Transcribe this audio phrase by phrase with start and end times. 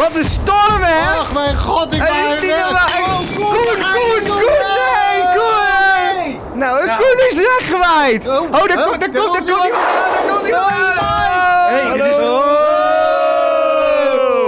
[0.00, 1.18] Wat een storm, hè?
[1.18, 2.32] Ach, mijn god, ik normaal.
[2.32, 6.58] Oh, Koen, Koen, Koen, nee, Koen.
[6.58, 6.98] Nou, Nou.
[6.98, 8.26] Koen is weggewaaid.
[8.28, 9.68] Oh, Oh, daar komt, daar daar komt, daar komt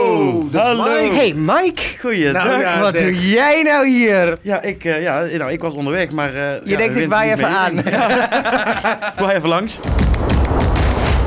[0.04, 0.54] Oh.
[0.54, 0.84] Hallo.
[0.84, 1.14] Mike.
[1.14, 1.82] Hey, Mike.
[2.00, 2.44] Goeiedag.
[2.44, 3.02] Nou, ja, Wat zeg.
[3.02, 4.36] doe jij nou hier?
[4.42, 6.28] Ja, ik, eh, ja, nou, ik was onderweg, maar...
[6.34, 7.56] eh, Je ja, denkt, ik waai even mee.
[7.56, 7.78] aan.
[9.14, 9.78] Ik waai even langs.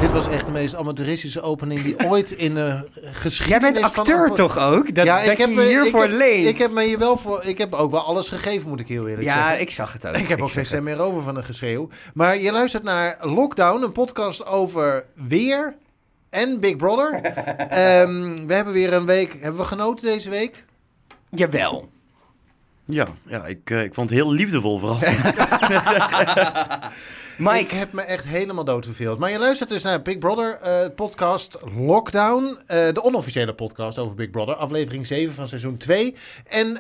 [0.06, 4.32] Dit was echt de meest amateuristische opening die ooit in de geschiedenis Jij bent acteur
[4.32, 4.96] toch ook?
[4.96, 6.48] Dat, ja, dat ik heb je hiervoor leent.
[6.48, 7.44] Ik heb me hier wel voor.
[7.44, 9.62] Ik heb ook wel alles gegeven, moet ik heel eerlijk ja, zeggen.
[9.62, 10.16] ik zag het ook.
[10.16, 11.90] Ik heb ook geen stem meer over van een geschreeuw.
[12.14, 15.76] Maar je luistert naar Lockdown, een podcast over weer
[16.30, 17.22] en Big Brother.
[17.22, 19.38] Ehm, we hebben weer een week.
[19.40, 20.66] Hebben we genoten deze week?
[21.30, 21.90] Jawel.
[22.88, 24.98] Ja, ja ik, eh, ik vond het heel liefdevol vooral.
[27.38, 29.20] Ik Mike, heb me echt helemaal doodverveeld.
[29.20, 32.58] Maar je luistert dus naar Big Brother eh, podcast Lockdown.
[32.68, 34.56] eh, de onofficiële podcast over Big Brother.
[34.56, 36.16] Aflevering 7 van seizoen 2.
[36.48, 36.78] En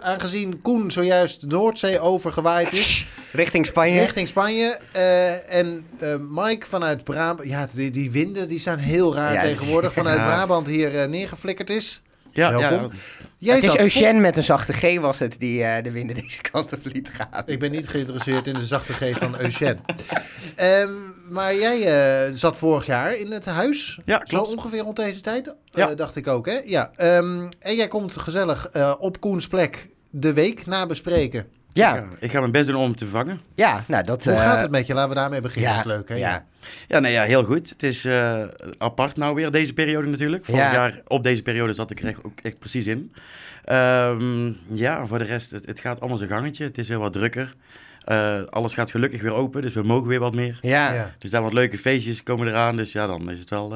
[0.00, 3.06] aangezien Koen zojuist de Noordzee overgewaaid is...
[3.32, 4.00] richting Spanje.
[4.00, 4.78] Richting Spanje.
[4.92, 7.48] eh, en eh, Mike vanuit Brabant.
[7.48, 9.92] Ja, die, die winden die zijn heel raar Ja, tegenwoordig.
[9.92, 10.26] Vanuit Ja.
[10.26, 12.02] Brabant hier neergeflikkerd is.
[12.34, 12.90] Ja, ja, Welkom.
[13.38, 16.40] Jij het is Eugène met een zachte G was het die eh, de winden deze
[16.40, 17.42] kant op liet gaan.
[17.46, 19.76] Ik ben niet geïnteresseerd in de zachte G van Eugène.
[20.54, 20.90] Ehm,
[21.30, 21.82] maar jij
[22.26, 23.98] eh, zat vorig jaar in het huis.
[24.04, 24.56] Ja, Zo klopt.
[24.56, 25.46] ongeveer rond deze tijd.
[25.48, 25.94] eh, Ja.
[25.94, 26.60] dacht ik ook, hè?
[26.64, 26.90] Ja.
[26.96, 31.46] Ehm, en jij komt gezellig eh, op Koens plek de week na bespreken.
[31.74, 33.40] Ja, Ja, ik ga mijn best doen om hem te vangen.
[33.54, 34.24] ja nou dat...
[34.24, 34.94] Hoe eh, gaat het met je?
[34.94, 35.70] Laten we daarmee beginnen.
[35.70, 36.14] Ja, Dat is leuk, hè?
[36.14, 36.44] ja.
[36.88, 37.70] Ja, nee, ja, heel goed.
[37.70, 38.42] Het is eh,
[38.78, 40.44] apart nou weer, deze periode natuurlijk.
[40.44, 40.72] Vorig Ja.
[40.72, 43.12] jaar op deze periode zat ik er echt, ook echt precies in.
[43.64, 46.64] Ehm, ja, voor de rest, het, het gaat allemaal zijn gangetje.
[46.64, 47.54] Het is weer wat drukker.
[48.04, 50.58] Eh, alles gaat gelukkig weer open, dus we mogen weer wat meer.
[50.60, 50.92] Ja.
[50.92, 51.02] Ja.
[51.18, 53.74] Er zijn wat leuke feestjes komen eraan, dus ja, dan is het wel...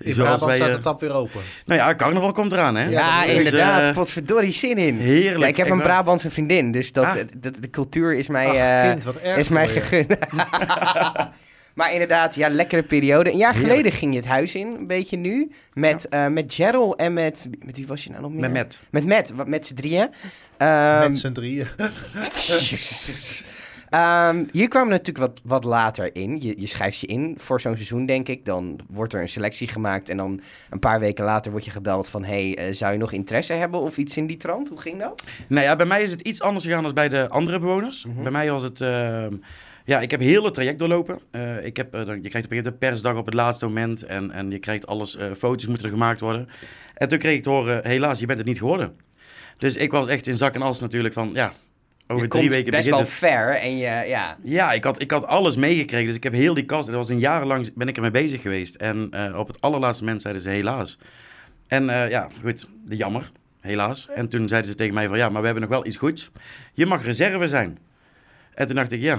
[0.00, 1.40] eh, In zoals Brabant wij, staat eh, de tap weer open.
[1.66, 2.82] Nou ja, carnaval komt eraan, hè?
[2.84, 3.82] Ja, Ja, dat is- inderdaad.
[3.88, 4.96] eh, Potverdorie zin in.
[4.96, 5.78] heerlijk, Ja, ik heb een.
[5.82, 7.14] Brabantse vriendin, dus dat, Ah.
[7.36, 10.14] dat, de cultuur is mij, Ach, eh, kind, wat erg is mij gegund.
[11.74, 13.30] maar inderdaad, ja, lekkere periode.
[13.32, 13.72] Een jaar Heerlijk.
[13.74, 15.50] geleden ging je het huis in, een beetje nu.
[15.72, 17.48] Met, eh met Gerald en met...
[17.64, 18.40] Met wie was je nou nog meer?
[18.40, 18.80] Met Matt.
[18.90, 20.10] Met Matt, wat- met z'n drieën.
[20.56, 21.66] Ehm, Met z'n drieën.
[23.90, 24.06] Jezus.
[24.06, 26.40] Ehm, hier kwamen natuurlijk wat, wat later in.
[26.40, 28.44] Je, je schrijft je in voor zo'n seizoen, denk ik.
[28.44, 30.08] Dan wordt er een selectie gemaakt.
[30.08, 30.40] En dan
[30.70, 32.24] een paar weken later word je gebeld van...
[32.24, 34.68] hey, eh, zou je nog interesse hebben of iets in die trant?
[34.68, 35.24] Hoe ging dat?
[35.48, 38.04] Nou ja, bij mij is het iets anders gegaan dan bij de andere bewoners.
[38.04, 38.22] Mhm.
[38.22, 38.80] Bij mij was het...
[38.80, 39.34] ehm,
[39.84, 41.18] ja, ik heb heel het traject doorlopen.
[41.30, 43.66] Eh, ik heb, eh, je krijgt op een gegeven moment een persdag op het laatste
[43.66, 44.02] moment.
[44.02, 45.18] En, en je krijgt alles...
[45.36, 46.48] foto's moeten er gemaakt worden.
[46.94, 47.86] En toen kreeg ik te horen...
[47.86, 48.96] Helaas, je bent het niet geworden.
[49.56, 51.30] Dus ik was echt in zak en as natuurlijk van...
[51.32, 51.52] Ja,
[52.08, 53.08] over je drie weken best begint wel het.
[53.08, 53.54] ver.
[53.54, 54.36] En je, ja...
[54.42, 56.06] Ja, ik had, ik had alles meegekregen.
[56.06, 56.86] Dus ik heb heel die kast...
[56.86, 58.74] Dat was een jarenlang ben ik ermee bezig geweest.
[58.74, 60.98] En eh, op het allerlaatste moment zeiden ze helaas.
[61.66, 63.30] En eh, ja, goed, de jammer.
[63.60, 64.08] Helaas.
[64.08, 65.18] En toen zeiden ze tegen mij van...
[65.18, 66.30] Ja, maar we hebben nog wel iets goeds.
[66.74, 67.78] Je mag reserve zijn.
[68.54, 69.18] En toen dacht ik, ja...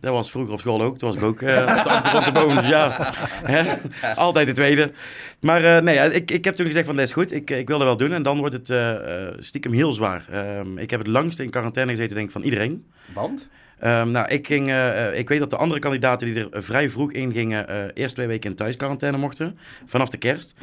[0.00, 0.98] Dat was vroeger op school ook.
[0.98, 2.56] Toen was ik ook eh op de achtergrond te boven.
[2.56, 3.10] Dus ja,
[4.14, 4.92] altijd de tweede.
[5.40, 7.32] Maar eh, nee, ik, ik heb toen gezegd van, dat is goed.
[7.32, 8.12] Ik, ik wil dat wel doen.
[8.12, 8.94] En dan wordt het eh,
[9.38, 10.24] stiekem heel zwaar.
[10.30, 12.86] Ehm, ik heb het langste in quarantaine gezeten, denk ik, van iedereen.
[13.14, 13.48] Want?
[13.78, 14.72] Ehm, nou, ik, ging,
[15.14, 18.50] ik weet dat de andere kandidaten die er vrij vroeg in gingen, eerst twee weken
[18.50, 20.54] in thuisquarantaine mochten, vanaf de kerst.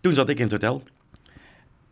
[0.00, 0.82] Toen zat ik in het hotel.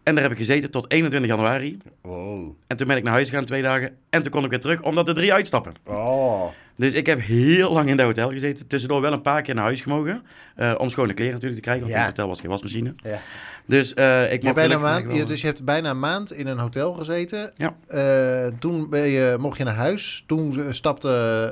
[0.03, 1.79] En daar heb ik gezeten tot 21 januari.
[2.03, 2.53] Wow.
[2.67, 3.97] En toen ben ik naar huis gegaan twee dagen.
[4.11, 5.75] En toen kon ik weer terug, omdat er drie uitstappen.
[5.85, 6.49] Oh.
[6.77, 8.67] Dus ik heb heel lang in dat hotel gezeten.
[8.67, 10.23] Tussendoor wel een paar keer naar huis gemogen.
[10.57, 12.01] eh, om schone kleren natuurlijk te krijgen, want Ja.
[12.01, 12.95] in het hotel was geen wasmachine.
[13.05, 13.21] Ja.
[13.67, 16.33] Dus eh, ik Je mocht bijna maand, wel- je- dus je hebt bijna een maand
[16.33, 17.53] in een hotel gezeten.
[17.55, 17.75] Ja.
[17.87, 20.25] Eh, toen ben je, mocht je naar huis.
[20.27, 21.09] Toen stapte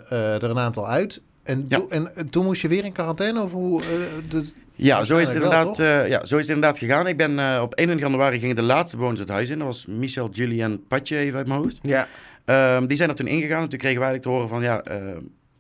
[0.09, 1.23] eh, er een aantal uit.
[1.43, 1.81] En, Ja.
[1.89, 3.43] en toen moest je weer in quarantaine?
[3.43, 3.87] Of hoe, eh,
[4.29, 7.07] de- Ja, zo is, het wel, inderdaad, eh, ja, zo is het inderdaad gegaan.
[7.07, 7.31] Ik ben
[7.63, 9.59] op 21 januari gingen de laatste bewoners het huis in.
[9.59, 11.79] Dat was Michel, Julien, Patje even uit mijn hoofd.
[11.83, 12.07] Ja.
[12.45, 14.83] Ehm, die zijn er toen ingegaan en toen kregen wij eigenlijk te horen van ja,
[14.83, 15.17] eh,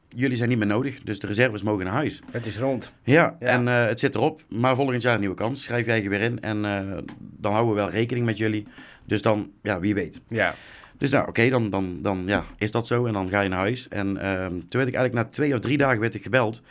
[0.08, 2.20] jullie zijn niet meer nodig, dus de reserves mogen naar huis.
[2.30, 2.92] Het is rond.
[3.04, 3.46] Ja, Ja.
[3.46, 5.62] en eh, het zit erop, maar volgend jaar een nieuwe kans.
[5.62, 8.66] Schrijf jij je weer in en eh, dan houden we wel rekening met jullie.
[9.04, 10.20] Dus dan, ja, wie weet.
[10.28, 10.54] Ja.
[10.98, 13.58] Dus nou, oké, dan, dan, dan ja, is dat zo en dan ga je naar
[13.58, 13.88] huis.
[13.88, 16.62] En ehm, toen werd ik eigenlijk na twee of drie dagen werd ik gebeld.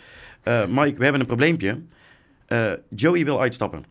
[0.43, 1.79] Eh, Mike, we hebben een probleempje.
[2.89, 3.83] Joey wil uitstappen.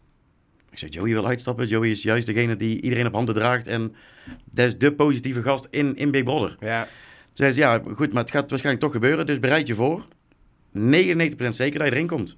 [0.71, 1.67] Ik zei, Joey wil uitstappen.
[1.67, 3.67] Joey is juist degene die iedereen op handen draagt.
[3.67, 3.95] En
[4.51, 6.57] dat is de positieve gast in, in Big Brother.
[6.61, 6.83] Ja.
[6.83, 6.91] Toen
[7.33, 10.07] zei ze, ja, goed, maar het gaat waarschijnlijk toch gebeuren, dus bereid je voor.
[10.79, 10.79] 99%
[11.49, 12.37] zeker dat je erin komt.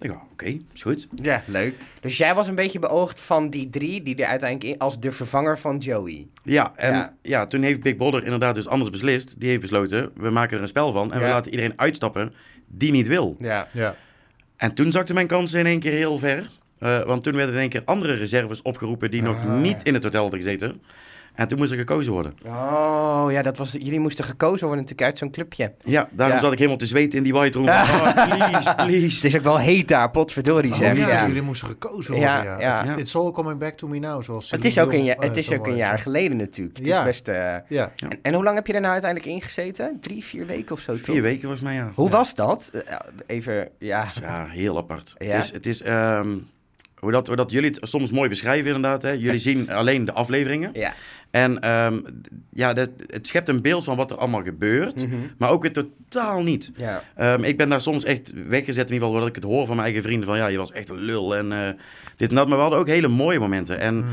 [0.00, 0.44] Ik dacht, oké,
[0.74, 1.08] is goed.
[1.14, 1.74] Ja, leuk.
[2.00, 5.12] Dus jij was een beetje beoogd van die drie die er uiteindelijk in als de
[5.12, 6.26] vervanger van Joey.
[6.42, 7.14] Ja, en Ja.
[7.22, 7.44] ja.
[7.44, 9.40] toen heeft Big Brother inderdaad dus anders beslist.
[9.40, 12.34] Die heeft besloten, we maken er een spel van en we laten iedereen uitstappen
[12.66, 13.36] die niet wil.
[13.38, 13.68] Ja.
[13.72, 13.96] ja.
[14.56, 16.48] En toen zakte mijn kansen in één keer heel ver.
[16.78, 19.84] Eh, want toen werden in één keer andere reserves opgeroepen die nog Ah, niet ja.
[19.84, 20.82] in het hotel hadden gezeten.
[21.34, 22.34] En toen moest er gekozen worden.
[22.46, 25.72] Oh, ja, dat was, jullie moesten gekozen worden natuurlijk uit zo'n clubje.
[25.80, 26.42] Ja, daarom Ja.
[26.42, 27.68] zat ik helemaal te zweten in die white room.
[27.98, 29.14] Oh, please, please.
[29.14, 30.98] Het is ook wel heet daar, potverdorie Oh, zeg.
[30.98, 31.26] ja, ja.
[31.26, 32.30] jullie moesten gekozen worden.
[32.30, 32.84] Ja, ja.
[32.84, 32.96] Ja.
[32.96, 35.36] It's all coming back to me now, zoals Het is ook een, ja- het eh,
[35.36, 36.76] is ook een jaar geleden natuurlijk.
[36.78, 36.98] Het Ja.
[36.98, 37.92] is best, eh, Ja.
[37.96, 39.96] En, en hoe lang heb je er nou uiteindelijk ingezeten?
[40.00, 40.92] Drie, vier weken of zo?
[40.94, 41.04] toch?
[41.04, 41.92] Vier weken volgens mij, ja.
[41.94, 42.16] Hoe Ja.
[42.16, 42.70] was dat?
[43.26, 44.06] Even, ja.
[44.20, 45.14] Ja, heel apart.
[45.18, 45.26] Ja?
[45.34, 46.36] Het is, het is ehm,
[47.00, 49.02] hoe, dat, hoe dat jullie het soms mooi beschrijven inderdaad.
[49.02, 49.10] Hè.
[49.10, 50.70] Jullie zien alleen de afleveringen.
[50.72, 50.94] Ja.
[51.30, 51.98] En ehm,
[52.50, 55.06] ja, dat, het schept een beeld van wat er allemaal gebeurt.
[55.06, 55.16] Mhm.
[55.38, 56.70] Maar ook weer totaal niet.
[56.76, 57.02] Ja.
[57.14, 59.76] Ehm, ik ben daar soms echt weggezet, in ieder geval, dat ik het hoor van
[59.76, 60.26] mijn eigen vrienden.
[60.28, 61.68] Van ja, je was echt een lul en eh,
[62.16, 62.46] dit en dat.
[62.48, 63.78] Maar we hadden ook hele mooie momenten.
[63.78, 64.04] En Mm.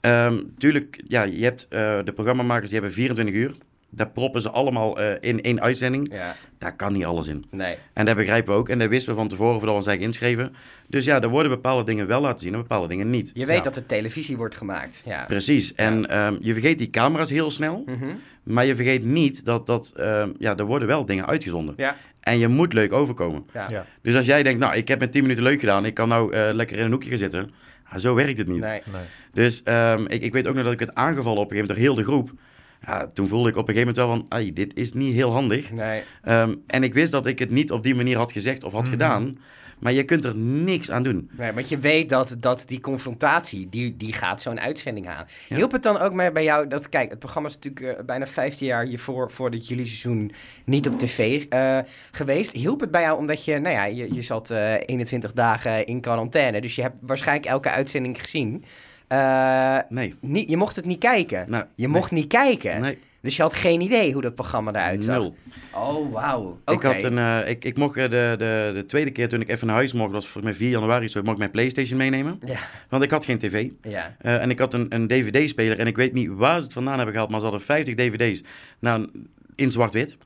[0.00, 3.54] ehm, tuurlijk, ja, je hebt eh, de programmamakers, die hebben 24 uur.
[3.96, 6.12] Daar proppen ze allemaal eh, in één uitzending.
[6.12, 6.34] ja.
[6.58, 7.44] Daar kan niet alles in.
[7.50, 7.76] Nee.
[7.92, 8.68] En dat begrijpen we ook.
[8.68, 10.54] En dat wisten we van tevoren voordat we ons eigen inschreven.
[10.88, 13.30] Dus ja, er worden bepaalde dingen wel laten zien en bepaalde dingen niet.
[13.34, 13.62] Je weet Ja.
[13.62, 15.02] dat er televisie wordt gemaakt.
[15.04, 15.24] Ja.
[15.24, 15.74] Precies.
[15.74, 17.82] En ehm, je vergeet die camera's heel snel.
[17.86, 18.04] Mhm.
[18.42, 21.74] Maar je vergeet niet dat, dat ehm, ja, er worden wel dingen uitgezonden.
[21.76, 21.96] Ja.
[22.20, 23.46] En je moet leuk overkomen.
[23.52, 23.66] Ja.
[23.68, 23.86] Ja.
[24.02, 25.84] Dus als jij denkt, nou, ik heb met 10 minuten leuk gedaan.
[25.84, 27.50] Ik kan nou eh, lekker in een hoekje gaan zitten.
[27.90, 28.60] Ja, zo werkt het niet.
[28.60, 28.82] Nee.
[28.92, 29.04] Nee.
[29.32, 31.96] Dus ehm, ik, ik weet ook nog dat ik werd aangevallen op een gegeven moment
[31.96, 32.40] door heel de groep.
[32.86, 35.32] Ja, toen voelde ik op een gegeven moment wel van, ai, dit is niet heel
[35.32, 35.70] handig.
[35.72, 36.02] Nee.
[36.22, 38.82] Ehm, en ik wist dat ik het niet op die manier had gezegd of had
[38.82, 38.90] Mhm.
[38.90, 39.38] gedaan.
[39.78, 41.30] Maar je kunt er niks aan doen.
[41.38, 45.24] Nee, want je weet dat, dat die confrontatie, die, die gaat zo'n uitzending aan.
[45.48, 45.56] Ja.
[45.56, 48.26] Hielp het dan ook mee bij jou, dat, kijk, het programma is natuurlijk eh, bijna
[48.26, 50.32] 15 jaar hiervoor, voordat jullie seizoen
[50.64, 51.78] niet op tv eh,
[52.12, 52.50] geweest.
[52.52, 56.00] Hielp het bij jou omdat je, nou ja, je, je zat eh 21 dagen in
[56.00, 58.64] quarantaine, dus je hebt waarschijnlijk elke uitzending gezien.
[59.08, 60.14] Eh, Nee.
[60.20, 61.50] niet, je mocht het niet kijken.
[61.50, 62.80] Nou, Je mocht niet kijken.
[62.80, 65.16] Nee, Dus je had geen idee hoe dat programma eruit zag.
[65.16, 65.34] nul.
[65.74, 66.58] Oh, wauw.
[66.66, 69.48] Ik, had een, eh, ik, ik mocht eh, de, de, de tweede keer toen ik
[69.48, 71.98] even naar huis mocht, dat was volgens mij 4 januari, zo, mocht ik mijn Playstation
[71.98, 72.40] meenemen.
[72.44, 72.58] Ja,
[72.88, 73.68] Want ik had geen tv.
[73.82, 74.16] ja.
[74.18, 77.12] En ik had een, een dvd-speler en ik weet niet waar ze het vandaan hebben
[77.12, 78.42] gehaald, maar ze hadden 50 dvd's.
[78.78, 79.10] Nou,
[79.54, 80.16] in zwart-wit.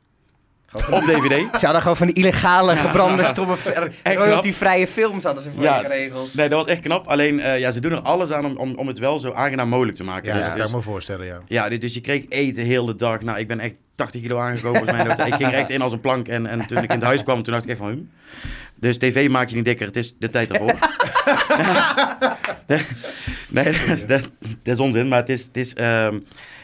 [0.73, 1.59] Op dvd.
[1.59, 3.57] Ze hadden gewoon van die illegale gebrande stomme
[4.03, 5.77] Echt royalty-vrije films hadden ze voor Ja.
[5.77, 6.35] je geregeld.
[6.35, 7.07] Nee, dat was echt knap.
[7.07, 9.69] Alleen, eh, ja, ze doen er alles aan om, om, om het wel zo aangenaam
[9.69, 10.29] mogelijk te maken.
[10.29, 11.39] Ja, dus, dat dus- kan ik me voorstellen, ja.
[11.47, 13.21] Ja, dus- dus je kreeg eten heel de dag.
[13.21, 14.85] Nou, ik ben echt 80 kilo aangekomen.
[14.85, 15.27] mij.
[15.27, 16.29] ik ging er echt in als een plank.
[16.29, 17.91] En, en toen ik in het huis kwam, toen dacht ik echt van...
[17.91, 17.99] Hm.
[18.75, 20.75] Dus tv maak je niet dikker, het is de tijd ervoor.
[23.49, 24.31] nee, dat is, dat,
[24.63, 25.09] dat is onzin.
[25.09, 25.45] Maar het is...
[25.45, 26.19] Het is ehm,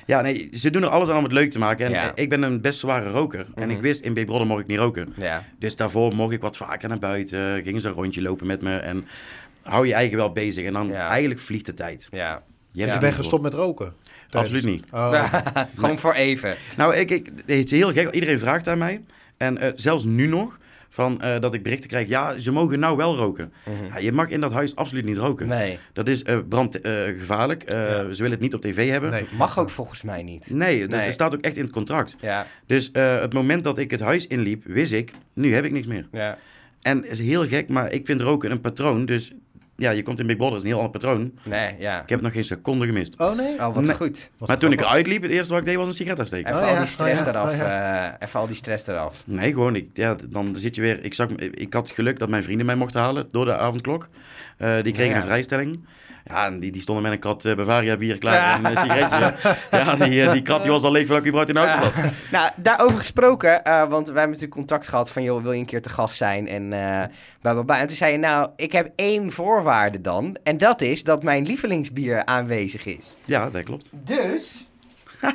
[0.07, 1.87] ja, nee, ze doen er alles aan om het leuk te maken.
[1.87, 2.13] En Ja.
[2.15, 3.47] ik ben een best zware roker.
[3.55, 3.77] En Mhm.
[3.77, 5.13] ik wist, in Brother mocht ik niet roken.
[5.17, 5.45] Ja.
[5.59, 7.63] Dus daarvoor mocht ik wat vaker naar buiten.
[7.63, 8.77] Gingen ze een rondje lopen met me.
[8.77, 9.07] En
[9.63, 10.65] hou je eigen wel bezig.
[10.65, 11.09] En dan Ja.
[11.09, 12.09] eigenlijk vliegt de tijd.
[12.11, 12.19] Ja.
[12.19, 12.43] Je hebt
[12.73, 13.95] Dus je niet bent gestopt met roken?
[14.31, 14.85] Absoluut niet.
[14.91, 15.25] Oh.
[15.77, 16.57] Gewoon voor even.
[16.77, 18.11] Nou, ik, ik, het is heel gek.
[18.11, 19.03] Iedereen vraagt aan mij.
[19.37, 20.59] En eh, zelfs nu nog.
[20.89, 22.09] Van, eh, dat ik berichten krijg.
[22.09, 23.53] Ja, ze mogen nou wel roken.
[23.89, 25.49] Ja, je mag in dat huis absoluut niet roken.
[25.49, 25.79] Nee.
[25.93, 27.71] Dat is eh brandgevaarlijk.
[27.71, 28.03] Ja.
[28.13, 29.11] Ze willen het niet op tv hebben.
[29.11, 29.27] Nee.
[29.37, 30.43] Mag ook volgens mij niet.
[30.49, 30.87] dus Nee.
[30.89, 32.17] het staat ook echt in het contract.
[32.21, 32.47] Ja.
[32.67, 35.87] Dus eh, het moment dat ik het huis inliep, wist ik, nu heb ik niks
[35.87, 36.07] meer.
[36.13, 36.39] Ja.
[36.83, 39.07] En het is heel gek, maar ik vind roken een patroon.
[39.07, 39.33] Dus
[39.77, 41.33] ja, je komt in Big Brother, is een heel ander patroon.
[41.45, 42.03] Nee, ja.
[42.03, 43.19] Ik heb nog geen seconde gemist.
[43.21, 43.53] Oh nee?
[43.59, 43.95] Oh, wat Nee.
[43.95, 44.31] goed.
[44.47, 46.51] Maar toen ik eruit liep, het eerste wat ik deed was een sigaret aansteken.
[46.51, 47.55] Even Oh al ja, die stress oh ja, eraf.
[47.55, 49.23] oh eh, even al die stress eraf.
[49.27, 49.77] Nee, gewoon.
[49.77, 51.05] Ik, ja, dan zit je weer.
[51.05, 54.09] Ik, zag, ik had geluk dat mijn vrienden mij mochten halen door de avondklok.
[54.57, 55.17] Eh, die kregen Ja.
[55.21, 55.85] een vrijstelling.
[56.29, 59.57] Ja, en die, die stonden met een krat eh, Bavaria bier klaar en een sigaretje.
[59.71, 62.03] Ja, die, eh, die krat die was al leeg voordat ik überhaupt in de auto
[62.03, 62.13] zat.
[62.31, 65.67] Nou, daarover gesproken, eh, want wij hebben natuurlijk contact gehad van, joh, wil je een
[65.67, 66.49] keer te gast zijn?
[66.49, 66.69] En,
[67.41, 67.79] bla, bla.
[67.79, 70.37] en toen zei je, nou, ik heb één voorwaarde dan.
[70.43, 73.17] En dat is dat mijn lievelingsbier aanwezig is.
[73.25, 73.91] Ja, dat klopt.
[73.93, 74.67] Dus...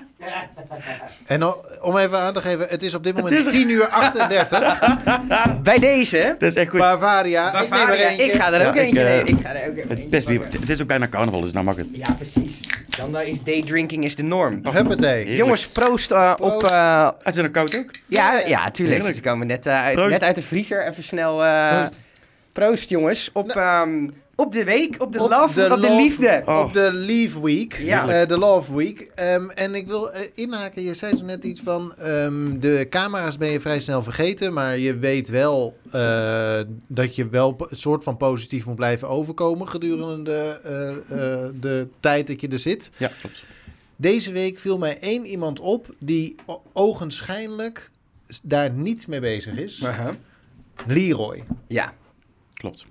[1.26, 1.44] En
[1.82, 3.52] om even aan te geven, het is op dit moment is er.
[3.52, 4.80] 10 uur 38.
[5.64, 6.36] Bij deze...
[6.38, 6.80] Dat is echt goed.
[6.80, 8.24] Bavaria, ik neem er Bavaria, eentje.
[8.26, 9.28] ik ga er ook Ja, ik, eentje eh, nemen.
[9.28, 10.60] Ik ga er ook even Het, eentje best weer, pakken.
[10.60, 11.90] het is ook bijna carnaval, dus nou mag het.
[11.94, 12.60] Ja, precies.
[12.98, 14.60] Dan eh, is daydrinking is de norm.
[14.72, 15.36] Huppatee.
[15.36, 16.48] Jongens, proost eh, op...
[16.60, 16.66] Proost.
[16.72, 17.90] eh, Het is nog koud ook.
[18.08, 18.96] ja, ja, tuurlijk.
[18.98, 19.16] Heerlijk.
[19.16, 20.88] Ze komen net, eh, uit, net uit de vriezer.
[20.88, 21.44] Even snel...
[21.44, 21.94] eh, Proost.
[22.54, 23.30] proost, jongens.
[23.34, 24.08] Op, ehm,
[24.42, 26.42] op de week, op de Op love, de op de liefde.
[26.46, 26.60] Oh.
[26.60, 28.22] Op de Leave Week, Ja.
[28.22, 29.12] eh, de Love Week.
[29.16, 33.38] Ehm, en ik wil eh, inhaken, je zei zo net iets van, ehm, de camera's
[33.38, 38.04] ben je vrij snel vergeten, maar je weet wel eh, dat je wel een soort
[38.04, 42.92] van positief moet blijven overkomen gedurende de, eh, eh, de tijd dat je er zit.
[42.98, 43.44] Ja, klopt.
[43.96, 46.36] Deze week viel mij één iemand op die
[46.74, 47.92] ogenschijnlijk
[48.44, 49.82] daar niet mee bezig is.
[49.82, 50.10] Uh-huh.
[50.88, 51.44] Leroy.
[51.68, 51.94] Ja.
[52.54, 52.86] Klopt.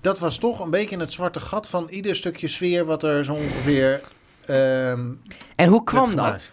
[0.00, 3.32] Dat was toch een beetje het zwarte gat van ieder stukje sfeer wat er zo
[3.32, 4.00] ongeveer...
[4.46, 5.10] ehm,
[5.56, 6.50] En hoe kwam Werd dat?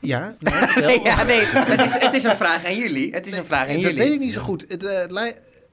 [0.00, 1.04] ja, nou, vertel.
[1.10, 3.12] ja, nee, het is, het is een vraag aan jullie.
[3.12, 3.98] Het is een vraag aan dat jullie.
[3.98, 4.64] weet ik niet zo goed.
[4.68, 5.26] Het, eh,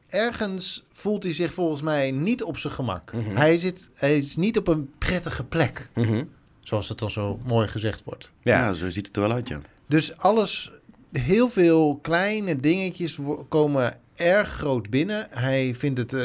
[0.10, 3.14] ergens voelt hij zich volgens mij niet op zijn gemak.
[3.14, 3.36] Mhm.
[3.36, 6.24] hij, zit, hij is niet op een prettige plek, Mhm.
[6.60, 8.32] zoals het dan zo mooi gezegd wordt.
[8.42, 8.58] Ja.
[8.58, 8.74] Ja.
[8.74, 9.62] zo ziet het er wel uit, ja.
[9.88, 10.72] Dus alles,
[11.12, 15.28] heel veel kleine dingetjes komen erg groot binnen.
[15.30, 16.24] Hij vindt het, eh,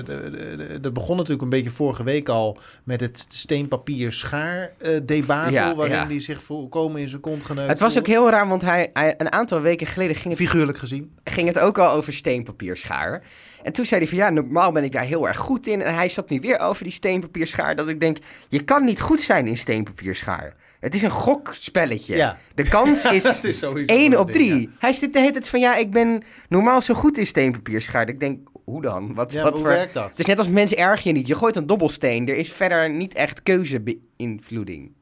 [0.81, 4.73] dat begon natuurlijk een beetje vorige week al met het steenpapier schaar
[5.03, 6.07] debakel, Ja, waarin ja.
[6.07, 9.15] hij zich volkomen in zijn kont geneukt Het was ook heel raar, want hij, hij,
[9.19, 11.13] een aantal weken geleden ging het, Figuurlijk gezien.
[11.25, 13.23] ging het ook al over steenpapierschaar.
[13.63, 15.83] En toen zei hij van ja, normaal ben ik daar heel erg goed in.
[15.83, 17.77] En hij zat nu weer over die steenpapierschaar.
[17.77, 18.19] Dat ik denk,
[18.49, 20.55] je kan niet goed zijn in steenpapierschaar.
[20.83, 22.17] Het is een gokspelletje.
[22.17, 22.39] Ja.
[22.55, 24.61] De kans is Het is sowieso 1 een op ding, 3.
[24.61, 24.67] ja.
[24.79, 28.09] Hij zit de hele tijd van ja, ik ben normaal zo goed in steenpapierschaar.
[28.09, 29.15] Ik denk, hoe dan?
[29.15, 29.69] Wat, Ja, wat hoe voor...
[29.71, 30.09] werkt dat?
[30.11, 31.27] Het is net als mensen erg je niet.
[31.27, 32.29] Je gooit een dobbelsteen.
[32.29, 34.93] Er is verder niet echt keuzebeïnvloeding.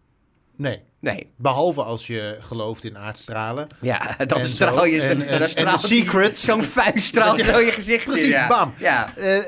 [0.56, 0.82] Nee.
[1.00, 1.26] Nee.
[1.37, 3.66] Behalve als je gelooft in aardstralen.
[3.80, 5.04] Ja, dan straal je zo.
[5.10, 6.37] En- en- dan en straalt de die- secret.
[6.37, 7.44] Zo'n vuist straalt Ja.
[7.44, 8.72] zo je gezicht in, Precies, bam.
[8.78, 9.16] Ja.
[9.16, 9.38] Eh,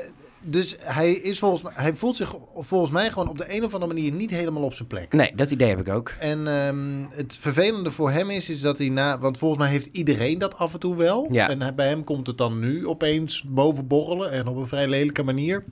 [0.43, 3.93] dus hij, is volgens hij voelt zich volgens mij gewoon op de een of andere
[3.93, 5.13] manier niet helemaal op zijn plek.
[5.13, 6.09] Nee, dat idee heb ik ook.
[6.19, 9.19] En ehm, het vervelende voor hem is, is dat hij na...
[9.19, 11.27] Want volgens mij heeft iedereen dat af en toe wel.
[11.31, 11.49] Ja.
[11.49, 14.31] En bij hem komt het dan nu opeens boven borrelen.
[14.31, 15.63] En op een vrij lelijke manier.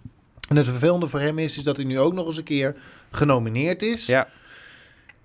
[0.50, 2.76] En het vervelende voor hem is, is dat hij nu ook nog eens een keer
[3.12, 4.06] genomineerd is.
[4.06, 4.28] Ja.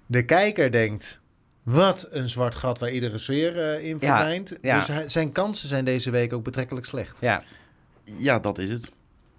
[0.07, 1.19] De kijker denkt...
[1.63, 4.59] Wat een zwart gat waar iedere sfeer eh, in Ja, verdwijnt.
[4.63, 4.79] ja.
[4.79, 7.19] Dus hij- zijn kansen zijn deze week ook betrekkelijk slecht.
[7.21, 7.43] Ja.
[8.05, 8.91] Ja, dat is het.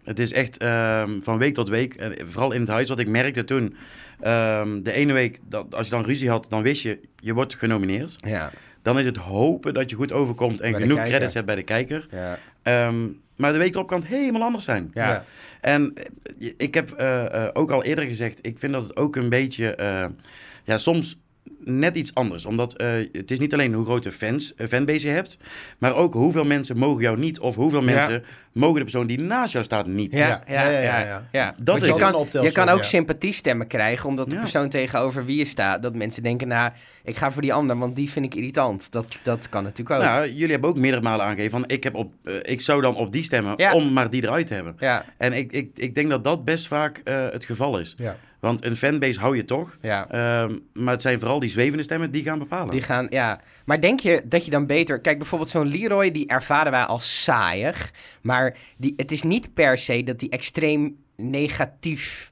[0.07, 3.07] Het is echt ehm, van week tot week, en vooral in het huis, wat ik
[3.07, 3.75] merkte toen.
[4.19, 7.55] ehm, de ene week, dat, als je dan ruzie had, dan wist je, je wordt
[7.55, 8.15] genomineerd.
[8.17, 8.51] Ja.
[8.81, 11.13] Dan is het hopen dat je goed overkomt en Bij genoeg kijker.
[11.13, 12.07] credits hebt bij de kijker.
[12.11, 12.39] Ja.
[12.63, 14.91] Ehm, maar de week erop kan het helemaal anders zijn.
[14.93, 15.09] Ja.
[15.09, 15.25] Ja.
[15.61, 15.93] En
[16.39, 19.29] eh, ik heb eh, eh, ook al eerder gezegd, ik vind dat het ook een
[19.29, 20.05] beetje, eh,
[20.63, 21.19] ja, soms
[21.63, 22.45] net iets anders.
[22.45, 25.37] Omdat eh, het is niet alleen hoe grote fans, uh, fanbase je hebt,
[25.77, 27.95] maar ook hoeveel mensen mogen jou niet of hoeveel Ja.
[27.95, 30.13] mensen mogen de persoon die naast jou staat niet.
[30.13, 31.23] Ja, Ja, ja, ja, ja, ja, ja.
[31.31, 31.53] ja.
[31.61, 32.83] Dat je kan- optelsom, je kan ook ja.
[32.83, 34.41] sympathiestemmen krijgen, omdat de Ja.
[34.41, 36.71] persoon tegenover wie je staat, dat mensen denken, nou,
[37.03, 38.91] ik ga voor die ander, want die vind ik irritant.
[38.91, 40.05] Dat, dat kan natuurlijk ook.
[40.07, 42.95] Nou, jullie hebben ook meerdere malen aangegeven van ik, heb op, eh, ik zou dan
[42.95, 43.73] op die stemmen Ja.
[43.73, 44.75] om maar die eruit te hebben.
[44.79, 47.93] Ja, En ik, ik, ik denk dat dat best vaak eh, het geval is.
[47.95, 48.17] Ja.
[48.39, 49.77] Want een fanbase hou je toch.
[49.81, 50.09] ja.
[50.09, 52.71] Ehm, maar het zijn vooral die zwevende stemmen die gaan bepalen.
[52.71, 53.39] Die gaan, ja.
[53.65, 54.99] Maar denk je dat je dan beter...
[55.01, 57.91] Kijk, bijvoorbeeld zo'n Leroy, die ervaren wij als saaiig.
[58.21, 62.31] Maar die, het is niet per se dat die extreem negatief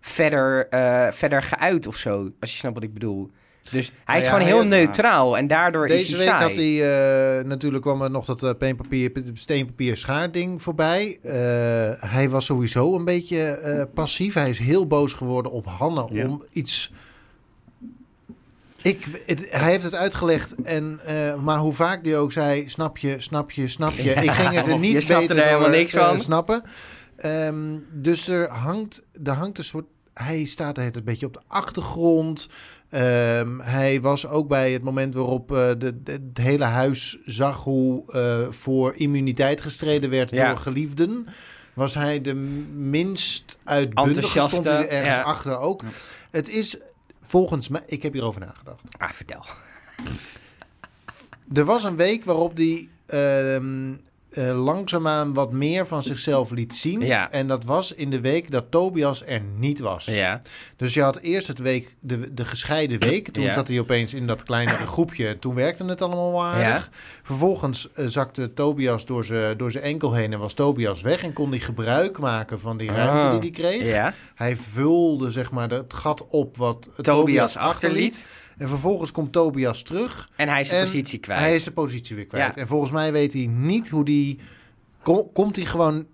[0.00, 2.30] verder, eh, verder geuit of zo.
[2.40, 3.30] Als je snapt wat ik bedoel.
[3.70, 6.42] Dus hij is ja, gewoon heel neutraal en daardoor is hij week saai.
[6.46, 11.18] had hij, eh, natuurlijk kwam er nog dat eh, peenpapier, steenpapier schaar ding voorbij.
[11.22, 11.32] Eh,
[12.10, 14.34] hij was sowieso een beetje passief.
[14.34, 16.26] Hij is heel boos geworden op Hanne Ja.
[16.26, 16.92] om iets...
[18.82, 21.00] Ik, het- hij heeft het uitgelegd, en,
[21.44, 24.10] maar hoe vaak die ook zei, snap je, snap je, snap je.
[24.24, 26.20] Ik ging het er niet beter er helemaal door, niks van.
[26.20, 26.62] snappen.
[27.16, 29.84] Ehm, dus er hangt, er hangt een soort...
[30.14, 32.48] Hij staat er een beetje op de achtergrond.
[32.88, 37.64] Ehm, hij was ook bij het moment waarop eh, de, de- het hele huis zag
[37.64, 40.48] hoe eh, voor immuniteit gestreden werd Ja.
[40.48, 41.26] door geliefden.
[41.74, 42.34] Was hij de
[42.74, 45.22] minst uitbundige, stond hij er ergens ja.
[45.22, 45.82] achter ook.
[46.30, 46.76] Het is
[47.22, 48.82] volgens mij, ik heb hierover nagedacht.
[48.98, 49.44] Ah, vertel.
[51.54, 53.92] Er was een week waarop hij ehm,
[54.38, 57.00] eh, langzaamaan wat meer van zichzelf liet zien.
[57.00, 57.30] Ja.
[57.30, 60.04] En dat was in de week dat Tobias er niet was.
[60.04, 60.40] Ja.
[60.76, 63.28] Dus je had eerst het week, de, de gescheiden week.
[63.28, 63.52] Toen Ja.
[63.52, 65.28] zat hij opeens in dat kleinere groepje.
[65.28, 66.90] En toen werkte het allemaal aardig.
[67.22, 71.22] Vervolgens eh, zakte Tobias door zijn door zijn enkel heen en was Tobias weg.
[71.22, 73.30] En kon hij gebruik maken van die ruimte Ah.
[73.30, 73.86] die hij kreeg.
[73.86, 74.14] Ja.
[74.34, 78.26] Hij vulde zeg maar het gat op wat Tobias, Tobias achterliet.
[78.58, 80.30] En vervolgens komt Tobias terug.
[80.36, 81.40] En hij is zijn positie kwijt.
[81.40, 82.54] Hij is zijn positie weer kwijt.
[82.54, 82.60] Ja.
[82.60, 84.38] En volgens mij weet hij niet hoe die...
[85.02, 86.06] Kom- komt hij gewoon...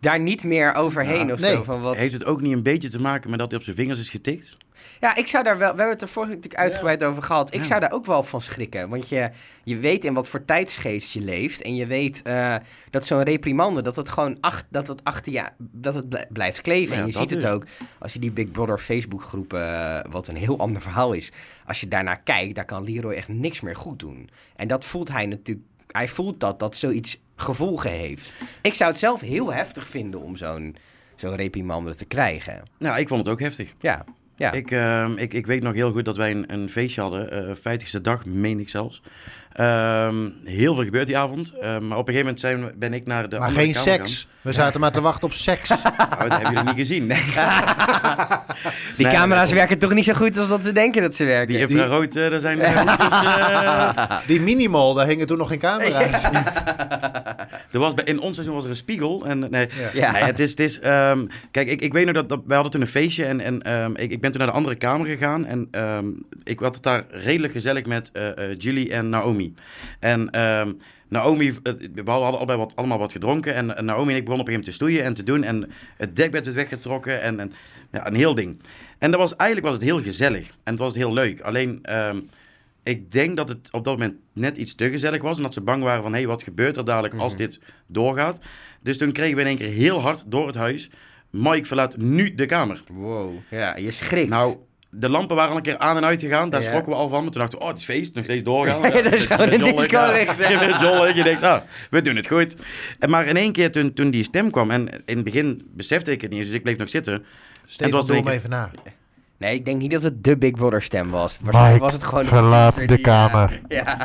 [0.00, 1.54] Daar niet meer overheen Ja, of nee.
[1.54, 1.62] zo.
[1.62, 1.96] Van wat...
[1.96, 4.10] Heeft het ook niet een beetje te maken met dat hij op zijn vingers is
[4.10, 4.56] getikt?
[5.00, 5.70] Ja, ik zou daar wel.
[5.70, 7.54] We hebben het er vorige keer natuurlijk uitgebreid over gehad.
[7.54, 7.66] Ik Ja.
[7.66, 8.88] zou daar ook wel van schrikken.
[8.88, 9.30] Want je,
[9.64, 11.62] je weet in wat voor tijdsgeest je leeft.
[11.62, 12.54] En je weet eh,
[12.90, 16.60] dat zo'n reprimande, dat het gewoon acht, dat het achter je, dat het blij- blijft
[16.60, 16.94] kleven.
[16.94, 17.50] Ja, en je ziet het dus.
[17.50, 17.64] ook
[17.98, 21.32] als je die Big Brother Facebook groepen, eh, wat een heel ander verhaal is.
[21.66, 24.30] Als je daarnaar kijkt, daar kan Leroy echt niks meer goed doen.
[24.56, 25.66] En dat voelt hij natuurlijk.
[25.86, 28.34] Hij voelt dat dat zoiets gevolgen heeft.
[28.62, 30.76] Ik zou het zelf heel heftig vinden om zo'n
[31.16, 32.62] zo'n reprimande te krijgen.
[32.78, 33.74] Nou, ik vond het ook heftig.
[33.80, 34.04] Ja,
[34.36, 34.52] ja.
[34.52, 37.56] Ik, ehm, ik, ik weet nog heel goed dat wij een, een feestje hadden, eh
[37.56, 39.02] 50ste dag, meen ik zelfs.
[39.54, 41.52] Ehm, heel veel gebeurt die avond.
[41.60, 44.28] Ehm, maar op een gegeven moment zijn, ben ik naar de maar andere geen seks.
[44.40, 45.68] We zaten maar te wachten op seks.
[46.14, 47.06] Nou, dat hebben jullie niet gezien.
[47.06, 47.18] Nee.
[48.96, 51.24] Die Nee, camera's nee, werken toch niet zo goed als dat ze denken dat ze
[51.24, 51.54] werken.
[51.54, 56.22] Die infrarood, eh, daar zijn hoekjes, eh, Die minimal, daar hingen toen nog geen camera's.
[57.70, 59.26] Er was bij, in ons seizoen was er een spiegel.
[59.26, 59.90] En, nee, Ja.
[59.92, 60.12] Ja.
[60.12, 60.50] nee, het is...
[60.50, 62.40] Het is ehm, kijk, ik, ik weet nog dat, dat...
[62.46, 64.74] Wij hadden toen een feestje en, en ehm, ik, ik ben toen naar de andere
[64.74, 65.46] kamer gegaan.
[65.46, 66.06] En ehm,
[66.44, 69.43] ik had het daar redelijk gezellig met eh, eh, Julie en Naomi.
[70.00, 70.30] En...
[70.30, 70.72] ehm,
[71.08, 73.54] Naomi, eh, we hadden allebei wat, allemaal wat gedronken.
[73.54, 75.42] En, Naomi en ik begonnen op een gegeven moment te stoeien en te doen.
[75.42, 77.22] En het dekbed werd weggetrokken.
[77.22, 77.52] En, en
[77.92, 78.60] ja, een heel ding.
[78.98, 80.46] En dat was, eigenlijk was het heel gezellig.
[80.48, 81.40] En het was heel leuk.
[81.40, 82.20] Alleen, ehm,
[82.82, 85.36] ik denk dat het op dat moment net iets te gezellig was.
[85.36, 87.40] En dat ze bang waren van, hé, hey, wat gebeurt er dadelijk als Mhm.
[87.42, 88.40] dit doorgaat?
[88.82, 90.90] Dus toen kregen we in één keer heel hard door het huis...
[91.30, 92.82] Mike verlaat nu de kamer.
[92.92, 93.34] Wow.
[93.50, 94.28] Ja, je schrikt.
[94.28, 94.56] Nou,
[94.94, 96.50] de lampen waren al een keer aan en uit gegaan.
[96.50, 96.66] Daar Ja.
[96.68, 97.22] schrokken we al van.
[97.22, 98.14] Maar toen dachten we, oh, het is feest.
[98.14, 98.82] Nog steeds doorgaan.
[98.92, 99.64] Ja, dat is gewoon een.
[99.88, 100.16] Ja,
[100.50, 101.14] je bent jollig.
[101.16, 101.60] Je denkt, ah,
[101.90, 102.56] we doen het goed.
[102.98, 104.70] En maar in één keer toen, toen die stem kwam...
[104.70, 106.48] En in het begin besefte ik het niet eens.
[106.48, 107.24] Dus ik bleef nog zitten.
[107.90, 108.70] Was doe hem even na.
[109.38, 111.38] Nee, ik denk niet dat het de Big Brother stem was.
[111.42, 112.24] Waarschijnlijk was het gewoon...
[112.24, 113.60] verlaat de kamer.
[113.68, 113.96] Ja.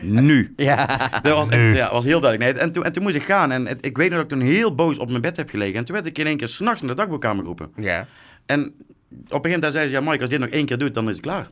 [0.00, 0.52] Nu.
[0.56, 0.86] Ja.
[1.22, 1.74] Dat was, echt, Nu.
[1.76, 2.52] ja, was heel duidelijk.
[2.52, 3.50] Nee, en, toen, en toen moest ik gaan.
[3.52, 5.74] En het- ik weet nog dat ik toen heel boos op mijn bed heb gelegen.
[5.76, 7.70] En toen werd ik in één keer s'nachts naar de dagboekkamer geroepen.
[7.76, 8.06] Ja.
[8.46, 8.74] En
[9.12, 9.92] op een gegeven moment zei ze...
[9.92, 11.50] Ja, Mike, als dit nog één keer doet, dan is het klaar.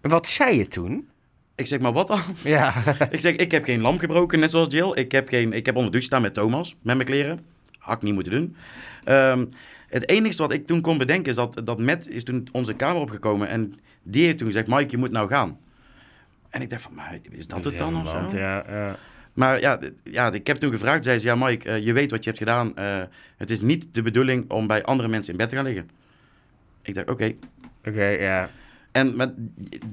[0.00, 1.08] Wat zei je toen?
[1.54, 2.20] Ik zeg, maar wat dan?
[2.44, 2.74] Ja.
[3.10, 4.92] Ik zeg, ik heb geen lamp gebroken, net zoals Jill.
[4.94, 7.40] Ik heb, geen, ik heb onder de douche staan met Thomas, met mijn kleren.
[7.78, 8.56] Had ik niet moeten doen.
[9.04, 9.44] Ehm,
[9.88, 13.00] het enige wat ik toen kon bedenken is dat, dat Matt is toen onze kamer
[13.00, 13.48] opgekomen.
[13.48, 15.58] En die heeft toen gezegd, Mike, je moet nou gaan.
[16.50, 18.36] En ik dacht van, maar is dat het dan of zo?
[18.36, 18.98] Ja, ja.
[19.32, 22.24] Maar ja, ja, ik heb toen gevraagd, zei ze, ja Mike, eh, je weet wat
[22.24, 22.76] je hebt gedaan.
[22.76, 23.02] Eh,
[23.36, 25.90] het is niet de bedoeling om bij andere mensen in bed te gaan liggen.
[26.86, 27.34] Ik dacht, oké.
[27.84, 28.50] Oké, ja.
[28.92, 29.28] En maar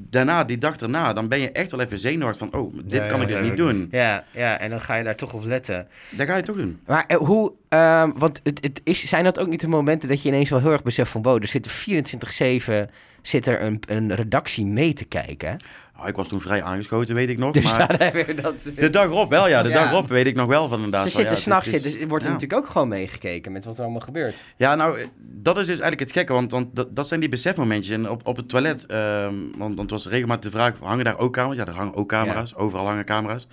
[0.09, 3.07] daarna, die dag daarna, dan ben je echt wel even zenuwachtig van, oh, dit Ja,
[3.07, 3.65] kan ja, ik dus ja, niet ja.
[3.65, 3.87] doen.
[3.91, 5.87] Ja, ja, en dan ga je daar toch op letten.
[6.11, 6.79] Dat ga je toch doen.
[6.85, 10.21] Maar eh, hoe, ehm, want het, het is, zijn dat ook niet de momenten dat
[10.21, 12.89] je ineens wel heel erg beseft van, wow, er zit 24-7,
[13.21, 15.57] zit er een, een redactie mee te kijken.
[16.03, 17.53] Oh, ik was toen vrij aangeschoten, weet ik nog.
[17.53, 17.97] Dus maar
[18.41, 18.55] dat...
[18.75, 19.63] de dag erop wel, ja.
[19.63, 19.75] De Ja.
[19.75, 21.03] dag erop weet ik nog wel van inderdaad.
[21.03, 22.35] Ze van, zitten ja, s'nachts, zitten, wordt er ja.
[22.35, 24.35] natuurlijk ook gewoon meegekeken met wat er allemaal gebeurt.
[24.57, 27.29] Ja, nou, eh, dat is dus eigenlijk het gekke, want, want dat, dat zijn die
[27.29, 27.95] besefmomentjes.
[27.95, 31.17] En op, op het toilet, ehm, want, want het was regelmatig de vraag, hangen daar
[31.19, 31.57] ook camera's?
[31.57, 33.47] Ja, er hangen ook camera's, overal hangen camera's.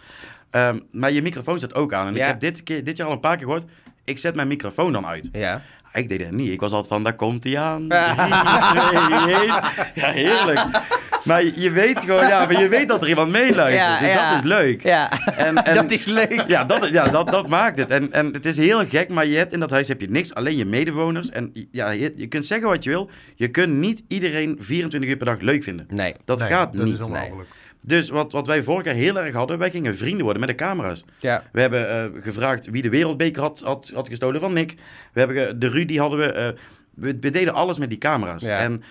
[0.51, 2.07] Ehm, maar je microfoon staat ook aan.
[2.07, 2.21] En Ja.
[2.21, 3.65] ik heb dit, keer, dit jaar al een paar keer gehoord,
[4.05, 5.29] ik zet mijn microfoon dan uit.
[5.33, 5.63] Ja.
[5.93, 6.53] Ik deed het niet.
[6.53, 7.85] Ik was altijd van, daar komt hij aan.
[7.89, 8.15] Ja.
[8.15, 9.47] Drie, twee, één.
[9.95, 10.61] Ja, heerlijk.
[11.25, 13.91] Maar je- weet gewoon, ja, maar je weet dat er iemand meeluistert.
[13.91, 14.29] Ja, dus ja.
[14.31, 14.83] dat is leuk.
[14.83, 16.45] Ja, En, en, dat is leuk.
[16.47, 17.91] Ja, dat, ja dat, dat maakt het.
[17.91, 20.35] En, en het is heel gek, maar je hebt in dat huis heb je niks,
[20.35, 21.31] alleen je medewoners.
[21.31, 23.11] En ja, je, je kunt zeggen wat je wil.
[23.35, 25.87] Je kunt niet iedereen 24 uur per dag leuk vinden.
[25.89, 26.15] Nee.
[26.25, 26.99] Dat Nee, gaat dat niet.
[26.99, 27.49] is onmogelijk.
[27.83, 30.55] Dus wat, wat wij vorig jaar heel erg hadden, wij gingen vrienden worden met de
[30.65, 31.05] camera's.
[31.19, 31.45] Ja.
[31.53, 34.75] We hebben eh, gevraagd wie de wereldbeker had, had, had gestolen van Nick.
[35.13, 36.25] We hebben de Rudy hadden we.
[36.33, 36.49] eh,
[36.95, 38.43] we, we deden alles met die camera's.
[38.43, 38.59] Ja.
[38.59, 38.83] En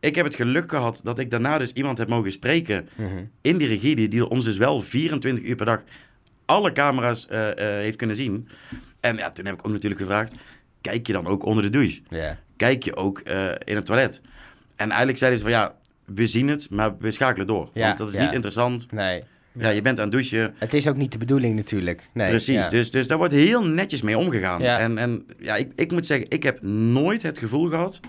[0.00, 3.24] ik heb het geluk gehad dat ik daarna dus iemand heb mogen spreken Mhm.
[3.40, 5.82] in die regie, die, die ons dus wel 24 uur per dag
[6.44, 8.48] alle camera's eh, heeft kunnen zien.
[9.00, 10.34] En ja, toen heb ik ook natuurlijk gevraagd,
[10.80, 12.00] kijk je dan ook onder de douche?
[12.08, 12.38] Ja.
[12.56, 13.20] Kijk je ook
[13.64, 14.20] in het toilet?
[14.76, 17.70] En eigenlijk zeiden ze van ja, we zien het, maar we schakelen door.
[17.74, 18.22] Ja, want dat is ja.
[18.22, 18.92] niet interessant.
[18.92, 19.22] Nee.
[19.58, 20.54] Ja, je bent aan het douchen.
[20.58, 22.08] Het is ook niet de bedoeling natuurlijk.
[22.12, 22.28] Nee.
[22.28, 22.68] Precies, Ja.
[22.68, 24.60] dus, dus daar wordt heel netjes mee omgegaan.
[24.62, 24.78] Ja.
[24.78, 28.00] En, en ja, ik, ik moet zeggen, ik heb nooit het gevoel gehad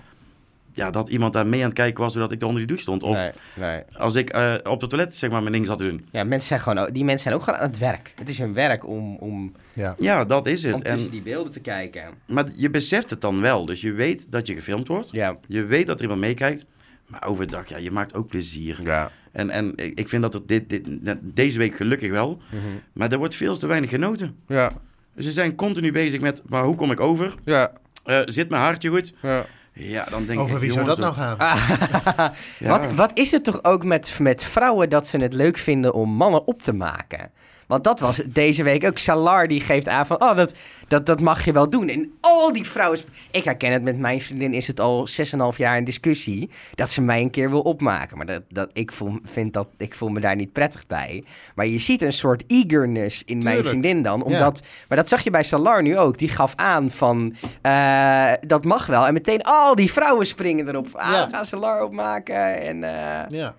[0.76, 2.82] ja, dat iemand daar mee aan het kijken was zodat ik er onder die douche
[2.84, 3.02] stond.
[3.02, 3.82] Of Nee, nee.
[3.96, 6.06] als ik eh, op het toilet zeg maar mijn ding zat te doen.
[6.10, 8.12] Ja, mensen zijn gewoon, die mensen zijn ook gewoon aan het werk.
[8.18, 9.94] Het is hun werk om, om, Ja.
[9.98, 10.84] Ja, dat is om het.
[10.84, 12.02] tussen En, die beelden te kijken.
[12.26, 13.66] maar je beseft het dan wel.
[13.66, 15.08] Dus je weet dat je gefilmd wordt.
[15.12, 15.36] Ja.
[15.46, 16.64] Je weet dat er iemand meekijkt.
[17.06, 18.78] Maar overdag, ja, je maakt ook plezier.
[18.82, 19.10] Ja.
[19.32, 20.86] En, en ik vind dat het dit, dit,
[21.22, 22.40] deze week gelukkig wel.
[22.50, 22.62] Mhm.
[22.92, 24.36] Maar er wordt veel te weinig genoten.
[24.46, 24.72] Ja.
[25.18, 27.34] Ze zijn continu bezig met, maar hoe kom ik over?
[27.44, 27.72] Ja.
[28.04, 29.14] Eh, zit mijn haartje goed?
[29.22, 29.46] ja.
[29.78, 31.36] Ja, dan denk Over ik, wie zou dat nou gaan?
[32.58, 32.68] Ja.
[32.68, 36.10] Wat, wat is het toch ook met, met vrouwen dat ze het leuk vinden om
[36.10, 37.30] mannen op te maken?
[37.66, 38.98] Want dat was deze week ook.
[38.98, 40.54] Salar die geeft aan van, oh, dat,
[40.88, 41.88] dat, dat mag je wel doen.
[41.88, 42.98] En al die vrouwen...
[43.30, 45.08] Ik herken het met mijn vriendin, is het al
[45.52, 46.50] 6,5 jaar in discussie...
[46.74, 48.16] dat ze mij een keer wil opmaken.
[48.16, 51.24] Maar dat, dat, ik, voel, vind dat, ik voel me daar niet prettig bij.
[51.54, 54.22] Maar je ziet een soort eagerness in mijn vriendin dan.
[54.22, 56.18] Omdat, Maar dat zag je bij Salar nu ook.
[56.18, 59.06] Die gaf aan van, eh, dat mag wel.
[59.06, 60.86] En meteen al die vrouwen springen erop.
[60.94, 61.26] Ah, Ja.
[61.26, 62.62] we gaan Salar opmaken.
[62.62, 62.84] En...
[62.84, 63.54] eh, Ja.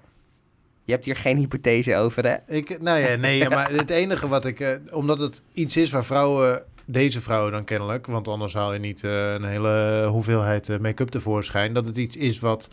[0.87, 2.55] Je hebt hier geen hypothese over, hè?
[2.55, 4.59] Ik, nou ja, nee, ja, maar het enige wat ik...
[4.59, 6.63] eh, omdat het iets is waar vrouwen...
[6.85, 11.07] Deze vrouwen dan kennelijk, want anders haal je niet eh, een hele hoeveelheid eh, make-up
[11.09, 11.73] tevoorschijn.
[11.73, 12.69] Dat het iets is wat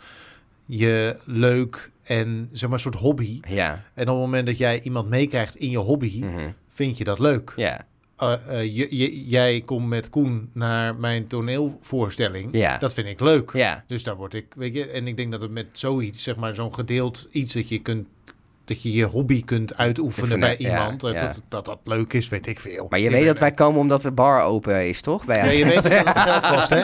[0.65, 3.39] je leuk en zeg maar een soort hobby.
[3.47, 3.71] Ja.
[3.93, 6.49] En op het moment dat jij iemand meekrijgt in je hobby, Mhm.
[6.69, 7.53] vind je dat leuk.
[7.55, 7.85] Ja.
[8.17, 12.49] Eh, eh, je, je- jij komt met Koen naar mijn toneelvoorstelling.
[12.57, 12.77] Ja.
[12.77, 13.51] Dat vind ik leuk.
[13.53, 13.83] Ja.
[13.87, 16.53] Dus daar word ik, weet je, en ik denk dat het met zoiets, zeg maar,
[16.53, 18.07] zo'n gedeeld iets dat je kunt
[18.65, 21.01] Dat je je hobby kunt uitoefenen Oefenen, bij ja, iemand.
[21.01, 21.19] Dat, ja.
[21.19, 22.87] dat, dat dat leuk is, weet ik veel.
[22.89, 25.25] Maar je weet dat wij komen omdat de bar open is, toch?
[25.25, 26.81] Bij Ja, je weet dat het geld kost, hè?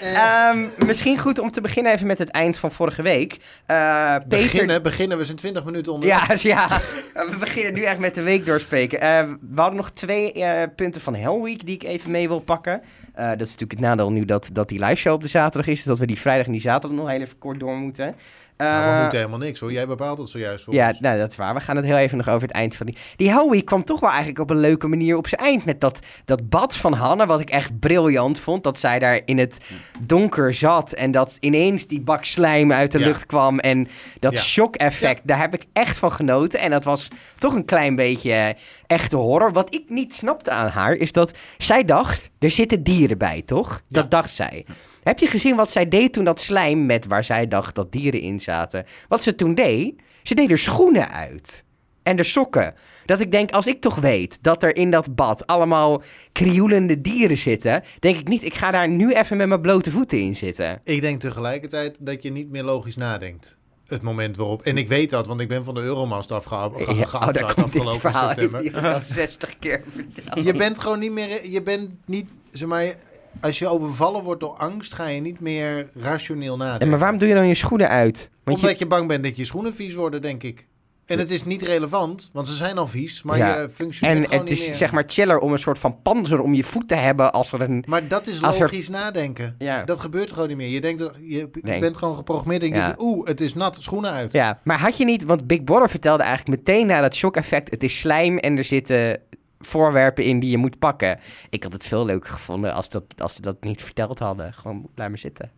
[0.00, 3.36] Ehm, misschien goed om te beginnen even met het eind van vorige week.
[3.66, 4.28] Eh, Peter...
[4.28, 5.18] Beginnen, beginnen.
[5.18, 6.08] We zijn 20 minuten onder.
[6.08, 6.68] Ja, dus ja,
[7.14, 9.00] we beginnen nu echt met de week doorspreken.
[9.00, 12.40] Eh, we hadden nog twee eh, punten van Hell Week die ik even mee wil
[12.40, 12.82] pakken.
[13.14, 15.82] Dat is natuurlijk het nadeel nu dat, dat die live show op de zaterdag is.
[15.82, 18.14] Dat we die vrijdag en die zaterdag nog heel even kort door moeten.
[18.56, 19.72] Nou, we Eh, moeten helemaal niks hoor.
[19.72, 21.00] Jij bepaalt het zojuist voor ja, ons.
[21.00, 21.54] nou, dat is waar.
[21.54, 22.96] We gaan het heel even nog over het eind van die...
[23.16, 25.64] Die Week kwam toch wel eigenlijk op een leuke manier op zijn eind.
[25.64, 28.62] Met dat, dat bad van Hanne, wat ik echt briljant vond.
[28.64, 29.58] Dat zij daar in het
[30.00, 30.92] donker zat.
[30.92, 33.06] En dat ineens die bak slijm uit de Ja.
[33.06, 33.58] lucht kwam.
[33.58, 33.88] En
[34.20, 34.40] dat Ja.
[34.40, 36.60] shock-effect, daar heb ik echt van genoten.
[36.60, 38.48] En dat was toch een klein beetje eh,
[38.86, 39.52] echte horror.
[39.52, 42.30] Wat ik niet snapte aan haar, is dat zij dacht...
[42.38, 43.68] Er zitten dieren bij, toch?
[43.88, 44.00] Ja.
[44.00, 44.66] Dat dacht zij.
[45.04, 48.20] Heb je gezien wat zij deed toen dat slijm met waar zij dacht dat dieren
[48.20, 48.84] in zaten?
[49.08, 49.94] Wat ze toen deed?
[50.22, 51.64] Ze deed er schoenen uit.
[52.02, 52.74] En de sokken.
[53.06, 57.38] Dat ik denk, als ik toch weet dat er in dat bad allemaal krioelende dieren
[57.38, 60.80] zitten, denk ik niet, ik ga daar nu even met mijn blote voeten in zitten.
[60.84, 63.56] Ik denk tegelijkertijd dat je niet meer logisch nadenkt.
[63.86, 64.62] Het moment waarop.
[64.62, 67.54] En ik weet dat, want ik ben van de Euromast afgehaald Ja, oh, daar afgehaald
[67.54, 68.28] komt dit afgelopen verhaal.
[68.28, 68.82] Heeft september.
[68.82, 70.46] hij al 60 keer verteld.
[70.46, 71.48] Je bent gewoon niet meer.
[71.48, 72.26] Je bent niet.
[72.52, 72.94] Zeg maar.
[73.40, 76.80] Als je overvallen wordt door angst, ga je niet meer rationeel nadenken.
[76.80, 78.30] En maar waarom doe je dan je schoenen uit?
[78.44, 78.86] Want Omdat je, je...
[78.90, 80.66] bang bent dat je schoenen vies worden, denk ik.
[81.06, 83.60] En het is niet relevant, want ze zijn al vies, maar Ja.
[83.60, 84.76] je functioneert en gewoon het niet is meer.
[84.76, 87.60] zeg maar chiller om een soort van panzer om je voet te hebben als er
[87.60, 87.84] een...
[87.88, 89.54] Maar dat is er- logisch nadenken.
[89.58, 89.84] Ja.
[89.84, 90.68] Dat gebeurt gewoon niet meer.
[90.68, 91.80] Je denkt, dat- je Nee.
[91.80, 92.86] bent gewoon geprogrammeerd en je Ja.
[92.86, 94.32] denkt, oeh, het is nat, schoenen uit.
[94.32, 97.82] Ja, maar had je niet, want Big Brother vertelde eigenlijk meteen na dat shock-effect: het
[97.82, 99.20] is slijm en er zitten
[99.66, 101.18] voorwerpen in die je moet pakken.
[101.50, 104.54] Ik had het veel leuker gevonden als, dat, als ze dat niet verteld hadden.
[104.54, 105.50] Gewoon, blijf maar zitten.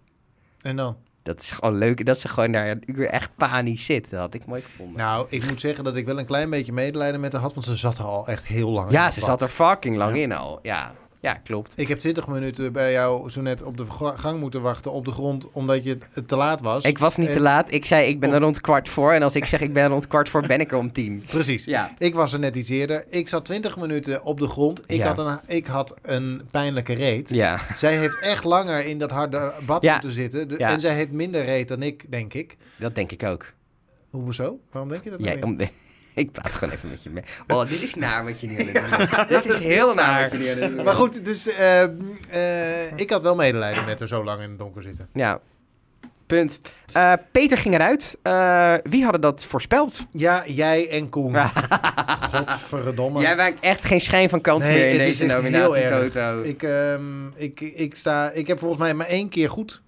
[0.60, 0.96] En dan?
[1.22, 4.10] Dat is gewoon leuk, dat ze gewoon daar een uur echt panisch zit.
[4.10, 4.96] Dat had ik mooi gevonden.
[4.96, 7.66] Nou, ik moet zeggen dat ik wel een klein beetje medelijden met haar had, want
[7.66, 10.32] ze zat er al echt heel lang in ja, ze zat er fucking lang in
[10.32, 10.58] al.
[10.62, 10.94] Ja,
[11.26, 11.72] ja klopt.
[11.76, 15.04] Ik heb 20 minuten bij jou zo net op de ga- gang moeten wachten op
[15.04, 16.84] de grond, omdat je te laat was.
[16.84, 17.72] Ik was niet En- te laat.
[17.72, 19.12] Ik zei, ik ben Of- er rond kwart voor.
[19.12, 21.22] En als ik zeg, ik ben er rond kwart voor, ben ik er om tien.
[21.30, 21.64] Precies.
[21.64, 21.94] Ja.
[21.98, 23.04] Ik was er net iets eerder.
[23.08, 24.82] Ik zat 20 minuten op de grond.
[24.86, 25.06] Ik, Ja.
[25.06, 27.30] had, een, ik had een pijnlijke reet.
[27.30, 27.58] Ja.
[27.76, 29.92] Zij heeft echt langer in dat harde bad Ja.
[29.92, 30.48] moeten zitten.
[30.48, 30.70] De- Ja.
[30.70, 32.56] En zij heeft minder reet dan ik, denk ik.
[32.76, 33.52] Dat denk ik ook.
[34.10, 34.58] Hoezo?
[34.72, 35.18] Waarom denk je dat?
[35.18, 35.56] nou Ja, om,
[36.22, 37.22] ik praat gewoon even met je mee.
[37.46, 39.29] Oh, dit is naar wat je nu aan het doen bent.
[39.29, 40.85] Dit is heel naar wat je nu aan het doen bent.
[40.85, 41.83] Maar goed, dus eh,
[42.83, 45.09] eh, ik had wel medelijden met haar zo lang in het donker zitten.
[45.12, 45.40] Ja.
[46.26, 46.61] Punt.
[46.92, 48.18] Eh, Peter ging eruit.
[48.22, 50.07] Eh, wie hadden dat voorspeld?
[50.11, 51.37] Ja, jij en Koen.
[52.33, 53.20] Godverdomme.
[53.20, 55.42] Jij maakt echt geen schijn van kans Nee, meer in het is deze echt heel
[55.42, 56.12] nominatie, erg.
[56.12, 56.42] Toto.
[56.42, 59.83] Ik, ehm, ik, ik, sta, ik heb volgens mij maar één keer goed.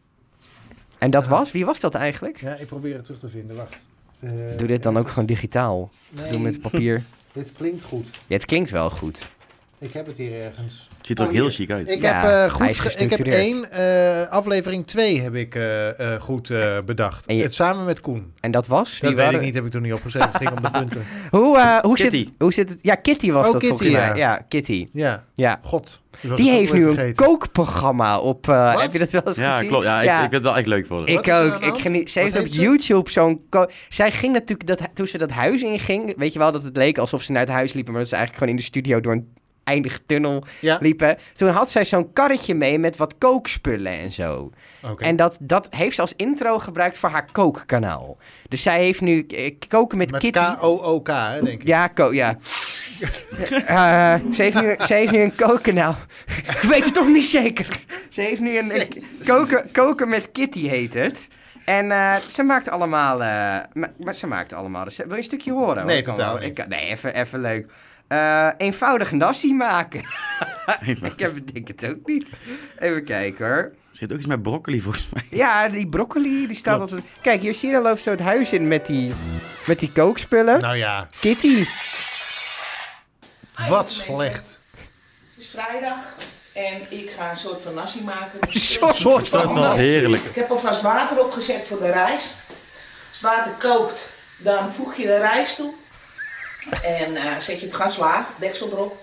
[0.99, 1.53] En dat was?
[1.53, 2.41] Wie was dat eigenlijk?
[2.41, 3.57] Ja, ik probeer het terug te vinden.
[3.57, 3.77] Wacht.
[4.21, 5.91] Eh, Doe dit dan ook gewoon digitaal.
[6.09, 7.03] nee, Doe met papier.
[7.33, 8.07] Dit klinkt goed.
[8.27, 9.31] Ja, het klinkt wel goed.
[9.81, 10.89] Ik heb het hier ergens.
[10.97, 11.89] Het ziet er ook Oh, heel chic uit.
[11.89, 13.01] Ik Ja, heb eh, hij goed.
[13.01, 17.27] ik heb één eh, aflevering 2 heb ik eh, eh, goed eh, bedacht.
[17.27, 18.33] En je- Het samen met Koen.
[18.41, 18.99] En dat was?
[19.01, 20.29] Dat Wie weet ik niet, heb ik toen niet opgeschreven.
[20.29, 21.05] Het ging om de punten.
[21.31, 22.79] Hoe, eh, hoe, zit, hoe zit het?
[22.83, 24.09] Ja, Kitty was Oh, dat Kitty, volgens mij.
[24.09, 24.15] ja.
[24.15, 24.87] Ja, Kitty.
[24.93, 25.61] Ja, Ja.
[25.63, 26.01] god.
[26.37, 28.49] Die heeft nu een kookprogramma op...
[28.49, 29.69] eh, heb je dat wel eens Ja, gezien?
[29.69, 29.85] klopt.
[29.85, 31.55] Ja, ik, ik vind het wel echt leuk voor Ik ook.
[31.63, 32.11] Ik geniet.
[32.11, 32.61] Ze Wat heeft op ze?
[32.61, 33.41] YouTube zo'n.
[33.49, 36.15] ko- Zij ging natuurlijk dat toen ze dat huis inging.
[36.17, 38.17] Weet je wel dat het leek alsof ze naar het huis liepen, maar dat ze
[38.17, 39.29] eigenlijk gewoon in de studio door een
[39.69, 41.17] eindige tunnel Ja, liepen.
[41.35, 44.51] Toen had zij zo'n karretje mee met wat kookspullen en zo.
[44.99, 48.17] En dat, dat heeft ze als intro gebruikt voor haar kookkanaal.
[48.49, 50.39] Dus zij heeft nu eh, koken met, Met Kitty.
[50.39, 51.67] K-O-O-K, hè, denk ik.
[51.67, 52.37] Ja, ko ja.
[53.67, 55.97] Eh, ze, heeft nu, ze heeft nu een kookkanaal.
[56.27, 57.81] Ik weet het toch niet zeker.
[58.09, 58.89] Ze heeft nu een, een
[59.25, 61.29] koken, koken met Kitty heet het.
[61.65, 63.23] En eh, ze maakt allemaal...
[63.23, 63.29] eh,
[63.73, 64.85] ma- maar ze maakt allemaal...
[64.97, 65.87] Wil je een stukje horen?
[65.87, 67.71] Nee, totaal ik nee, even, even leuk.
[68.09, 70.01] Eh, eenvoudig nasi maken.
[71.03, 72.27] ik heb het denk het ook niet.
[72.79, 73.57] Even kijken hoor.
[73.57, 75.27] Er zit ook iets met broccoli volgens mij.
[75.31, 76.93] Ja, die broccoli, die staat Klopt.
[76.93, 77.11] altijd...
[77.21, 79.13] Kijk, hier zie je dan loopt zo het huis in met die,
[79.67, 80.61] met die kookspullen.
[80.61, 81.65] Nou ja, Kitty.
[83.69, 84.59] wat slecht.
[85.35, 85.99] Het is vrijdag
[86.55, 88.39] en ik ga een soort van nasi maken.
[88.41, 89.79] Een soort soort van van nasi.
[89.79, 90.25] Heerlijk.
[90.25, 92.43] Ik heb alvast water opgezet voor de rijst.
[93.09, 95.73] Als het water kookt, dan voeg je de rijst toe.
[96.83, 98.97] En eh, zet je het gas laag, deksel erop.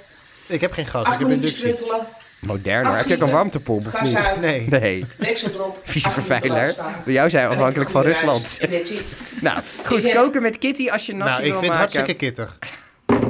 [0.48, 1.62] Ik heb geen gas, ik heb inductie.
[1.64, 2.00] kruttelen,
[2.40, 2.96] Modern, hoor.
[2.96, 4.16] Heb je ook een warmtepomp gas niet?
[4.18, 4.68] uit, Nee.
[4.70, 5.06] Nee.
[5.18, 5.78] deksel erop.
[5.84, 6.76] Vieze vervuiler.
[7.06, 8.58] jou zijn afhankelijk van Rusland.
[9.42, 9.98] Nou, goed.
[9.98, 11.96] Ik heb- Koken met Kitty als je nasi Nou, ik wil vind het maken.
[11.96, 12.58] hartstikke kittig.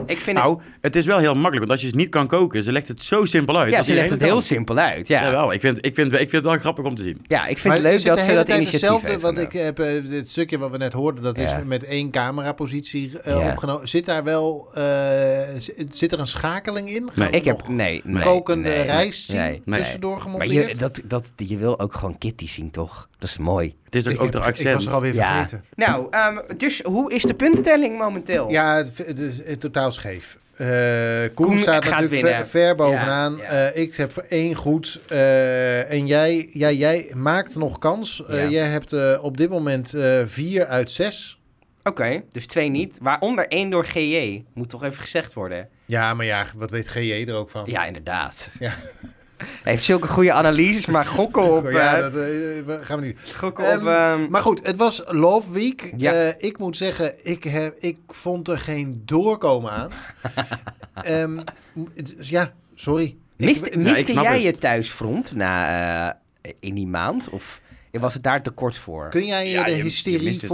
[0.05, 2.63] Ik vind Nou, het is wel heel makkelijk, want als je het niet kan koken,
[2.63, 3.63] ze legt het zo simpel uit.
[3.65, 4.41] het, ja, dat ze legt het heel kan.
[4.41, 5.07] simpel uit.
[5.07, 5.25] Ja, ja.
[5.25, 7.17] Jawel, ik vind, ik, vind, ik vind het wel grappig om te zien.
[7.27, 9.09] ik vind Maar het leuk dat de ze hele dat tijd initiatief hetzelfde?
[9.09, 11.61] heeft Want ik heb eh, dit stukje wat we net hoorden, dat is Ja.
[11.65, 13.49] met één camerapositie Ja.
[13.51, 13.87] opgenomen.
[13.87, 15.41] Zit daar wel, eh,
[15.89, 17.09] zit er een schakeling in?
[17.13, 17.29] Nee.
[17.29, 18.23] Ik heb, nee, nee.
[18.23, 19.61] kokende nee, rijst zien nee.
[19.65, 19.79] nee.
[19.79, 20.71] tussendoor Maar gemonteerd?
[20.71, 23.09] je, dat, dat, je wil ook gewoon Kitty zien, toch?
[23.19, 23.75] Dat is mooi.
[23.85, 24.85] Het is ook, ik, ook heb- de ik was accent.
[24.85, 25.31] er alweer Ja.
[25.31, 25.63] vergeten.
[25.75, 28.49] Nou, ehm, dus hoe is de puntentelling momenteel?
[28.49, 30.37] Ja, het, het is het totaal scheef.
[30.55, 30.67] Eh
[31.33, 32.33] Koen, Koen staat natuurlijk winnen.
[32.33, 33.35] ver, ver bovenaan.
[33.35, 33.71] Ja, ja.
[33.71, 34.99] Eh, ik heb één goed.
[35.07, 38.23] Eh, en jij, jij, jij maakt nog kans.
[38.27, 38.47] Ja.
[38.47, 39.93] jij hebt op dit moment
[40.25, 41.39] vier uit zes.
[41.83, 42.97] Oké, dus twee niet.
[43.01, 44.43] Waaronder één door GJ.
[44.53, 45.69] Moet toch even gezegd worden.
[45.85, 47.63] Ja, maar ja, wat weet GJ er ook van?
[47.65, 48.49] Ja, inderdaad.
[48.59, 48.73] Ja.
[49.37, 51.71] Hij heeft zulke goede analyses, maar gokken op...
[51.71, 53.19] ja, eh, dat eh, gaan we niet.
[53.37, 53.87] gokken Ehm, op...
[53.87, 55.93] ehm, Maar goed, het was Love Week.
[55.97, 56.13] Ja.
[56.13, 59.89] Eh, ik moet zeggen, ik, heb, ik vond er geen doorkomen aan.
[61.03, 61.39] Ehm,
[62.19, 63.05] ja, sorry.
[63.37, 63.45] Ik-
[63.75, 64.43] miste jij het.
[64.43, 67.29] je thuisfront na, eh, in die maand?
[67.29, 69.09] Of was het daar te kort voor?
[69.09, 70.45] Kun jij je Ja, de je- je hysterie mist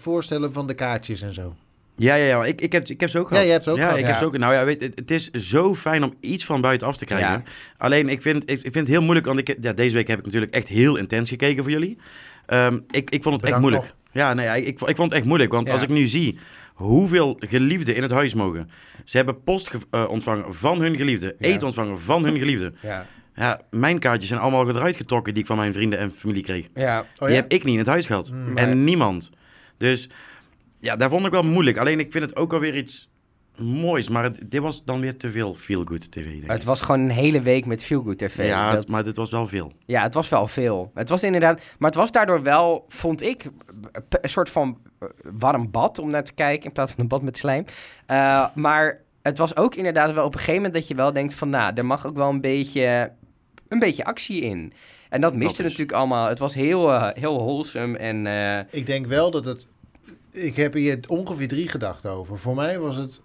[0.00, 1.54] voorstellen van de kaartjes en zo?
[1.98, 2.44] Ja, ja, ja.
[2.44, 3.42] Ik, ik, heb, ik heb ze ook gehad.
[3.42, 4.10] Ja, je hebt ze ook ja, gehad, ik ja.
[4.10, 4.38] heb ze ook.
[4.38, 7.30] Nou ja, weet, het, het is zo fijn om iets van buitenaf te krijgen.
[7.30, 7.42] Ja.
[7.76, 10.18] Alleen, ik vind, ik, ik vind het heel moeilijk, want ik, ja, deze week heb
[10.18, 11.98] ik natuurlijk echt heel intens gekeken voor jullie.
[12.46, 13.82] Ehm, ik, ik vond het Bedankt echt moeilijk.
[13.82, 13.94] nog.
[14.12, 15.72] Ja, nee, ik, ik, ik vond het echt moeilijk, want Ja.
[15.72, 16.38] als ik nu zie
[16.74, 18.70] hoeveel geliefden in het huis mogen.
[19.04, 21.48] Ze hebben post ge- eh, ontvangen van hun geliefde, Ja.
[21.48, 22.72] eten ontvangen van hun geliefde.
[22.82, 23.06] Ja.
[23.34, 26.66] Ja, mijn kaartjes zijn allemaal eruit getrokken die ik van mijn vrienden en familie kreeg.
[26.74, 27.04] Ja.
[27.18, 28.30] Oh, Die heb ik niet in het huis gehad.
[28.32, 28.54] Nee.
[28.54, 29.30] En niemand.
[29.76, 30.08] Dus
[30.80, 31.76] ja, daar vond ik wel moeilijk.
[31.76, 33.08] Alleen ik vind het ook alweer iets
[33.56, 34.08] moois.
[34.08, 36.24] Maar het, dit was dan weer te veel feel-good tv.
[36.30, 36.50] Denk ik.
[36.50, 38.46] Het was gewoon een hele week met Feel Good TV.
[38.46, 39.72] ja, Dat- maar dit was wel veel.
[39.86, 40.90] Ja, het was wel veel.
[40.94, 43.44] Het was inderdaad, maar het was daardoor wel, vond ik,
[44.08, 44.78] een soort van
[45.22, 47.64] warm bad om naar te kijken in plaats van een bad met slijm.
[48.06, 51.34] Eh, maar het was ook inderdaad wel op een gegeven moment dat je wel denkt
[51.34, 53.12] van, nou, er mag ook wel een beetje,
[53.68, 54.72] een beetje actie in.
[55.08, 56.28] En dat miste Dat is- natuurlijk allemaal.
[56.28, 59.68] Het was heel, eh, heel wholesome en eh, Ik denk wel dat het...
[60.32, 62.38] Ik heb hier ongeveer drie gedachten over.
[62.38, 63.22] Voor mij was het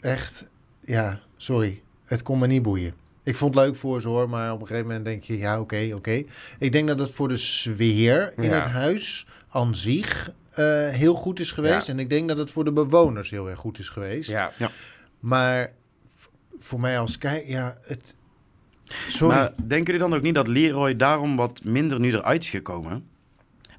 [0.00, 0.50] echt...
[0.80, 1.82] Ja, sorry.
[2.04, 2.94] Het kon me niet boeien.
[3.22, 5.38] Ik vond het leuk voor ze hoor, maar op een gegeven moment denk je...
[5.38, 6.22] Ja, oké, oké.
[6.58, 8.54] Ik denk dat het voor de sfeer in Ja.
[8.54, 11.86] het huis aan zich eh, heel goed is geweest.
[11.86, 11.92] Ja.
[11.92, 14.30] En ik denk dat het voor de bewoners heel erg goed is geweest.
[14.30, 14.52] ja.
[15.20, 15.72] Maar
[16.14, 16.26] v-
[16.58, 17.46] voor mij als kijk...
[17.46, 18.14] Ja, het...
[19.08, 19.34] Sorry.
[19.36, 23.04] Maar denken jullie dan ook niet dat Leroy daarom wat minder nu eruit is gekomen?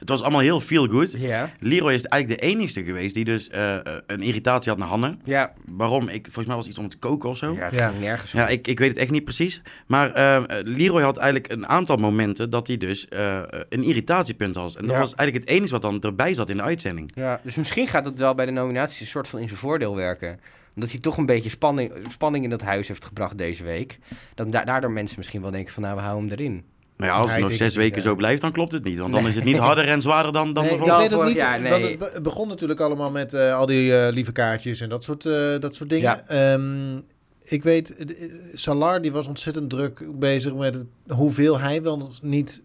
[0.01, 1.11] Het was allemaal heel feel-good.
[1.11, 4.87] Ja, Leroy is eigenlijk de enigste geweest die dus eh, eh, een irritatie had naar
[4.87, 5.17] Hanne.
[5.23, 5.53] ja.
[5.65, 6.07] Waarom?
[6.07, 7.57] Ik, volgens mij was het iets om te koken of zo.
[7.71, 9.61] ja nergens Ja, ik, ik weet het echt niet precies.
[9.87, 14.75] Maar eh, Leroy had eigenlijk een aantal momenten dat hij dus eh, een irritatiepunt had.
[14.75, 14.99] En dat Ja.
[14.99, 17.11] was eigenlijk het enige wat dan erbij zat in de uitzending.
[17.15, 19.95] Ja, dus misschien gaat het wel bij de nominaties een soort van in zijn voordeel
[19.95, 20.39] werken.
[20.75, 23.99] Omdat hij toch een beetje spanning, spanning in dat huis heeft gebracht deze week.
[24.35, 26.63] Dat da- daardoor mensen misschien wel denken van nou, we houden hem erin.
[27.01, 28.01] Maar ja, als Ja, het nog zes het weken ja.
[28.01, 28.97] zo blijft, dan klopt het niet.
[28.97, 31.27] Want dan is het niet harder en zwaarder dan, dan Nee, de ik weet vorig
[31.27, 31.71] niet, nee.
[31.71, 34.89] want het be- het begon natuurlijk allemaal met eh, al die eh, lieve kaartjes en
[34.89, 36.23] dat soort, eh, dat soort dingen.
[36.27, 36.53] Ja.
[36.53, 36.97] Ehm,
[37.43, 38.05] ik weet,
[38.53, 42.61] Salar die was ontzettend druk bezig met het, hoeveel hij wel niet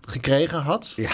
[0.00, 0.92] gekregen had.
[0.96, 1.10] Ja.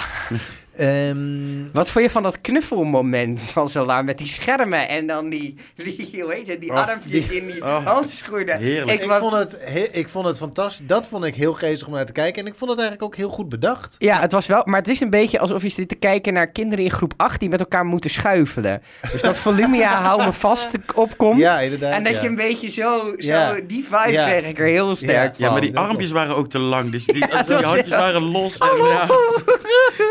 [0.76, 5.56] Ehm, Wat vond je van dat knuffelmoment van Zola met die schermen en dan die,
[5.76, 8.58] die hoe heet het, die armpjes in die oh, handschoenen?
[8.58, 9.00] heerlijk.
[9.02, 10.86] ik, was- vond het, he- ik vond het fantastisch.
[10.86, 12.42] Dat vond ik heel geestig om naar te kijken.
[12.42, 13.94] En ik vond het eigenlijk ook heel goed bedacht.
[13.98, 16.46] Ja, het was wel, maar het is een beetje alsof je zit te kijken naar
[16.50, 18.82] kinderen in groep 8 die met elkaar moeten schuifelen.
[19.12, 21.38] Dus dat Volumia hou me vast opkomt.
[21.38, 21.92] Ja, inderdaad.
[21.92, 22.20] en dat ja.
[22.22, 23.54] je een beetje zo, zo Ja.
[23.66, 24.26] die vibe Ja.
[24.28, 25.86] kreeg ik er heel sterk Ja, maar die van.
[25.88, 26.90] armpjes waren ook te lang.
[26.90, 28.58] Dus die, handjes waren los.
[28.58, 29.06] En, ja.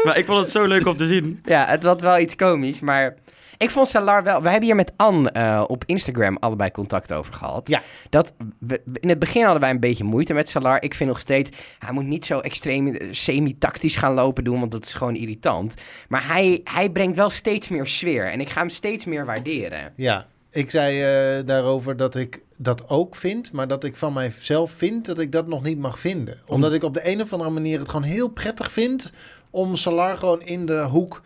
[0.03, 1.41] Maar ik vond het zo leuk om te zien.
[1.45, 3.15] Ja, het had wel iets komisch, maar
[3.57, 4.41] ik vond Salar wel...
[4.41, 7.67] We hebben hier met Anne eh, op Instagram allebei contact over gehad.
[7.67, 7.81] Ja.
[8.09, 10.81] Dat we, we- in het begin hadden wij een beetje moeite met Salar.
[10.83, 14.71] Ik vind nog steeds, hij moet niet zo extreem eh, semi-tactisch gaan lopen doen, want
[14.71, 15.73] dat is gewoon irritant.
[16.07, 19.91] Maar hij, hij brengt wel steeds meer sfeer en ik ga hem steeds meer waarderen.
[19.95, 24.71] Ja, ik zei eh, daarover dat ik dat ook vind, maar dat ik van mijzelf
[24.71, 26.37] vind dat ik dat nog niet mag vinden.
[26.45, 29.11] Omdat ik op de een of andere manier het gewoon heel prettig vind
[29.53, 31.21] om Salar gewoon in de hoek,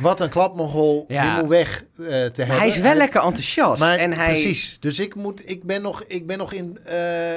[0.00, 1.22] wat een klapmogol, Ja.
[1.34, 2.56] die moet weg eh, te hebben.
[2.56, 3.80] Hij is wel lekker enthousiast.
[3.80, 6.96] Maar en hij, precies, dus ik, moet, ik, ben, nog, ik ben nog in eh,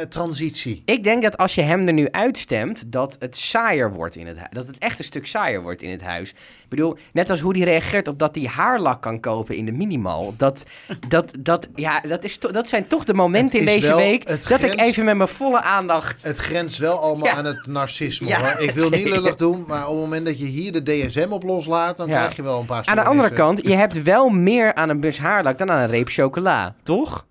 [0.09, 0.81] transitie.
[0.85, 4.37] Ik denk dat als je hem er nu uitstemt, dat het saaier wordt in het
[4.37, 4.49] huis.
[4.51, 6.29] Dat het echt een stuk saaier wordt in het huis.
[6.29, 9.71] Ik bedoel, net als hoe hij reageert op dat hij haarlak kan kopen in de
[9.71, 10.33] minimal.
[10.37, 10.65] Dat,
[11.07, 14.47] dat, dat, ja, dat, is to- dat zijn toch de momenten in deze wel- week
[14.47, 16.23] dat ik even met mijn volle aandacht...
[16.23, 17.33] Het grenst wel allemaal Ja.
[17.33, 18.27] aan het narcisme.
[18.27, 18.61] Ja, hoor.
[18.61, 21.43] Ik wil niet lullig doen, maar op het moment dat je hier de DSM op
[21.43, 24.73] loslaat, dan krijg je wel een paar Aan de andere kant, je hebt wel meer
[24.73, 27.25] aan een bus haarlak dan aan een reep chocola, toch?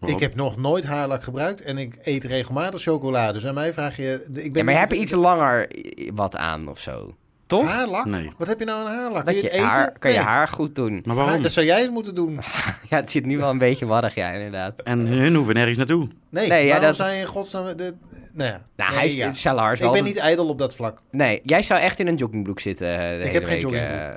[0.00, 3.32] Ik heb nog nooit haarlak gebruikt en ik eet regelmatig chocolade.
[3.32, 4.26] Dus aan mij vraag je...
[4.32, 5.68] Ik ben Ja, maar je hebt niet- iets langer
[6.14, 7.14] wat aan of zo.
[7.46, 7.68] Toch?
[7.68, 8.04] Haarlak?
[8.04, 8.30] Nee.
[8.38, 9.24] Wat heb je nou aan haarlak?
[9.26, 9.66] Dat Kun je je het eten?
[9.68, 10.26] haar, kan je Nee.
[10.26, 11.02] haar goed doen.
[11.04, 11.42] Maar waarom?
[11.42, 12.40] dat zou jij eens moeten doen.
[12.90, 14.82] Ja, het zit nu wel een beetje warrig, ja, inderdaad.
[14.82, 16.08] En hun hoeven nergens naartoe.
[16.30, 17.76] Nee, Nee, ja, waarom dat- zou je in godsnaam...
[17.76, 17.94] De,
[18.34, 18.62] nou ja.
[18.76, 19.32] Nou, Nee, hij is, ja.
[19.32, 19.92] Salar is Ik wel...
[19.92, 21.02] ben niet ijdel op dat vlak.
[21.10, 24.00] Nee, jij zou echt in een joggingbroek zitten eh, de hele heb geen week, joggingbroek.
[24.00, 24.16] eh.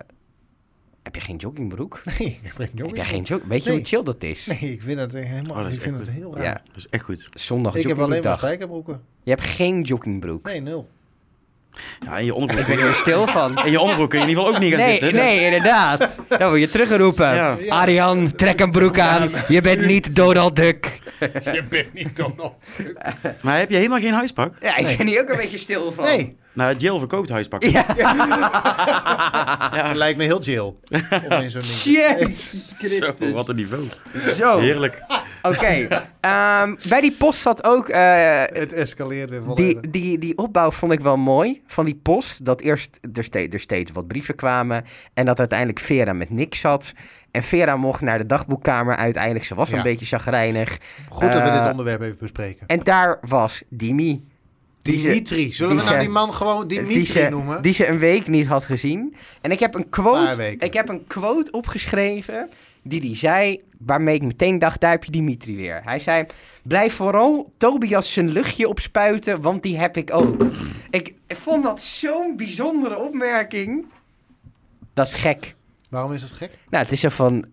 [1.03, 2.01] heb je geen joggingbroek?
[2.19, 2.95] Nee, ik heb geen Heb jogging.
[2.97, 3.41] jij geen jog...
[3.47, 3.77] Weet je Nee.
[3.77, 4.45] hoe chill dat is?
[4.45, 5.57] Nee, ik vind het helemaal...
[5.57, 6.43] Oh, dat ik vind het heel raar.
[6.43, 7.29] Ja, Dat is echt goed.
[7.33, 9.01] zondag Ik heb alleen maar spijkerbroeken.
[9.23, 10.45] Je hebt geen joggingbroek.
[10.45, 10.89] Nee, nul.
[12.05, 12.67] Ja, in je onderbroek.
[12.67, 13.65] Ik ben er stil van.
[13.65, 15.13] In je onderbroek kun je in ieder geval ook niet gaan Nee, zitten.
[15.13, 16.17] dus- nee, inderdaad.
[16.27, 17.35] Dan word je teruggeroepen.
[17.35, 17.57] Ja.
[17.69, 19.29] Arjan, trek een broek aan.
[19.47, 20.99] Je bent niet Donald Duck.
[21.43, 22.71] Je bent niet Donald.
[23.41, 24.53] Maar heb je helemaal geen huispak?
[24.61, 26.03] Ja, ik ben hier ook een beetje stil van.
[26.03, 27.71] Nee, Nou, Jill verkoopt huispakken.
[27.71, 27.85] Ja.
[29.85, 30.73] het lijkt me heel te-
[31.29, 31.91] Jezus Zo,
[32.77, 33.31] Christus.
[33.33, 33.83] wat een niveau.
[34.37, 35.05] Zo, Heerlijk.
[35.49, 35.87] Oké.
[36.19, 37.89] Ehm, bij die post zat ook...
[37.89, 39.81] eh, Het escaleert weer volledig.
[39.81, 42.45] die, die, die opbouw vond ik wel mooi van die post.
[42.45, 44.83] Dat eerst er, ste er steeds wat brieven kwamen.
[45.13, 46.93] En dat uiteindelijk Vera met Nick zat.
[47.31, 49.45] En Vera mocht naar de dagboekkamer uiteindelijk.
[49.45, 49.77] Ze was Ja.
[49.77, 50.77] een beetje chagrijnig.
[51.09, 52.67] Goed dat we eh, dit onderwerp even bespreken.
[52.67, 54.25] En daar was Dimi.
[54.81, 55.53] Die ze- Dimitri.
[55.53, 57.61] Zullen we nou die man gewoon die Dimitri ze, noemen?
[57.61, 59.15] die ze een week niet had gezien.
[59.41, 62.49] En ik heb een quote, ik heb een quote opgeschreven
[62.87, 65.81] die hij zei, waarmee ik meteen dacht, daar heb je Dimitri weer.
[65.83, 66.25] Hij zei,
[66.63, 70.45] blijf vooral Tobias zijn luchtje opspuiten, want die heb ik ook.
[70.89, 73.85] ik vond dat zo'n bijzondere opmerking.
[74.93, 75.55] Dat is gek.
[75.89, 76.51] Waarom is dat gek?
[76.69, 77.45] Nou, het is zo van,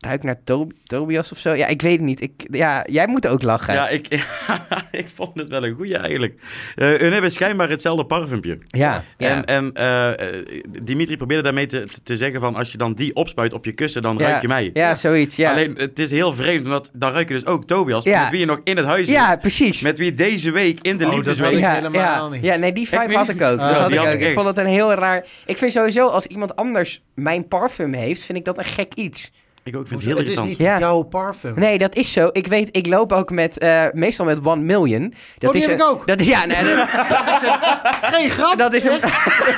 [0.00, 1.52] ruik naar Tob- Tobias of zo.
[1.54, 2.20] Ja, ik weet het niet.
[2.20, 3.74] Ik, ja, jij moet ook lachen.
[3.74, 4.06] Ja, ik,
[4.90, 6.34] ik vond het wel een goeie eigenlijk.
[6.74, 8.58] Eh hun hebben schijnbaar hetzelfde parfumpje.
[8.66, 9.04] ja.
[9.18, 9.28] ja.
[9.28, 10.44] En, en eh, eh,
[10.82, 12.54] Dimitri probeerde daarmee te, te zeggen van...
[12.54, 14.28] als je dan die opspuit op je kussen, dan Ja.
[14.28, 14.70] ruik je mij.
[14.72, 15.50] Ja, zoiets, ja.
[15.50, 18.04] Alleen, het is heel vreemd, want dan ruik je dus ook Tobias...
[18.04, 18.22] Ja.
[18.22, 19.40] met wie je nog in het huis ja, is.
[19.40, 19.80] precies.
[19.80, 21.58] Met wie deze week in de Oh, dat liefdesweek...
[21.58, 22.42] ja, helemaal ja, niet.
[22.42, 23.58] Ja, nee, die vibe had ik ook.
[23.58, 24.20] Dat had ik, had ook.
[24.20, 25.26] ik vond het een heel raar...
[25.46, 29.32] Ik vind sowieso, als iemand anders mijn parfum heeft, vind ik dat een gek iets.
[29.70, 30.58] Ik ook vind het heel het is irritant.
[30.58, 30.78] niet Ja.
[30.78, 31.52] jouw parfum.
[31.56, 32.28] Nee, dat is zo.
[32.32, 35.14] Ik weet, ik loop ook met, eh, meestal met One Million.
[35.38, 36.06] Dat Oh, die is heb een, ik ook.
[36.06, 36.76] Dat, ja, nee, dat,
[37.08, 37.56] dat is een,
[38.02, 38.58] Geen grap.
[38.58, 39.00] dat is een,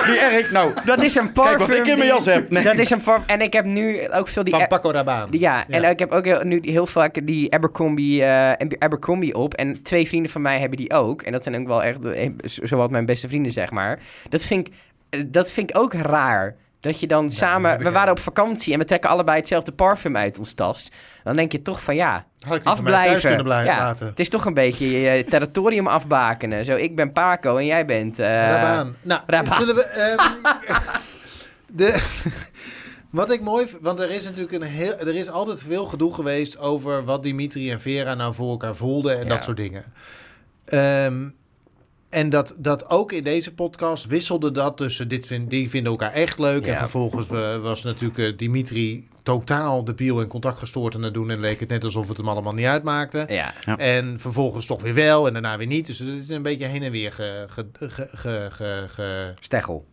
[0.08, 0.72] Niet erg, nou.
[0.84, 1.56] dat is een parfum.
[1.56, 2.50] Kijk wat ik in mijn jas heb.
[2.50, 2.64] Nee.
[2.64, 3.24] Dat is een parfum.
[3.26, 4.54] En ik heb nu ook veel die...
[4.54, 5.38] Van Paco Rabanne.
[5.38, 9.54] Ja, en ik heb ook heel, nu heel vaak die Abercrombie, eh, Abercrombie op.
[9.54, 11.22] En twee vrienden van mij hebben die ook.
[11.22, 13.98] En dat zijn ook wel echt eh, zowat mijn beste vrienden, zeg maar.
[14.28, 14.74] Dat vind ik,
[15.32, 16.56] dat vind ik ook raar.
[16.82, 17.78] Dat je dan samen...
[17.82, 20.90] We waren op vakantie en we trekken allebei hetzelfde parfum uit ons tas.
[21.24, 22.26] Dan denk je toch van ja,
[22.62, 23.20] afblijven.
[23.20, 24.06] kunnen blijven Ja, laten.
[24.06, 26.64] het is toch een beetje je territorium afbakenen.
[26.64, 28.18] Zo, ik ben Paco en jij bent...
[28.18, 28.96] eh, Rabaan.
[29.02, 29.58] Nou, Rabaan.
[29.58, 29.82] zullen we...
[29.82, 30.34] ehm,
[31.80, 32.02] de,
[33.10, 33.66] wat ik mooi...
[33.80, 34.98] Want er is natuurlijk een heel...
[34.98, 39.18] Er is altijd veel gedoe geweest over wat Dimitri en Vera nou voor elkaar voelden
[39.18, 39.28] en Ja.
[39.28, 39.84] dat soort dingen.
[40.64, 41.28] Ehm,
[42.12, 46.12] en dat, dat ook in deze podcast wisselde dat tussen dit vind, die vinden elkaar
[46.12, 46.66] echt leuk.
[46.66, 51.30] En vervolgens eh, was natuurlijk eh, Dimitri totaal debiel en contact gestoord aan het doen.
[51.30, 53.24] En leek het net alsof het hem allemaal niet uitmaakte.
[53.28, 53.76] Ja, Ja.
[53.78, 55.86] En vervolgens toch weer wel en daarna weer niet.
[55.86, 59.86] Dus het is een beetje heen en weer ge, ge, ge, ge, ge, ge- Steggel.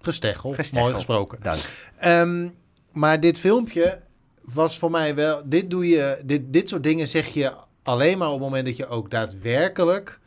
[0.00, 0.52] gesteggel.
[0.52, 0.82] Gesteggel.
[0.82, 1.38] Mooi gesproken.
[1.42, 1.60] Dank.
[1.96, 2.48] Ehm,
[2.92, 4.00] maar dit filmpje
[4.42, 5.42] was voor mij wel...
[5.44, 8.76] Dit, doe je, dit, dit soort dingen zeg je alleen maar op het moment dat
[8.76, 10.20] je ook daadwerkelijk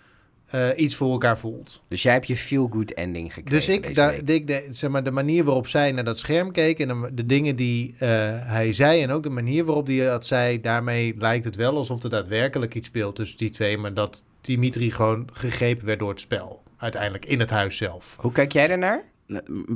[0.46, 1.82] eh, iets voor elkaar voelt.
[1.88, 5.04] Dus jij hebt je feel-good ending gekregen Dus ik, deze da, ik de, zeg maar,
[5.04, 8.74] de manier waarop zij naar dat scherm keek en de, de dingen die eh, hij
[8.74, 12.10] zei en ook de manier waarop hij dat zei, daarmee lijkt het wel alsof er
[12.10, 16.64] daadwerkelijk iets speelt tussen die twee, maar dat Dimitri gewoon gegrepen werd door het spel.
[16.78, 18.16] Uiteindelijk in het huis zelf.
[18.20, 19.04] Hoe kijk jij ernaar?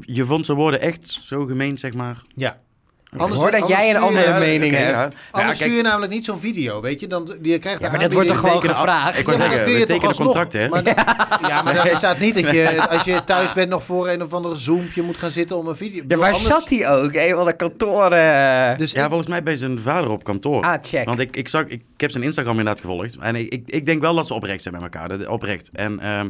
[0.02, 2.24] Je vond zijn woorden echt zo gemeen, zeg maar.
[2.36, 2.60] Ja.
[3.12, 4.96] Ik hoor dat jij een je- andere Ja, mening oké, hebt.
[4.96, 5.02] ja.
[5.02, 7.08] Ja, Ja, Anders kijk, stuur je namelijk niet zo'n video, weet je?
[7.08, 9.20] Dan, die krijgt de maar dat wordt toch gewoon gevraagd?
[9.20, 10.68] Ik Ja, maar zeggen, kun je tekenen contracten, hè?
[10.70, 10.84] Maar
[11.48, 14.34] ja, maar dan staat niet dat je, als je thuis bent, nog voor een of
[14.34, 16.04] andere zoompje moet gaan zitten om een video.
[16.08, 17.14] Ja, waar Anders- zat hij ook?
[17.14, 18.78] Een van de kantoren.
[18.78, 20.64] Dus Ja, ik- volgens mij bij zijn vader op kantoor.
[20.64, 21.06] ah, check.
[21.06, 23.18] Want ik, ik, zag, ik, ik heb zijn Instagram inderdaad gevolgd.
[23.20, 25.08] En ik, ik, ik denk wel dat ze oprecht zijn met elkaar.
[25.10, 25.70] Dat, oprecht.
[25.74, 26.30] En, ehm,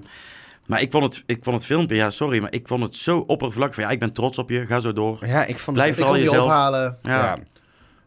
[0.69, 3.19] maar ik vond, het, ik vond het filmpje, ja, sorry, maar ik vond het zo
[3.19, 3.75] oppervlakkig.
[3.75, 5.25] Van, ja, ik ben trots op je, ga zo door.
[5.27, 5.99] ja, ik vond Blijf het...
[5.99, 6.45] ik vooral jezelf.
[6.45, 6.97] ophalen.
[7.03, 7.37] Ja, Ja.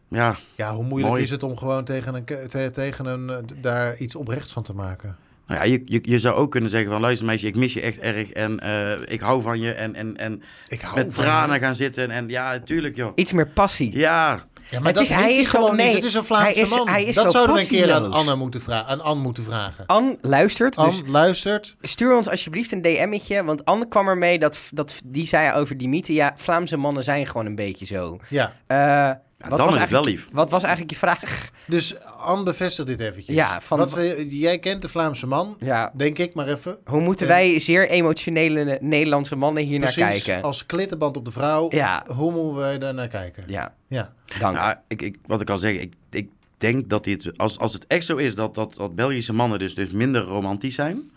[0.09, 0.37] ja.
[0.55, 1.23] Ja, hoe moeilijk Mooi.
[1.23, 4.73] is het om gewoon tegen een, te- tegen een eh, daar iets oprechts van te
[4.73, 5.17] maken?
[5.47, 7.81] Nou ja, je, je, je zou ook kunnen zeggen van, luister meisje, ik mis je
[7.81, 8.29] echt erg.
[8.31, 9.71] En eh, ik hou van je.
[9.71, 11.61] En, en, en Ik hou met van tranen je.
[11.61, 12.09] gaan zitten.
[12.11, 13.11] En ja, tuurlijk joh.
[13.15, 13.97] Iets meer passie.
[13.97, 15.95] Ja, Ja, Het is- hij is gewoon nee, niet.
[15.95, 16.87] Het is een Vlaamse hij is- man.
[16.89, 18.11] hij is dat zo zouden we een keer aan.
[18.11, 19.85] Anne moeten, vra aan Anne moeten vragen.
[19.85, 21.75] Anne luistert, dus Anne luistert.
[21.81, 23.43] stuur ons alsjeblieft een DM'tje.
[23.43, 26.13] Want Anne kwam ermee dat, dat die zei over Dimitri.
[26.13, 28.19] Ja, Vlaamse mannen zijn gewoon een beetje zo.
[28.29, 28.53] Ja.
[28.67, 29.11] Eh,
[29.43, 30.35] Ja, dan was is het wel eigenlijk- lief.
[30.35, 31.49] Wat was eigenlijk je vraag?
[31.67, 33.35] Dus Anne, bevestig dit eventjes.
[33.35, 33.97] Ja, van- Wat,
[34.29, 36.77] jij kent de Vlaamse man, Ja, denk ik maar even.
[36.85, 40.43] hoe moeten wij zeer emotionele Nederlandse mannen hier naar Precies, kijken?
[40.43, 41.65] als klittenband op de vrouw.
[41.69, 42.03] Ja.
[42.07, 43.43] Hoe moeten wij daar naar kijken?
[43.47, 44.13] Ja, Ja.
[44.39, 44.55] dank.
[44.55, 47.87] Nou, ik, ik, wat ik al zeg, ik, ik denk dat dit, als, als het
[47.87, 51.11] echt zo is dat, dat, dat Belgische mannen dus, dus minder romantisch zijn,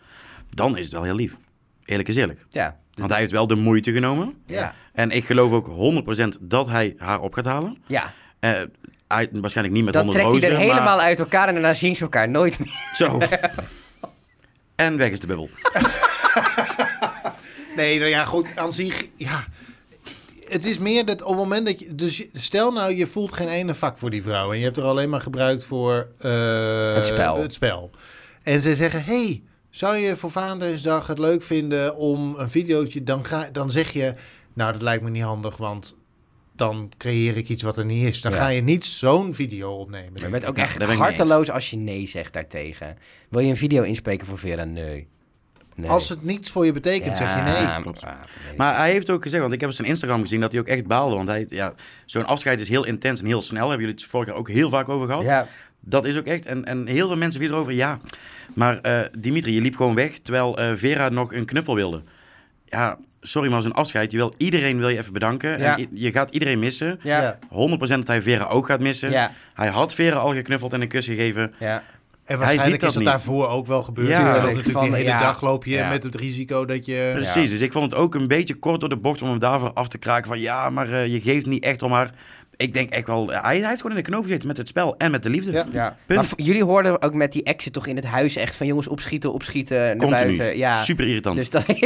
[0.54, 1.36] dan is het wel heel lief.
[1.84, 2.46] Eerlijk is eerlijk.
[2.50, 2.76] ja.
[2.96, 4.34] Want hij heeft wel de moeite genomen.
[4.46, 4.74] Ja.
[4.92, 5.68] En ik geloof ook
[6.36, 7.76] 100% dat hij haar op gaat halen.
[7.86, 8.12] ja.
[8.40, 8.50] Eh,
[9.08, 11.74] hij, waarschijnlijk niet met Dan 100 trekt hij er rozen, helemaal uit elkaar en daarna
[11.74, 12.90] zien ze elkaar nooit meer.
[12.94, 13.20] Zo.
[14.74, 15.48] en weg is de bubbel.
[17.76, 19.44] Nee, nou ja, goed, aan zich, ja.
[20.48, 21.94] Het is meer dat op het moment dat je...
[21.94, 24.52] Dus stel nou, je voelt geen ene vak voor die vrouw.
[24.52, 26.08] En je hebt er alleen maar gebruikt voor...
[26.18, 27.40] eh, Het spel.
[27.42, 27.90] Het spel.
[28.42, 29.42] En ze zeggen, hey,
[29.76, 33.02] zou je voor Vaderdag het leuk vinden om een videootje...
[33.02, 34.14] Dan, ga, dan zeg je,
[34.52, 35.96] nou, dat lijkt me niet handig, want...
[36.52, 38.20] Dan creëer ik iets wat er niet is.
[38.20, 38.38] Dan Ja.
[38.38, 40.20] ga je niet zo'n video opnemen.
[40.20, 42.98] Je bent ook Ja, echt harteloos als je nee zegt daartegen.
[43.28, 44.64] Wil je een video inspreken voor Vera?
[44.64, 45.08] Nee.
[45.74, 45.90] nee.
[45.90, 47.82] Als het niets voor je betekent, zeg je nee.
[47.82, 48.02] klopt.
[48.56, 50.66] Maar hij heeft ook gezegd, want ik heb op zijn Instagram gezien dat hij ook
[50.66, 51.14] echt baalde.
[51.16, 51.74] Want hij, ja,
[52.06, 53.68] zo'n afscheid is heel intens en heel snel.
[53.68, 55.46] Hebben jullie het vorig jaar ook heel vaak over gehad?
[55.88, 56.46] Dat is ook echt.
[56.46, 57.98] En, en heel veel mensen vielen erover, ja.
[58.54, 62.02] Maar eh, Dimitri, je liep gewoon weg terwijl eh, Vera nog een knuffel wilde.
[62.64, 64.10] Ja, sorry, maar zo'n afscheid.
[64.10, 65.58] Je wil, iedereen wil je even bedanken.
[65.58, 65.76] Ja.
[65.78, 66.98] En je gaat iedereen missen.
[67.02, 67.38] ja, Ja.
[67.50, 69.10] ja, 100% dat hij Vera ook gaat missen.
[69.10, 71.54] ja, Hij had Vera al geknuffeld en een kus gegeven.
[71.58, 71.82] ja.
[72.24, 73.12] En Hij ziet waarschijnlijk is dat niet.
[73.12, 74.08] daarvoor ook wel gebeurd.
[74.08, 74.18] Ja.
[74.20, 75.20] Ja, Tuurlijk, natuurlijk van, de hele ja.
[75.20, 75.88] dag loop je Ja.
[75.88, 77.10] met het risico dat je...
[77.14, 79.72] Precies, dus ik vond het ook een beetje kort door de bocht om hem daarvoor
[79.72, 80.28] af te kraken.
[80.28, 82.10] Van ja, maar eh, je geeft niet echt om haar.
[82.56, 84.96] Ik denk echt wel, hij, hij heeft gewoon in de knoop gezeten met het spel
[84.96, 85.52] en met de liefde.
[85.52, 85.66] Ja.
[85.72, 85.96] ja.
[86.06, 86.18] Punt.
[86.18, 88.88] Maar v- jullie hoorden ook met die exit toch in het huis echt van jongens
[88.88, 90.36] opschieten, opschieten, naar Continu.
[90.36, 90.56] buiten.
[90.58, 91.36] Ja, Super irritant.
[91.36, 91.64] dus dat,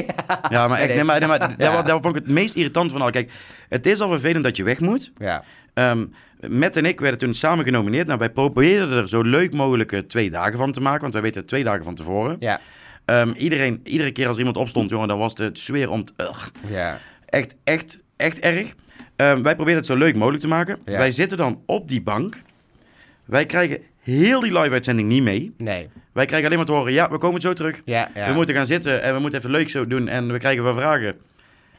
[0.48, 1.54] Ja, maar echt, Nee, maar, nee, maar Ja.
[1.56, 3.10] daar, daar vond ik het meest irritant van al.
[3.10, 3.32] Kijk,
[3.68, 5.10] het is al vervelend dat je weg moet.
[5.18, 5.44] ja,
[5.74, 6.04] Ehm
[6.48, 8.06] Matt en ik werden toen samen genomineerd.
[8.06, 11.00] Nou, wij probeerden er zo leuk mogelijke twee dagen van te maken.
[11.00, 12.36] Want wij weten het twee dagen van tevoren.
[12.38, 12.60] ja,
[13.04, 16.04] Ehm, iedereen, iedere keer als iemand opstond, jongen, dan was het sfeer om...
[16.04, 16.46] te- ugh.
[16.68, 18.74] ja, echt, echt, echt erg.
[19.20, 20.78] Ehm, wij proberen het zo leuk mogelijk te maken.
[20.84, 20.98] Ja.
[20.98, 22.42] Wij zitten dan op die bank.
[23.24, 25.54] Wij krijgen heel die live-uitzending niet mee.
[25.58, 27.80] nee, Wij krijgen alleen maar te horen, ja, we komen zo terug.
[27.84, 28.26] ja, ja.
[28.28, 30.08] We moeten gaan zitten en we moeten even leuk zo doen.
[30.08, 31.16] En we krijgen wel vragen.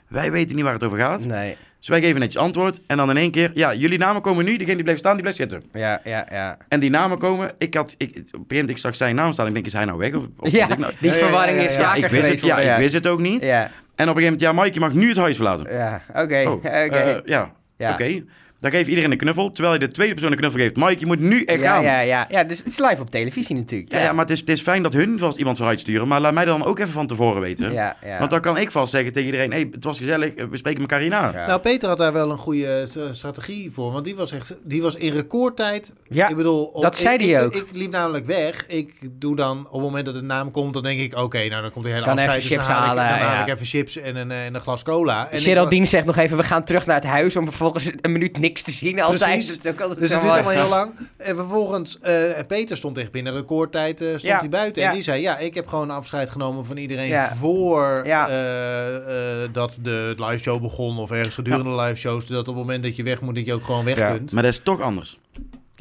[0.08, 1.26] Wij weten niet waar het over gaat.
[1.26, 2.82] Nee, Dus wij geven netjes antwoord.
[2.88, 4.52] En dan in één keer, ja, jullie namen komen nu.
[4.52, 5.64] Degene die blijft staan, die blijft zitten.
[5.74, 6.58] ja, ja, ja.
[6.68, 7.52] En die namen komen.
[7.58, 9.48] Ik had, ik, op een gegeven moment, ik zag zijn naam staan.
[9.48, 10.14] Ik denk, is hij nou weg?
[10.14, 11.80] Of, of Ja, ik nou- die Ja, ja, verwarring ja, ja, is ja.
[11.82, 13.44] ja, vaker ik wist het, ja, ik wist het ook niet.
[13.44, 15.74] Ja, En op een gegeven moment, ja, Mike, je mag nu het huis verlaten.
[15.74, 16.68] ja, oké, Oh, oké.
[16.68, 17.54] eh, Ja.
[17.92, 18.24] oké.
[18.62, 20.76] Dan geeft iedereen een knuffel, terwijl je de tweede persoon een knuffel geeft.
[20.76, 21.84] Mike, je moet nu echt ja, gaan.
[21.84, 23.91] ja, ja, ja, dus het is live op televisie natuurlijk.
[23.93, 26.07] Ja, ja, maar het is, het is fijn dat hun vast iemand vooruit sturen.
[26.07, 27.74] Maar laat mij dan ook even van tevoren weten.
[27.74, 28.18] Ja, ja.
[28.20, 29.51] Want dan kan ik vast zeggen tegen iedereen...
[29.51, 31.32] Hey, het was gezellig, we spreken elkaar hierna.
[31.34, 31.45] Ja.
[31.45, 33.91] Nou, Peter had daar wel een goede eh, strategie voor.
[33.91, 35.93] Want die was echt, die was in recordtijd.
[36.09, 37.55] Ja, ik bedoel, op- dat zei ik, hij ik- ook.
[37.55, 38.66] Ik, liep namelijk weg.
[38.68, 41.62] Ik doe dan, op het moment dat de naam komt, dan denk ik, oké, nou
[41.62, 42.38] dan komt de hele Kan afscheid.
[42.38, 43.45] even dus dan chips haal ik, halen, dan haal ja.
[43.45, 45.30] ik even chips en een, eh, en een glas cola.
[45.30, 48.38] En Geraldine zegt nog even, we gaan terug naar het huis om vervolgens een minuut
[48.38, 49.02] niks te zien.
[49.02, 49.32] Altijd.
[49.32, 49.49] Precies.
[49.49, 50.91] Het is ook altijd Dus het duurt allemaal heel lang.
[51.18, 52.14] En vervolgens, eh,
[52.47, 54.82] Peter stond echt binnen recordtijd eh, stond Ja, hij buiten.
[54.82, 54.88] ja.
[54.89, 57.36] En die zei, ja, ik heb gewoon afscheid genomen van iedereen Ja.
[57.36, 58.30] voor Ja.
[58.30, 58.95] eh,
[59.43, 60.97] eh, dat de live show begon.
[60.99, 62.26] Of ergens gedurende de live shows.
[62.28, 64.12] Zodat op het moment dat je weg moet, dat je ook gewoon weg Ja.
[64.12, 64.32] kunt.
[64.32, 65.20] Maar dat is toch anders.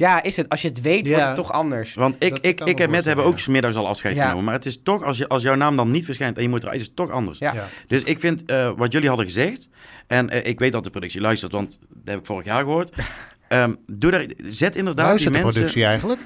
[0.01, 0.49] Ja, is het.
[0.49, 1.93] Als je het weet, wordt het toch anders.
[1.93, 3.43] Want ik, ik, ik en Matt hebben ook ja.
[3.43, 4.23] 's middags al afscheid Ja.
[4.23, 4.43] genomen.
[4.43, 6.63] Maar het is toch, als, je, als jouw naam dan niet verschijnt en je moet
[6.63, 7.39] eruit, is het toch anders.
[7.39, 7.53] Ja.
[7.53, 7.67] Ja.
[7.87, 9.69] Dus ik vind eh, wat jullie hadden gezegd,
[10.07, 12.91] en eh, ik weet dat de productie luistert, want dat heb ik vorig jaar gehoord.
[13.47, 15.61] Ehm, doe daar, zet inderdaad Luistert die de mensen...
[15.61, 16.21] productie eigenlijk?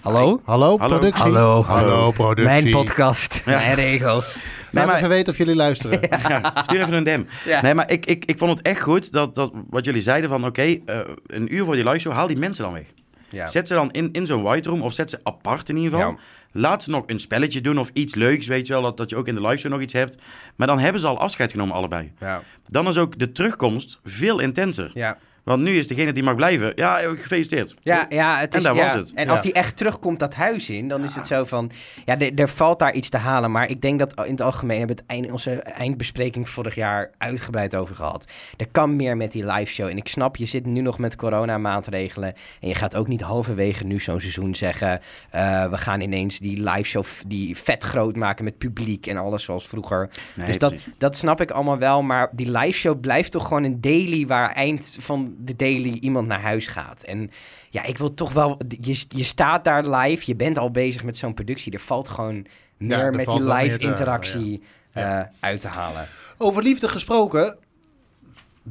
[0.00, 0.40] Hallo?
[0.44, 0.98] Hallo, Hallo.
[0.98, 1.22] productie?
[1.32, 1.62] Hallo.
[1.64, 2.44] Hallo, productie.
[2.44, 3.42] Mijn podcast.
[3.44, 3.56] Ja.
[3.58, 4.38] Mijn regels.
[4.70, 6.00] Laat maar- even weten of jullie luisteren.
[6.28, 7.26] Ja, stuur even een dem.
[7.44, 7.62] Ja.
[7.62, 10.46] Nee, maar ik, ik, ik vond het echt goed dat, dat wat jullie zeiden van...
[10.46, 12.84] Oké, eh, een uur voor die live show, haal die mensen dan weg.
[13.32, 13.46] Ja.
[13.46, 16.10] Zet ze dan in, in zo'n white room of zet ze apart in ieder geval.
[16.10, 16.18] Ja.
[16.52, 18.82] Laat ze nog een spelletje doen of iets leuks, weet je wel.
[18.82, 20.18] Dat, dat je ook in de live show nog iets hebt.
[20.56, 22.12] Maar dan hebben ze al afscheid genomen allebei.
[22.20, 22.42] Ja.
[22.68, 24.90] Dan is ook de terugkomst veel intenser.
[24.94, 25.18] Ja.
[25.44, 27.74] Want nu is degene die mag blijven, ja, gefeliciteerd.
[27.80, 28.82] Ja, ja, het En is, daar ja.
[28.82, 29.12] was het.
[29.14, 31.70] En als die echt terugkomt dat huis in, dan is het zo van...
[32.04, 33.50] Ja, er, valt daar iets te halen.
[33.50, 37.10] Maar ik denk dat in het algemeen hebben we het eind, onze eindbespreking vorig jaar
[37.18, 38.26] uitgebreid over gehad.
[38.56, 39.88] Er kan meer met die live show.
[39.88, 42.34] En ik snap, je zit nu nog met coronamaatregelen.
[42.60, 45.00] En je gaat ook niet halverwege nu zo'n seizoen zeggen...
[45.30, 49.44] eh, we gaan ineens die live show die vet groot maken met publiek en alles
[49.44, 50.10] zoals vroeger.
[50.34, 50.92] Nee, dus dat, precies.
[50.98, 52.02] dat snap ik allemaal wel.
[52.02, 54.26] Maar die live show blijft toch gewoon een daily...
[54.26, 57.02] waar eind van de daily iemand naar huis gaat.
[57.02, 57.30] En
[57.70, 58.58] ja, ik wil toch wel...
[58.80, 61.72] Je, je staat daar live, je bent al bezig met zo'n productie.
[61.72, 64.62] Er valt gewoon meer er met die live te interactie
[64.94, 65.20] ja.
[65.20, 66.06] eh, uit te halen.
[66.38, 67.58] Over liefde gesproken.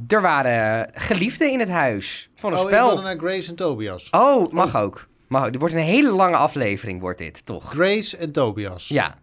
[0.08, 2.86] er waren geliefden in het huis van een Oh, ik spel.
[2.86, 4.08] wilde naar Grace en Tobias.
[4.10, 5.08] Oh, mag ook.
[5.28, 5.52] Mag ook.
[5.52, 7.70] Er wordt een hele lange aflevering, wordt dit, toch?
[7.70, 8.88] Grace en Tobias.
[8.88, 9.18] Ja.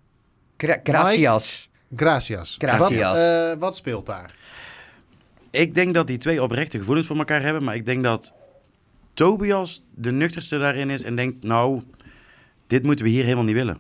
[0.57, 1.69] Gra- gracias.
[1.95, 2.55] Gracias.
[2.57, 2.99] Gracias.
[2.99, 4.35] Wat, eh, wat speelt daar?
[5.51, 7.63] Ik denk dat die twee oprechte gevoelens voor elkaar hebben.
[7.63, 8.33] Maar ik denk dat
[9.13, 11.03] Tobias de nuchterste daarin is.
[11.03, 11.83] En denkt, nou,
[12.67, 13.79] dit moeten we hier helemaal niet willen.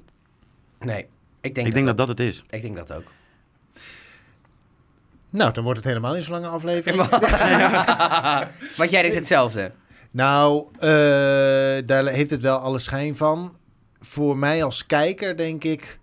[0.79, 1.05] Nee,
[1.41, 2.43] ik denk, ik denk dat, dat dat het is.
[2.49, 3.11] Ik denk dat ook.
[5.29, 6.97] Nou, dan wordt het helemaal niet zo'n lange aflevering.
[8.77, 9.71] Want jij deed hetzelfde.
[10.11, 10.79] Nou, eh,
[11.85, 13.57] daar heeft het wel alle schijn van.
[13.99, 15.99] Voor mij als kijker denk ik...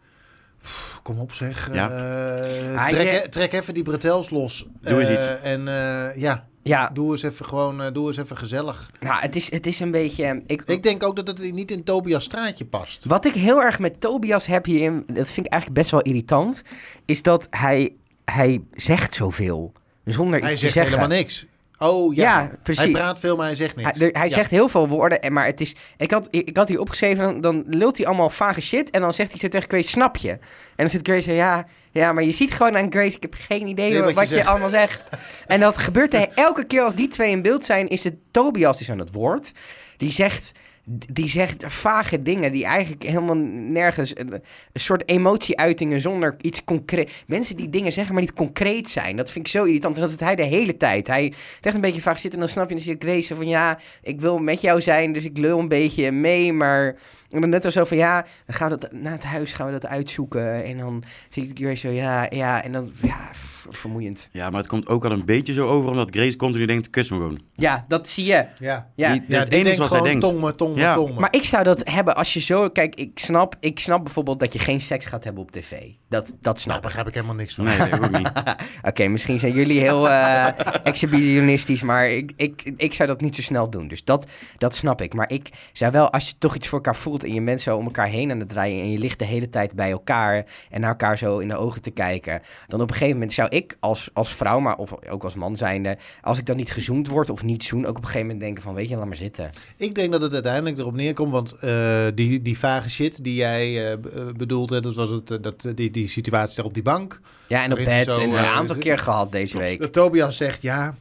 [0.63, 1.69] pff, Kom op zeg.
[1.73, 1.91] Ja.
[1.91, 4.67] eh, Ah, trek, je- trek even die bretels los.
[4.81, 5.41] Doe eens Eh, iets.
[5.43, 8.91] En eh, ja, Ja, doe eens even gewoon, eh, doe eens even gezellig.
[9.01, 10.43] nou, het is, het is een beetje...
[10.47, 13.05] Ik, Ik denk ook dat het niet in Tobias straatje past.
[13.05, 16.63] Wat ik heel erg met Tobias heb hierin, dat vind ik eigenlijk best wel irritant,
[17.05, 17.95] is dat hij,
[18.25, 19.73] hij zegt zoveel.
[20.05, 20.97] Zonder Hij iets zegt te zeggen.
[20.99, 21.47] helemaal niks.
[21.79, 22.83] Oh ja, Ja, precies.
[22.83, 23.91] hij praat veel, maar hij zegt niks.
[23.99, 24.35] Hij, er- hij Ja.
[24.35, 25.75] zegt heel veel woorden, en- maar het is...
[25.97, 28.91] Ik had, ik, had hier opgeschreven, dan, dan lult hij allemaal vage shit...
[28.91, 30.31] en dan zegt hij zo tegen Grace, snap je?
[30.31, 30.39] En
[30.77, 33.17] dan zit Grace ja, ja, maar je ziet gewoon aan Grace...
[33.17, 34.47] ik heb geen idee Nee, wat, wat je zegt.
[34.47, 35.03] allemaal zegt.
[35.47, 37.89] En dat gebeurt hij elke keer als die twee in beeld zijn...
[37.89, 39.53] is het Tobias is aan het woord.
[39.97, 40.53] Die zegt...
[40.89, 44.19] Die zegt vage dingen die eigenlijk helemaal nergens...
[44.19, 44.43] Een,
[44.75, 47.25] soort emotieuitingen zonder iets concreet...
[47.27, 49.17] Mensen die dingen zeggen, maar niet concreet zijn.
[49.17, 49.97] Dat vind ik zo irritant.
[49.97, 51.07] Dat is hij de hele tijd.
[51.07, 52.75] Hij zegt een beetje vaag zitten en dan snap je...
[52.75, 55.13] dan zie je Grace van ja, ik wil met jou zijn...
[55.13, 56.97] dus ik lul een beetje mee, maar...
[57.31, 59.67] En dan net als zo van ja, dan gaan we dat, na het huis gaan
[59.67, 60.65] we dat uitzoeken.
[60.65, 62.63] En dan zie ik Grace zo ja, ja.
[62.65, 64.29] En dan, ja, pff, vermoeiend.
[64.33, 67.11] Ja, maar het komt ook al een beetje zo over, omdat Grace continu denkt, kus
[67.11, 67.41] me gewoon.
[67.55, 68.47] Ja, dat zie je.
[68.59, 69.13] Ja, Ja.
[69.13, 70.27] Die- ja dat is het enige denkt wat zij gewoon denkt.
[70.27, 70.95] tong me, tong me, Ja.
[70.95, 71.21] tong me.
[71.21, 72.69] Maar ik zou dat hebben als je zo...
[72.71, 75.71] Kijk, ik snap, ik snap bijvoorbeeld dat je geen seks gaat hebben op tv.
[76.09, 76.83] Dat, dat Daar snap ik.
[76.83, 77.65] begrijp ik helemaal niks van.
[77.65, 78.33] Nee, dat ook niet.
[78.89, 80.47] Oké, misschien zijn jullie heel eh
[80.91, 83.89] exhibitionistisch, maar ik, ik, ik zou dat niet zo snel doen.
[83.89, 84.27] Dus dat,
[84.59, 85.15] dat snap ik.
[85.15, 87.77] Maar ik zou wel, als je toch iets voor elkaar voelt en je bent zo
[87.77, 90.81] om elkaar heen aan het draaien en je ligt de hele tijd bij elkaar en
[90.81, 93.77] naar elkaar zo in de ogen te kijken, dan op een gegeven moment zou ik
[93.81, 97.31] als, als vrouw, maar of ook als man zijnde, als ik dan niet gezoend word
[97.31, 99.51] of niet zoen, ook op een gegeven moment denken van, weet je, laat maar zitten.
[99.77, 103.91] Ik denk dat het uiteindelijk erop neerkomt, want eh, die, die vage shit die jij
[103.91, 103.99] eh,
[104.37, 107.21] bedoelt, hè, dat was het, dat, die, die situatie daar op die bank.
[107.49, 109.81] Ja, en op bed zo, en een aantal keer gehad deze week.
[109.81, 110.95] Dat Tobias zegt, ja,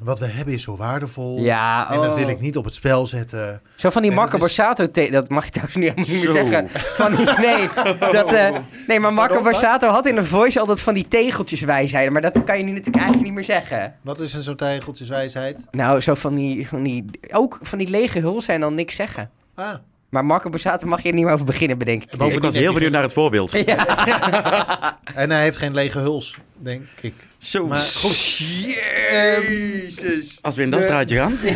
[0.00, 1.38] wat we hebben is zo waardevol.
[1.40, 2.16] Ja, En dat oh.
[2.16, 3.60] wil ik niet op het spel zetten.
[3.76, 6.24] Zo van die En Marco dat is- Borsato, dat mag je trouwens nu helemaal niet
[6.24, 6.32] meer Zo.
[6.50, 6.68] zeggen.
[6.70, 7.68] Van die, nee,
[8.12, 8.50] dat, eh,
[8.86, 9.60] nee, maar Marco Pardon, wat?
[9.60, 12.12] Borsato had in de voice altijd van die tegeltjes wijsheden.
[12.12, 13.94] Maar dat kan je nu natuurlijk eigenlijk niet meer zeggen.
[14.02, 15.64] Wat is een zo'n tegeltjeswijsheid?
[15.70, 19.30] Nou, zo van die, van die, ook van die lege hulsen en dan niks zeggen.
[19.54, 19.74] Ah,
[20.16, 22.10] Maar Marco Borsato mag je er niet meer over beginnen, bedenk ik.
[22.10, 23.54] Bovendien Ik was heel benieuwd naar het voorbeeld.
[25.14, 27.14] en hij heeft geen lege huls, denk ik.
[27.38, 27.66] Zo.
[27.66, 28.36] Maar goed.
[28.36, 30.38] Jezus.
[30.42, 31.38] Als we in dat de- straatje gaan.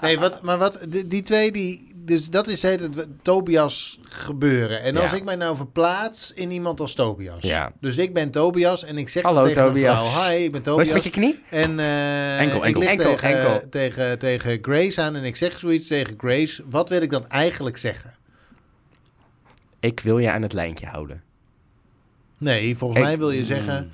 [0.00, 4.82] Nee, wat, maar wat, die, die twee, die, dus dat is het, het Tobias gebeuren.
[4.82, 5.16] En als Ja.
[5.16, 7.36] ik mij nou verplaats in iemand als Tobias.
[7.42, 7.72] Ja.
[7.80, 10.00] Dus ik ben Tobias en ik zeg Hallo, tegen Tobias.
[10.00, 10.94] mijn vrouw, hi, ik ben Wat is Tobias.
[10.94, 11.42] met je knie?
[11.50, 12.82] En eh, Enkel, enkel.
[12.82, 13.68] Enkel, tegen, enkel.
[13.68, 16.62] Tegen, tegen Grace aan en ik zeg zoiets tegen Grace.
[16.66, 18.14] Wat wil ik dan eigenlijk zeggen?
[19.80, 21.22] Ik wil je aan het lijntje houden.
[22.38, 23.92] Nee, volgens Ik- mij wil je zeggen...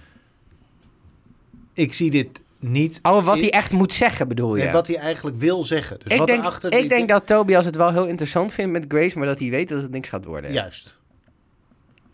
[1.74, 2.98] Ik zie dit niet...
[3.02, 4.62] Oh, wat in- hij echt moet zeggen, bedoel je?
[4.62, 5.98] Nee, wat hij eigenlijk wil zeggen.
[6.02, 8.84] Dus ik wat denk, erachter ik denk dat Tobias het wel heel interessant vindt met
[8.88, 10.52] Grace, maar dat hij weet dat het niks gaat worden.
[10.52, 10.98] Juist,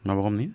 [0.03, 0.51] Maar waarom niet?
[0.51, 0.55] In,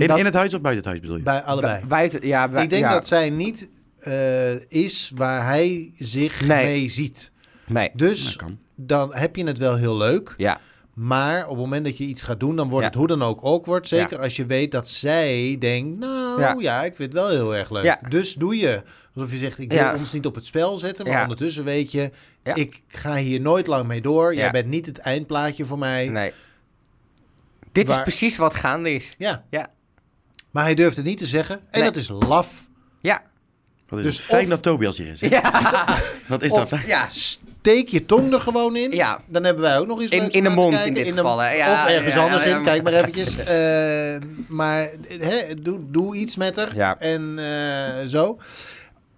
[0.00, 1.22] Omdat, in het huis of buiten het huis bedoel je?
[1.22, 1.80] bij allebei.
[1.80, 2.90] bu- buiten, ja, bu- Ik denk ja.
[2.92, 6.64] dat zij niet eh, is waar hij zich Nee.
[6.64, 7.30] mee ziet.
[7.66, 8.38] Nee, Dus
[8.74, 10.34] dan heb je het wel heel leuk.
[10.36, 10.60] ja.
[10.94, 12.88] Maar op het moment dat je iets gaat doen, dan wordt Ja.
[12.90, 13.88] het hoe dan ook awkward.
[13.88, 16.54] Zeker als je weet dat zij denkt, nou ja.
[16.58, 16.82] Ja.
[16.84, 18.10] ik vind het wel heel erg leuk.
[18.10, 18.82] Dus doe je.
[19.14, 21.06] Alsof je zegt, ik wil ons niet op het spel zetten.
[21.06, 22.10] Maar ondertussen weet je,
[22.54, 24.34] ik ga hier nooit lang mee door.
[24.34, 26.08] Jij bent niet het eindplaatje voor mij.
[26.08, 26.32] Nee.
[27.72, 29.14] Dit Waar- is precies wat gaande is.
[29.18, 29.44] Ja.
[29.50, 29.70] Ja.
[30.50, 31.56] Maar hij durft het niet te zeggen.
[31.70, 31.82] En Nee.
[31.82, 32.68] dat is laf.
[33.00, 33.22] Ja.
[33.92, 35.20] Wat is Dus het fijn of- dat Tobias hier is.
[35.20, 35.26] hè?
[35.26, 35.42] Ja.
[36.26, 36.68] Wat is Of- dat?
[36.68, 36.86] fijn.
[36.86, 37.06] ja.
[37.10, 38.90] Steek je tong er gewoon in.
[38.90, 39.20] Ja.
[39.28, 41.42] Dan hebben wij ook nog iets In- leuks in de mond in dit geval?
[41.42, 42.56] Ja, of ergens ja, anders ja, in.
[42.58, 42.64] ja.
[42.64, 43.36] Kijk maar eventjes.
[43.42, 44.16] Eh,
[44.48, 46.76] maar hè, doe, doe iets met haar.
[46.76, 46.98] Ja.
[46.98, 48.38] En eh, zo.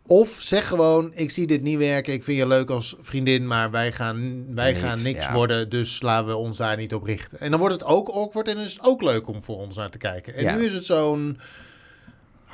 [0.06, 2.12] Of zeg gewoon, ik zie dit niet werken.
[2.12, 5.32] Ik vind je leuk als vriendin, maar wij gaan, wij Niet, gaan niks ja.
[5.32, 5.68] worden.
[5.68, 7.40] Dus laten we ons daar niet op richten.
[7.40, 9.90] En dan wordt het ook awkward en is het ook leuk om voor ons naar
[9.90, 10.34] te kijken.
[10.34, 10.54] En Ja.
[10.54, 11.38] nu is het zo'n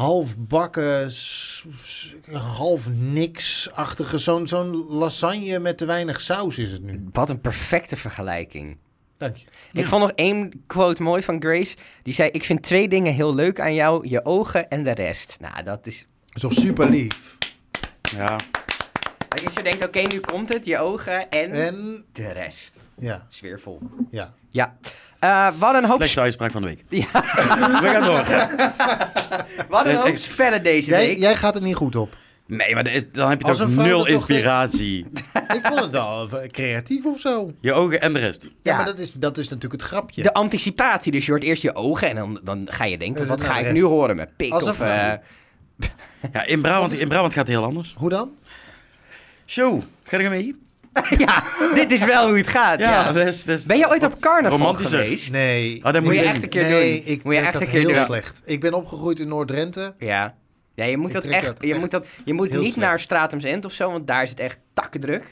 [0.01, 7.05] halfbakken, s- s- half niks-achtige, zo'n zo'n lasagne met te weinig saus is het nu.
[7.13, 8.77] Wat een perfecte vergelijking.
[9.17, 9.47] Dank je.
[9.73, 11.77] Ik vond nog één quote mooi van Grace.
[12.03, 14.09] Die zei, ik vind twee dingen heel leuk aan jou.
[14.09, 15.37] Je ogen en de rest.
[15.41, 16.07] Nou, dat is...
[16.33, 17.37] toch super lief.
[18.15, 18.37] Ja,
[19.29, 22.81] Dat je zo denkt, oké, nu komt het, je ogen en, En de rest.
[22.99, 23.79] ja, Sfeervol.
[24.11, 24.35] ja.
[24.49, 24.77] Ja.
[25.21, 26.85] Eh hadden een hoop, slechtste uitspraak van de week.
[26.89, 27.07] Ja.
[27.81, 28.19] We gaan door.
[29.69, 31.19] hadden een hoop echt- spellen deze Jij, week.
[31.19, 32.17] jij gaat er niet goed op.
[32.47, 35.07] Nee, maar is- dan heb je toch nul toch inspiratie.
[35.57, 37.53] Ik vond het wel eh, creatief of zo.
[37.61, 38.43] Je ogen en de rest.
[38.43, 38.77] Ja, Ja.
[38.77, 40.23] maar dat is, dat is natuurlijk het grapje.
[40.23, 43.29] De anticipatie, dus je hoort eerst je ogen en dan, dan ga je denken, Dus
[43.29, 44.81] wat ga ik nu horen met pik Als een of...
[44.81, 45.13] eh,
[46.33, 47.95] Ja, in Brabant, in Brabant gaat het heel anders.
[47.99, 48.31] Hoe dan?
[49.47, 50.57] Show, ga je mee?
[51.19, 51.43] ja,
[51.75, 52.79] dit is wel hoe het gaat.
[52.81, 53.57] Ja, Ja.
[53.67, 54.99] Ben je ooit op carnaval romantischer.
[55.03, 55.31] geweest?
[55.33, 55.77] Nee.
[55.77, 57.13] Oh, dat ik moet je echt een keer nee, doen.
[57.13, 58.05] ik Moet je echt dat een keer heel doen.
[58.05, 58.43] slecht.
[58.45, 59.95] Ik ben opgegroeid in Noord-Drenthe.
[59.99, 60.35] Ja.
[60.75, 62.77] Ja, je moet dat echt, dat je echt moet dat, je moet niet slecht.
[62.77, 65.29] naar Stratums End of zo, want daar is het echt takkendruk.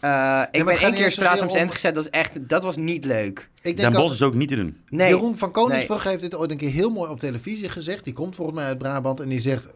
[0.00, 2.62] Eh, ik het ben één niet keer Stratums om- End gezet, dat, is echt, dat
[2.62, 3.38] was niet leuk.
[3.38, 4.76] Ik denk Den dat Bosch is ook niet te doen.
[4.88, 5.08] Nee.
[5.08, 8.04] Jeroen van Koningsbrug heeft dit ooit een keer heel mooi op televisie gezegd.
[8.04, 9.72] Die komt volgens mij uit Brabant en die zegt...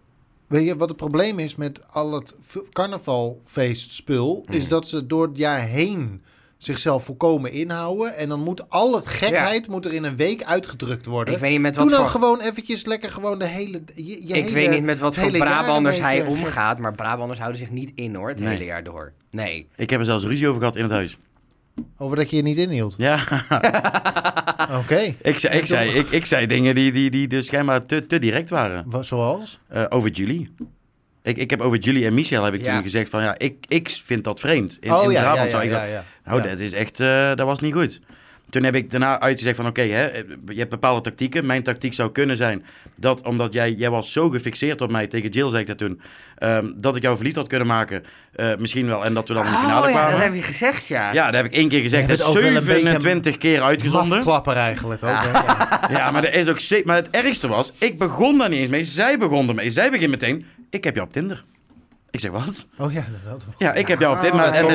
[0.46, 2.34] Weet je wat het probleem is met al het
[2.72, 4.44] carnavalfeestspul?
[4.50, 6.22] Is dat ze door het jaar heen
[6.58, 8.16] zichzelf volkomen inhouden.
[8.16, 11.34] En dan moet al het gekheid moet er in een week uitgedrukt worden.
[11.34, 12.20] Ik weet niet met Doe wat nou voor...
[12.20, 13.82] gewoon eventjes lekker gewoon de hele...
[13.94, 17.60] Je, je Ik hele- weet niet met wat voor Brabanders hij omgaat, maar Brabanders houden
[17.60, 18.48] zich niet in hoor, het Nee.
[18.48, 19.12] hele jaar door.
[19.30, 19.68] Nee.
[19.76, 21.18] Ik heb er zelfs ruzie over gehad in het huis.
[21.98, 22.94] Over dat je je niet inhield.
[22.96, 23.18] Ja,
[24.80, 25.14] Oké.
[25.22, 28.18] ik, zei, ik, zei, ik, ik zei dingen die, die, die dus schijnbaar te, te
[28.18, 28.84] direct waren.
[28.86, 29.58] Wa- Zoals?
[29.68, 30.54] Eh, over Julie.
[31.22, 32.74] Ik, ik heb over Julie en Michel heb ik Ja.
[32.74, 34.76] toen gezegd van ja, ik, ik vind dat vreemd.
[34.80, 36.04] In, oh in ja, Brabant ja, ja, zou ik ja, dat- ja.
[36.24, 36.48] Nou, Ja.
[36.48, 38.00] dat is echt, eh, dat was niet goed.
[38.50, 40.04] Toen heb ik daarna uitgezegd van oké, hè,
[40.46, 41.46] je hebt bepaalde tactieken.
[41.46, 42.64] Mijn tactiek zou kunnen zijn
[42.96, 46.00] dat omdat jij, jij was zo gefixeerd op mij, tegen Jill zei ik dat toen,
[46.36, 48.04] ehm, dat ik jou verliefd had kunnen maken.
[48.32, 50.12] Eh, misschien wel, en dat we dan in de finale oh ja, kwamen.
[50.12, 51.12] dat heb je gezegd, ja.
[51.12, 52.08] Ja, dat heb ik één keer gezegd.
[52.08, 54.08] Dat bent is ook wel een beetje 27 keer uitgezonden.
[54.16, 55.10] Mafklapper eigenlijk ook.
[55.10, 55.30] hè?
[55.30, 55.80] Ja.
[55.90, 58.84] Ja, maar, dat is ook maar het ergste was, ik begon daar niet eens mee.
[58.84, 59.70] Zij begon ermee.
[59.70, 61.44] Zij begint meteen, ik heb jou op Tinder.
[62.10, 62.66] Ik zeg, wat?
[62.78, 64.40] Oh ja, dat had Ja, ik heb jou op Tinder.
[64.40, 64.66] Oh, maar, en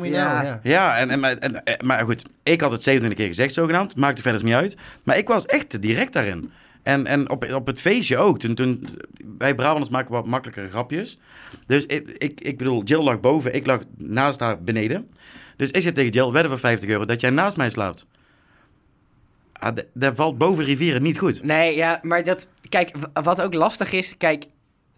[0.00, 0.34] me Ja.
[0.34, 0.60] now, ja.
[0.62, 3.96] Ja, en, en, maar- en, en- maar goed, ik had het 27 keer gezegd zogenaamd.
[3.96, 4.76] Maakte verder niet uit.
[5.02, 6.50] Maar ik was echt te direct daarin.
[6.82, 8.38] En, en op, op het feestje ook.
[8.38, 8.88] Toen, toen,
[9.38, 11.18] wij Brabanders maken wat makkelijkere grapjes.
[11.66, 15.10] Dus ik, ik, ik bedoel, Jill lag boven, ik lag naast haar beneden.
[15.56, 18.06] Dus ik zeg tegen Jill, wedden voor 50 euro dat jij naast mij slaapt.
[19.52, 21.42] Ah, dat valt boven rivieren niet goed.
[21.42, 22.46] Nee, ja, maar dat...
[22.68, 24.44] Kijk, wat ook lastig is, kijk...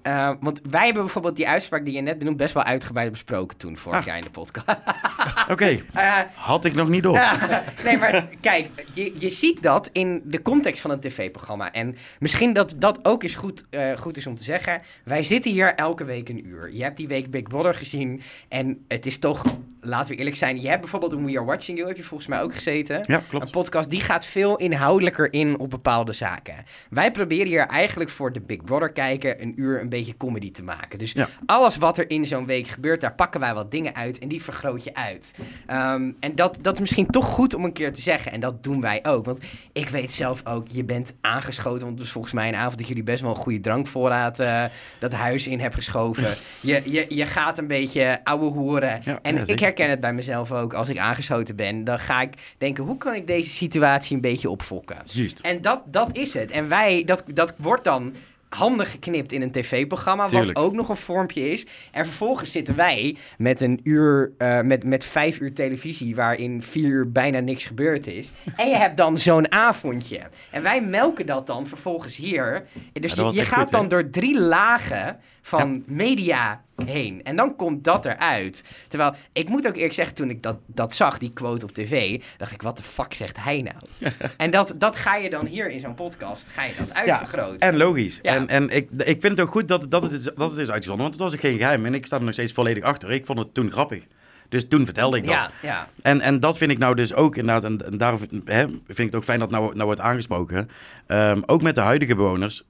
[0.02, 3.56] eh, want wij hebben bijvoorbeeld die uitspraak die je net benoemt best wel uitgebreid besproken
[3.56, 4.06] toen, vorig Ah.
[4.06, 4.66] jaar in de podcast.
[5.50, 7.14] Oké, Eh, had ik nog niet door.
[7.14, 11.72] Ja, nee, maar kijk, je, je ziet dat in de context van een tv-programma.
[11.72, 14.80] En misschien dat dat ook eens goed, eh, goed is om te zeggen.
[15.04, 16.72] Wij zitten hier elke week een uur.
[16.74, 18.22] Je hebt die week Big Brother gezien.
[18.48, 19.42] En het is toch,
[19.80, 20.60] laten we eerlijk zijn.
[20.60, 23.04] Je hebt bijvoorbeeld een We Are Watching You, heb je volgens mij ook gezeten.
[23.06, 23.50] Ja, Een klopt.
[23.50, 26.54] podcast die gaat veel inhoudelijker in op bepaalde zaken.
[26.90, 30.62] Wij proberen hier eigenlijk voor de Big Brother kijken een uur een beetje comedy te
[30.62, 30.98] maken.
[30.98, 31.28] Dus Ja.
[31.46, 34.42] alles wat er in zo'n week gebeurt, daar pakken wij wat dingen uit en die
[34.42, 35.34] vergroot je uit.
[35.66, 38.32] Ehm, en dat, dat is misschien toch goed om een keer te zeggen.
[38.32, 39.24] En dat doen wij ook.
[39.24, 39.40] Want
[39.72, 41.80] ik weet zelf ook, je bent aangeschoten.
[41.80, 44.64] Want het was volgens mij een avond dat jullie best wel een goede drankvoorraad eh,
[44.98, 46.24] dat huis in hebben geschoven.
[46.60, 49.00] je, je, je gaat een beetje ouwe hoeren.
[49.04, 50.72] Ja, en ja, ik herken het bij mezelf ook.
[50.74, 54.50] Als ik aangeschoten ben, dan ga ik denken, hoe kan ik deze situatie een beetje
[54.50, 54.96] opfokken?
[55.04, 55.38] Juist.
[55.40, 56.50] En dat, dat is het.
[56.50, 58.14] En wij, dat, dat wordt dan
[58.50, 61.66] handig geknipt in een tv-programma, wat ook nog een vormpje is.
[61.92, 66.88] En vervolgens zitten wij met een uur, eh, met, met vijf uur televisie, waarin vier
[66.88, 68.32] uur bijna niks gebeurd is.
[68.56, 70.20] En je hebt dan zo'n avondje.
[70.50, 72.66] En wij melken dat dan vervolgens hier.
[72.92, 75.18] Dus je, gaat goed, dan door drie lagen
[75.50, 77.20] van media heen.
[77.24, 78.64] En dan komt dat eruit.
[78.88, 82.22] Terwijl, ik moet ook eerlijk zeggen, toen ik dat, dat zag, die quote op tv,
[82.36, 83.76] dacht ik, wat de fuck zegt hij nou?
[84.36, 87.58] en dat, dat ga je dan hier in zo'n podcast, ga je dat uitvergroten.
[87.58, 88.18] En logisch.
[88.22, 88.34] Ja.
[88.34, 90.70] En, en ik, ik vind het ook goed dat, dat, het is, dat het is
[90.70, 91.86] uitgezonden, want het was ook geen geheim.
[91.86, 93.10] En ik sta er nog steeds volledig achter.
[93.10, 94.02] Ik vond het toen grappig.
[94.48, 95.32] Dus toen vertelde ik dat.
[95.32, 95.88] ja, ja.
[96.02, 99.04] En, en dat vind ik nou dus ook inderdaad, en, en daarom hè, vind ik
[99.04, 100.70] het ook fijn dat nou, nou wordt aangesproken.
[101.06, 102.62] Ehm, ook met de huidige bewoners.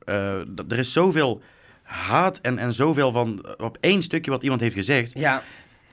[0.48, 1.42] dat- er is zoveel
[1.90, 5.12] haat en, en zoveel van eh, op één stukje wat iemand heeft gezegd.
[5.18, 5.42] Ja,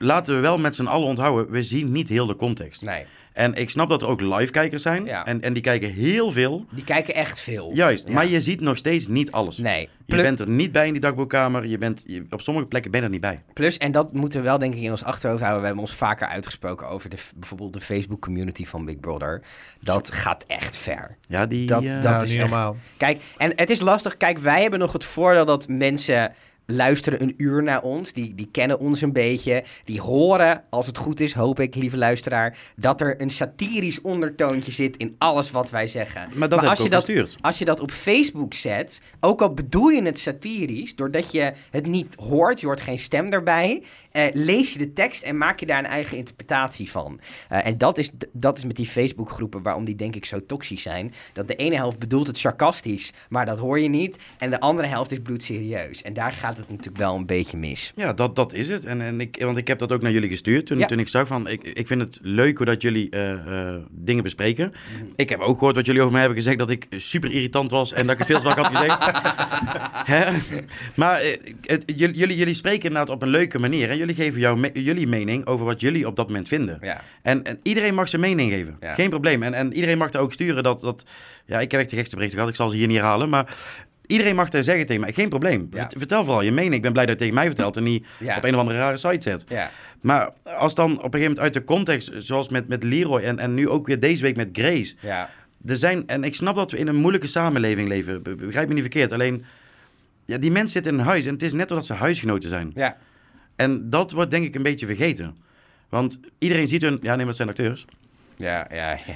[0.00, 2.82] Laten we wel met z'n allen onthouden, we zien niet heel de context.
[2.82, 3.06] nee.
[3.38, 5.04] En ik snap dat er ook live-kijkers zijn.
[5.04, 5.26] Ja.
[5.26, 6.66] En, en die kijken heel veel.
[6.70, 7.70] Die kijken echt veel.
[7.74, 8.14] Juist, Ja.
[8.14, 9.58] maar je ziet nog steeds niet alles.
[9.58, 9.88] Nee.
[10.06, 11.66] Je bent er niet bij in die dagboekkamer.
[11.66, 13.42] Je bent, je- op sommige plekken ben je er niet bij.
[13.52, 15.60] plus, en dat moeten we wel denk ik in ons achterhoofd houden.
[15.60, 19.42] We hebben ons vaker uitgesproken over de, bijvoorbeeld de Facebook community van Big Brother.
[19.80, 21.16] Dat gaat echt ver.
[21.28, 21.66] Ja, die...
[21.66, 22.76] Dat- eh, dat- nou, is niet echt- normaal.
[22.96, 24.16] Kijk, en het is lastig.
[24.16, 26.32] Kijk, wij hebben nog het voordeel dat mensen
[26.70, 28.12] luisteren een uur naar ons.
[28.12, 29.64] Die, die kennen ons een beetje.
[29.84, 34.72] Die horen, als het goed is, hoop ik, lieve luisteraar, dat er een satirisch ondertoontje
[34.72, 36.28] zit in alles wat wij zeggen.
[36.34, 37.36] Maar dat als je dat, gestuurd.
[37.40, 41.86] als je dat op Facebook zet, ook al bedoel je het satirisch, doordat je het
[41.86, 43.82] niet hoort, je hoort geen stem erbij,
[44.26, 47.20] eh, lees je de tekst en maak je daar een eigen interpretatie van.
[47.48, 50.82] Eh, en dat is, dat is met die Facebookgroepen waarom die denk ik zo toxisch
[50.82, 51.12] zijn.
[51.32, 54.16] Dat de ene helft bedoelt het sarcastisch, maar dat hoor je niet.
[54.38, 56.02] En de andere helft is bloedserieus.
[56.02, 57.92] En daar gaat het natuurlijk wel een beetje mis.
[57.96, 58.84] Ja, dat, dat is het.
[58.84, 60.86] En, en ik, want ik heb dat ook naar jullie gestuurd toen, Ja.
[60.86, 61.48] toen ik zag van...
[61.48, 64.70] Ik, ik vind het leuk hoe dat jullie eh, dingen bespreken.
[64.70, 65.04] Mhm.
[65.16, 66.58] Ik heb ook gehoord wat jullie over mij hebben gezegd...
[66.58, 68.98] dat ik super irritant was en dat ik het veel te vaak had gezegd.
[70.14, 70.30] Hè?
[70.94, 71.20] Maar
[71.62, 73.90] het- jullie, jullie, jullie spreken inderdaad op een leuke manier.
[73.90, 76.78] En jullie geven jouw me- jullie mening over wat jullie op dat moment vinden.
[76.80, 77.00] Ja.
[77.22, 78.76] En, en iedereen mag zijn mening geven.
[78.80, 78.94] Ja.
[78.94, 79.42] Geen probleem.
[79.42, 81.04] En, en iedereen mag er ook sturen dat, dat...
[81.46, 82.52] Ja, ik heb echt de gekste berichten gehad.
[82.54, 83.28] Ik zal ze hier niet herhalen.
[83.28, 83.56] Maar
[84.06, 85.12] iedereen mag er zeggen tegen mij.
[85.12, 85.68] Geen probleem.
[85.70, 85.90] Ja.
[85.96, 86.74] Vertel vooral je mening.
[86.74, 87.76] Ik ben blij dat je tegen mij vertelt.
[87.76, 88.36] En niet Ja.
[88.36, 89.44] op een of andere rare site zet.
[89.48, 89.70] Ja.
[90.00, 92.10] Maar als dan op een gegeven moment uit de context...
[92.18, 94.94] Zoals met, met Leroy en, en nu ook weer deze week met Grace...
[95.00, 95.30] Ja.
[95.66, 98.22] Er zijn, en ik snap dat we in een moeilijke samenleving leven.
[98.22, 99.12] Be- Begrijp me niet verkeerd.
[99.12, 99.44] Alleen,
[100.24, 101.26] ja, die mensen zitten in een huis.
[101.26, 102.70] En het is net alsof ze huisgenoten zijn.
[102.74, 102.96] Ja.
[103.58, 105.36] En dat wordt denk ik een beetje vergeten.
[105.88, 106.98] Want iedereen ziet hun...
[107.02, 107.84] Ja, nee, maar het zijn acteurs.
[108.36, 108.66] Ja.
[108.70, 108.90] Ja.
[108.90, 109.14] Ja.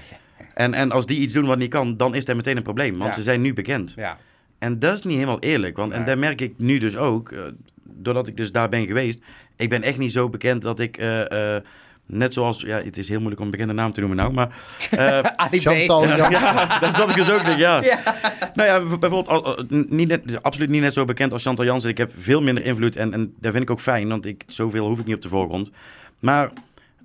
[0.55, 2.99] En, en als die iets doen wat niet kan, dan is er meteen een probleem.
[2.99, 3.16] Want Ja.
[3.16, 3.93] ze zijn nu bekend.
[3.97, 4.18] Ja.
[4.59, 5.76] En dat is niet helemaal eerlijk.
[5.76, 7.40] Want, en daar merk ik nu dus ook, eh,
[7.84, 9.20] doordat ik dus daar ben geweest.
[9.57, 11.62] Ik ben echt niet zo bekend dat ik, eh, eh,
[12.13, 14.49] net zoals, ja, het is heel moeilijk om een bekende naam te noemen nou, maar...
[14.91, 15.61] eh.
[15.61, 16.31] Chantal ja, Jan.
[16.41, 17.83] ja, daar zat ik dus ook denk ja.
[17.93, 17.99] Ja.
[18.55, 21.91] Nou ja, bijvoorbeeld, al- al- niet net, absoluut niet net zo bekend als Chantal Jansen.
[21.91, 24.87] Ik heb veel minder invloed en, en dat vind ik ook fijn, want ik, zoveel
[24.87, 25.71] hoef ik niet op de voorgrond.
[26.19, 26.51] Maar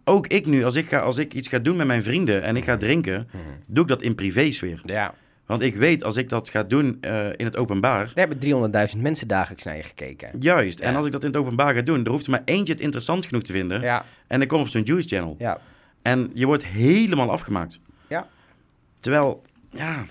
[0.03, 2.55] ook ik nu, als ik, ga, als ik iets ga doen met mijn vrienden en
[2.55, 3.27] ik ga drinken,
[3.65, 4.81] doe ik dat in privésfeer.
[4.85, 5.13] Ja.
[5.47, 9.01] Want ik weet, als ik dat ga doen eh, in het openbaar, Er hebben 300.000
[9.01, 10.29] mensen dagelijks naar je gekeken.
[10.39, 10.79] juist.
[10.79, 12.81] En als ik dat in het openbaar ga doen, er hoeft er maar eentje het
[12.81, 13.81] interessant genoeg te vinden.
[13.81, 14.05] Ja.
[14.27, 15.35] En ik kom op zo'n Juice Channel.
[15.39, 15.59] Ja.
[16.01, 17.79] En je wordt helemaal afgemaakt.
[18.07, 18.27] Ja.
[18.99, 19.41] Terwijl,
[19.71, 20.05] ja,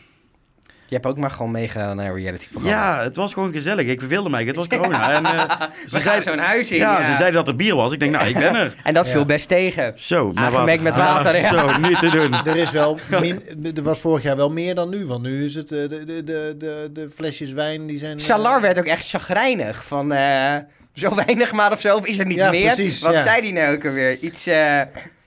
[0.88, 2.76] Je hebt ook maar gewoon meegedaan naar een reality-programma.
[2.96, 3.86] ja, het was gewoon gezellig.
[3.86, 4.44] Ik verveelde mij.
[4.44, 5.12] Het was corona.
[5.16, 5.42] En, eh,
[5.86, 6.76] We gaan zo'n huis in.
[6.76, 7.04] ja, ja.
[7.10, 7.92] ze zeiden dat er bier was.
[7.92, 8.74] Ik denk, nou, ik ben er.
[8.84, 9.12] En dat Ja.
[9.12, 9.92] viel best tegen.
[9.96, 11.48] Zo, met Aangemengd met Ah, water, ja.
[11.58, 12.34] Zo, niet te doen.
[12.46, 13.42] Er is wel min,
[13.76, 16.24] er was vorig jaar wel meer dan nu, want nu is het eh, de, de,
[16.24, 18.18] de, de, de flesjes wijn die zijn.
[18.18, 20.54] eh, Salar werd ook echt chagrijnig van eh,
[20.94, 22.74] zo weinig maar of zo, of is er niet Ja, meer?
[22.74, 23.22] precies, Wat ja.
[23.22, 24.18] zei die nou ook alweer?
[24.18, 24.80] Iets, eh,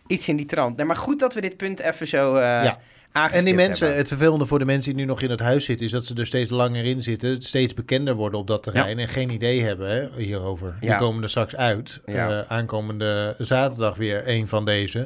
[0.08, 0.78] iets in die trant.
[0.78, 2.78] Nee, maar goed dat we dit punt even zo eh Ja.
[3.12, 3.98] En die mensen, hebben.
[3.98, 6.16] het vervelende voor de mensen die nu nog in het huis zitten, is dat ze
[6.16, 9.90] er steeds langer in zitten, steeds bekender worden op dat terrein en geen idee hebben
[9.90, 10.78] hè, hierover.
[10.80, 12.02] Die komen er straks uit.
[12.06, 12.40] Ja.
[12.40, 15.04] Eh, aankomende zaterdag weer een van deze.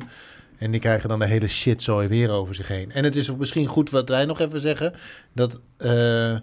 [0.58, 2.92] En die krijgen dan de hele shitzooi weer over zich heen.
[2.92, 4.94] En het is misschien goed wat wij nog even zeggen,
[5.34, 6.38] dat eh,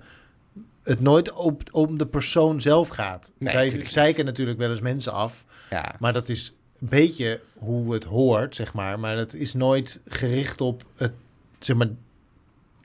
[0.82, 3.32] het nooit op, om de persoon zelf gaat.
[3.38, 5.94] Nee, wij zeiken natuurlijk wel eens mensen af, Ja.
[5.98, 9.00] maar dat is een beetje hoe het hoort, zeg maar.
[9.00, 11.12] Maar dat is nooit gericht op het,
[11.64, 11.88] zeg maar,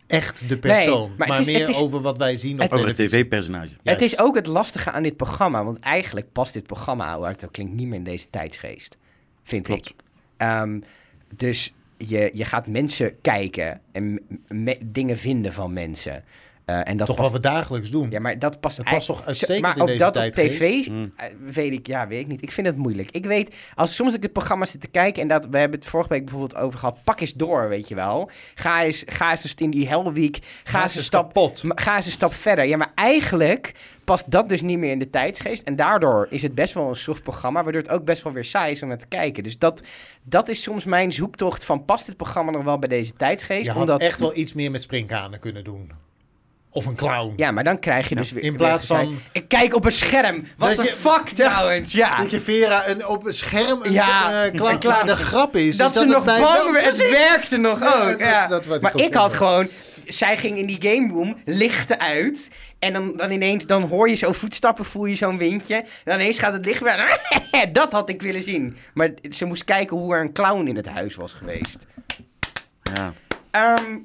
[0.08, 1.12] echt de persoon.
[1.18, 3.74] maar maar is- meer is- over wat wij zien op het- Over het tv-personage.
[3.84, 7.46] Het is ook het lastige aan dit programma, want eigenlijk past dit programma, hard het
[7.46, 8.98] ook klinkt, niet meer in deze tijdsgeest.
[9.44, 9.90] Vind Klopt.
[9.90, 9.96] ik.
[10.38, 10.80] Ehm,
[11.36, 16.24] dus je, je gaat mensen kijken en me- dingen vinden van mensen.
[16.66, 18.12] Eh, en dat Toch past, wat we dagelijks doen.
[18.12, 20.58] Ja, maar dat past Dat past toch uitstekend maar in ook deze dat op tijdgeest?
[20.58, 21.14] tv, Mm.
[21.16, 22.42] eh, weet ik, ja, weet ik niet.
[22.42, 23.12] Ik vind het moeilijk.
[23.12, 25.88] Ik weet, als soms ik het programma zit te kijken en dat, we hebben het
[25.88, 28.30] vorige week bijvoorbeeld over gehad, pak eens door, weet je wel.
[28.56, 31.64] Ga eens, ga eens in die Hell Week, ga eens een stap, kapot.
[31.68, 32.66] ga eens een stap verder.
[32.66, 35.64] Ja, maar eigenlijk past dat dus niet meer in de tijdsgeest.
[35.64, 38.46] En daardoor is het best wel een soft programma, waardoor het ook best wel weer
[38.46, 39.44] saai is om naar te kijken.
[39.44, 39.84] Dus dat,
[40.24, 43.66] dat is soms mijn zoektocht van, past dit programma nog wel bij deze tijdsgeest?
[43.66, 45.92] Je had Omdat, echt wel iets meer met springkanen kunnen doen.
[46.76, 47.34] Of een clown.
[47.36, 48.44] Ja, maar dan krijg je dus weer...
[48.44, 50.46] in weer plaats van- Ik kijk op een scherm.
[50.58, 51.50] Wat Dat de fuck Ja.
[51.50, 52.18] trouwens, ja.
[52.18, 54.96] Dat je Vera een, op een scherm een, Ja, eh, kla- een clown.
[54.96, 55.78] maar de grap is...
[55.78, 56.86] dat is ze het nog bang werd.
[56.86, 58.10] Het werkte nog Ja, ook.
[58.10, 58.48] dat ja.
[58.48, 59.38] dat was maar ik had wel.
[59.48, 59.68] gewoon...
[60.06, 62.50] Zij ging in die game room, lichten uit.
[62.80, 65.76] En dan, dan ineens dan hoor je zo voetstappen, voel je zo'n windje.
[65.76, 67.20] En dan ineens gaat het licht weer...
[67.72, 68.78] dat had ik willen zien.
[68.94, 71.86] Maar ze moest kijken hoe er een clown in het huis was geweest.
[72.94, 73.14] Ja.
[73.52, 73.98] Ehm,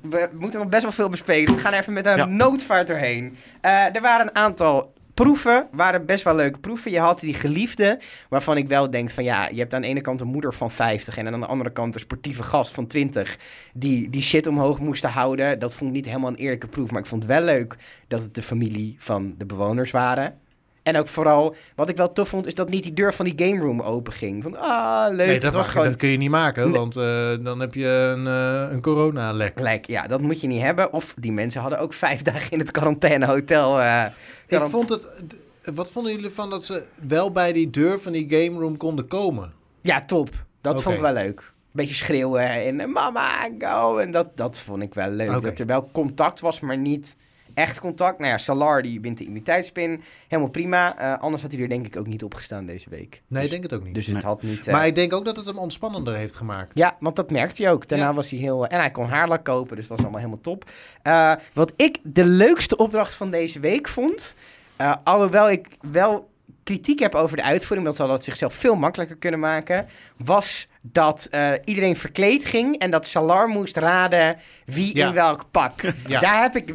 [0.00, 1.54] we moeten nog best wel veel bespelen.
[1.54, 2.24] We gaan even met een Ja.
[2.24, 3.36] noodvaart doorheen.
[3.60, 6.90] Eh, er waren een aantal proeven, waren best wel leuke proeven.
[6.90, 7.98] Je had die geliefde,
[8.28, 10.70] waarvan ik wel denk van ja, je hebt aan de ene kant een moeder van
[10.70, 13.38] 50 en aan de andere kant een sportieve gast van 20
[13.74, 15.58] die die shit omhoog moesten houden.
[15.58, 17.76] Dat vond ik niet helemaal een eerlijke proef, maar ik vond het wel leuk
[18.08, 20.38] dat het de familie van de bewoners waren.
[20.88, 23.46] En ook vooral, wat ik wel tof vond, is dat niet die deur van die
[23.48, 24.42] game room open ging.
[24.42, 25.26] Van, ah, leuk.
[25.26, 26.78] Nee, dat, was mag je- gewoon dat kun je niet maken, Nee.
[26.78, 29.52] want eh, dan heb je een, eh, een corona-lek.
[29.56, 30.92] Gelijk, ja, dat moet je niet hebben.
[30.92, 33.80] Of die mensen hadden ook vijf dagen in het quarantainehotel.
[33.80, 34.04] eh
[34.46, 35.22] Ik vond het...
[35.74, 39.08] wat vonden jullie van dat ze wel bij die deur van die game room konden
[39.08, 39.52] komen?
[39.80, 40.28] Ja, top.
[40.60, 41.52] Dat vond ik wel leuk.
[41.72, 42.48] Beetje schreeuwen
[42.80, 43.28] en mama,
[43.58, 43.96] go.
[43.98, 45.42] En dat, dat vond ik wel leuk.
[45.42, 47.16] Dat er wel contact was, maar niet
[47.58, 48.18] echt contact.
[48.18, 50.02] Nou ja, Salar die wint de immuniteitspin.
[50.28, 50.98] Helemaal prima.
[50.98, 53.22] Eh, anders had hij er denk ik ook niet opgestaan deze week.
[53.26, 53.94] Nee, ik dus, denk het ook niet.
[53.94, 54.66] dus het had niet...
[54.66, 56.70] eh, maar ik denk ook dat het hem ontspannender heeft gemaakt.
[56.78, 57.88] Ja, want dat merkte hij ook.
[57.88, 58.14] Daarna Ja.
[58.14, 58.66] was hij heel...
[58.66, 60.70] En hij kon haarlak kopen, dus dat was allemaal helemaal top.
[61.02, 64.36] Eh, wat ik de leukste opdracht van deze week vond...
[64.76, 66.28] eh, alhoewel ik wel
[66.68, 67.82] kritiek heb over de uitvoering...
[67.82, 69.86] want ze hadden het zichzelf veel makkelijker kunnen maken...
[70.16, 72.78] was dat eh, iedereen verkleed ging...
[72.78, 75.06] en dat Salar moest raden wie Ja.
[75.08, 75.72] in welk pak.
[76.06, 76.20] Ja.
[76.20, 76.74] Daar heb ik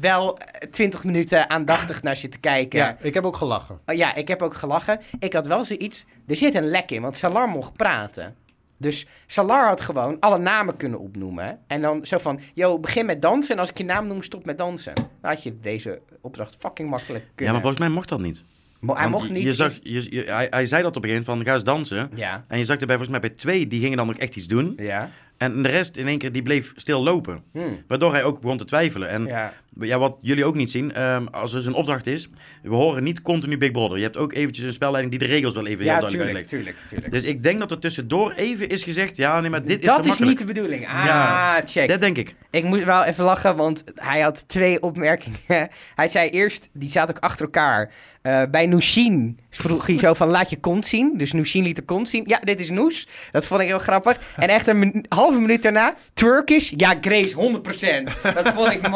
[0.00, 0.38] wel
[0.70, 2.78] twintig minuten aandachtig naar zitten kijken.
[2.78, 3.80] Ja, ik heb ook gelachen.
[3.86, 5.00] Oh, ja, ik heb ook gelachen.
[5.18, 6.04] Ik had wel zoiets.
[6.26, 8.34] Er zit een lek in, want Salar mocht praten.
[8.76, 11.58] Dus Salar had gewoon alle namen kunnen opnoemen.
[11.66, 13.54] En dan zo van: Yo, begin met dansen.
[13.54, 14.94] En als ik je naam noem, stop met dansen.
[14.94, 17.52] Dan had je deze opdracht fucking makkelijk Ja, kunnen.
[17.54, 18.44] maar volgens mij mocht dat niet.
[18.84, 19.42] Mo- hij mocht niet.
[19.44, 21.88] Je zag, je, je- hij, hij zei dat op een gegeven moment van ga eens
[21.88, 22.10] dansen.
[22.14, 24.46] Ja, En je zag erbij volgens mij bij twee, die gingen dan ook echt iets
[24.46, 24.72] doen.
[24.76, 25.10] ja.
[25.36, 27.42] En de rest in één keer, die bleef stil lopen.
[27.52, 27.60] Hm.
[27.88, 29.08] Waardoor hij ook begon te twijfelen.
[29.08, 29.52] En ja.
[29.80, 29.98] Ja.
[29.98, 32.28] wat jullie ook niet zien, ehm, als er dus een opdracht is,
[32.62, 33.96] we horen niet continu Big Brother.
[33.96, 36.46] Je hebt ook eventjes een spelleiding die de regels wel even ja heel duidelijk tuurlijk,
[36.46, 37.12] tuurlijk, tuurlijk.
[37.12, 40.06] Dus ik denk dat er tussendoor even is gezegd, ja nee, maar dit is dat
[40.06, 40.88] is niet de bedoeling.
[40.88, 41.88] Ah, Ja, check.
[41.88, 42.34] Dat denk ik.
[42.50, 45.38] Ik moet wel even lachen, want hij had twee opmerkingen.
[45.94, 47.92] Hij zei eerst, die zaten ook achter elkaar.
[48.22, 51.12] Eh, bij Nushin vroeg hij zo van, laat je kont zien.
[51.16, 52.24] Dus Nushin liet de kont zien.
[52.26, 53.08] Ja, dit is Noes.
[53.30, 54.18] Dat vond ik heel grappig.
[54.36, 56.72] En echt een halve minuut daarna, Turkish.
[56.76, 58.34] Ja, Grace, 100%.
[58.34, 58.88] Dat vond ik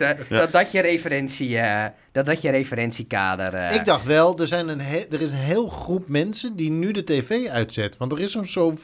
[0.00, 0.28] momenten.
[0.38, 3.54] Dat dat je referentie, eh, dat dat je referentiekader...
[3.54, 6.70] eh, Ik dacht wel, er, zijn een he- er is een heel groep mensen die
[6.70, 7.96] nu de tv uitzet.
[7.96, 8.78] Want er is zo'n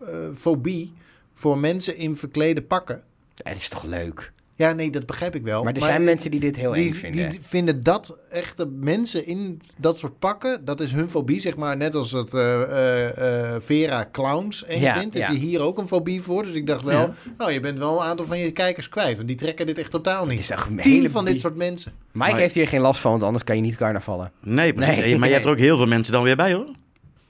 [0.00, 0.92] eh, fobie
[1.34, 3.02] voor mensen in verklede pakken.
[3.42, 4.32] Het is toch leuk.
[4.62, 5.64] Ja, nee, dat begrijp ik wel.
[5.64, 7.30] Maar er zijn eh, mensen die dit heel eng die, vinden.
[7.30, 11.76] Die vinden dat echte mensen in dat soort pakken, dat is hun fobie, zeg maar.
[11.76, 15.30] Net als het eh, eh, eh, Vera clowns eng Ja, vindt, heb ja.
[15.32, 16.42] je hier ook een fobie voor.
[16.42, 19.16] Dus ik dacht wel, nou, je bent wel een aantal van je kijkers kwijt.
[19.16, 20.40] Want die trekken dit echt totaal Het niet.
[20.40, 21.92] is echt een Tien hele van dit soort mensen.
[22.12, 24.32] Mike Maar- heeft hier geen last van, want anders kan je niet carnavallen.
[24.40, 24.98] Nee, precies.
[24.98, 25.18] Nee.
[25.18, 26.66] Maar je hebt er ook heel veel mensen dan weer bij hoor.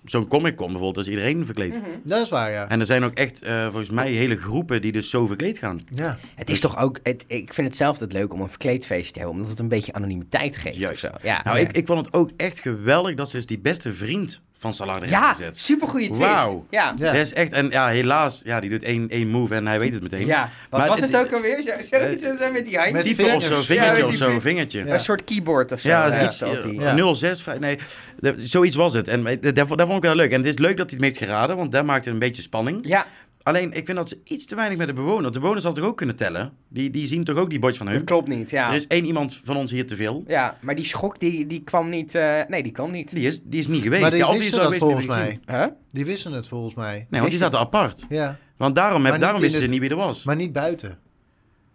[0.04, 1.80] Zo'n Comic Con bijvoorbeeld, is iedereen verkleed.
[1.80, 1.90] Mhm.
[2.04, 2.68] Dat is waar, ja.
[2.68, 5.80] En er zijn ook echt, eh, volgens mij, hele groepen die dus zo verkleed gaan.
[5.90, 9.12] Ja, Het is toch ook, het, ik vind het zelf het leuk om een verkleedfeest
[9.12, 11.04] te hebben, omdat het een beetje anonimiteit geeft Juist.
[11.04, 11.16] of zo.
[11.26, 11.62] Ja, Nou, ja.
[11.62, 14.96] ik, ik vond het ook echt geweldig dat ze dus die beste vriend van Salar
[14.96, 15.56] erin ja gezet.
[15.60, 16.20] supergoeie twist.
[16.20, 16.66] Wauw.
[16.70, 16.94] Ja.
[16.96, 17.12] Ja.
[17.12, 19.92] Dat is echt, en ja, helaas, ja, die doet één, één move en hij weet
[19.92, 20.26] het meteen.
[20.26, 21.62] Ja, wat Maar was het- het, ook alweer?
[21.62, 22.92] Zo, zoiets zo met die.
[22.92, 24.84] Met Type of zo, vingertje Ja, of zo, die vingertje.
[24.84, 24.92] Ja.
[24.94, 25.88] Een soort keyboard of zo.
[25.88, 26.72] Ja, dat is iets, zo had hij.
[26.72, 26.94] Ja.
[26.94, 27.78] 065, nee,
[28.20, 29.08] dat- zoiets was het.
[29.08, 30.30] En dat, dat vond ik wel leuk.
[30.30, 32.42] En het is leuk dat hij het heeft geraden, want dat maakt het een beetje
[32.42, 32.78] spanning.
[32.86, 33.06] Ja,
[33.42, 35.32] Alleen, ik vind dat ze iets te weinig met de bewoner.
[35.32, 36.52] De bewoners hadden toch ook kunnen tellen?
[36.68, 38.04] Die, die zien toch ook die bordje van dat hun?
[38.04, 38.50] klopt niet.
[38.50, 40.24] Ja, Er is één iemand van ons hier te veel.
[40.26, 42.14] ja maar die schok die, die kwam niet.
[42.14, 43.14] eh, nee, die kwam niet.
[43.14, 44.00] Die is, die is niet geweest.
[44.02, 45.30] maar die ja, of wisten is wel dat geweest, volgens die mij.
[45.30, 45.76] niet Huh?
[45.88, 47.06] Die wisten het volgens mij.
[47.10, 48.06] Nee, want die zaten apart.
[48.08, 50.24] Ja, Want daarom, heb, daarom wisten ze niet wie er was.
[50.24, 50.98] maar niet buiten.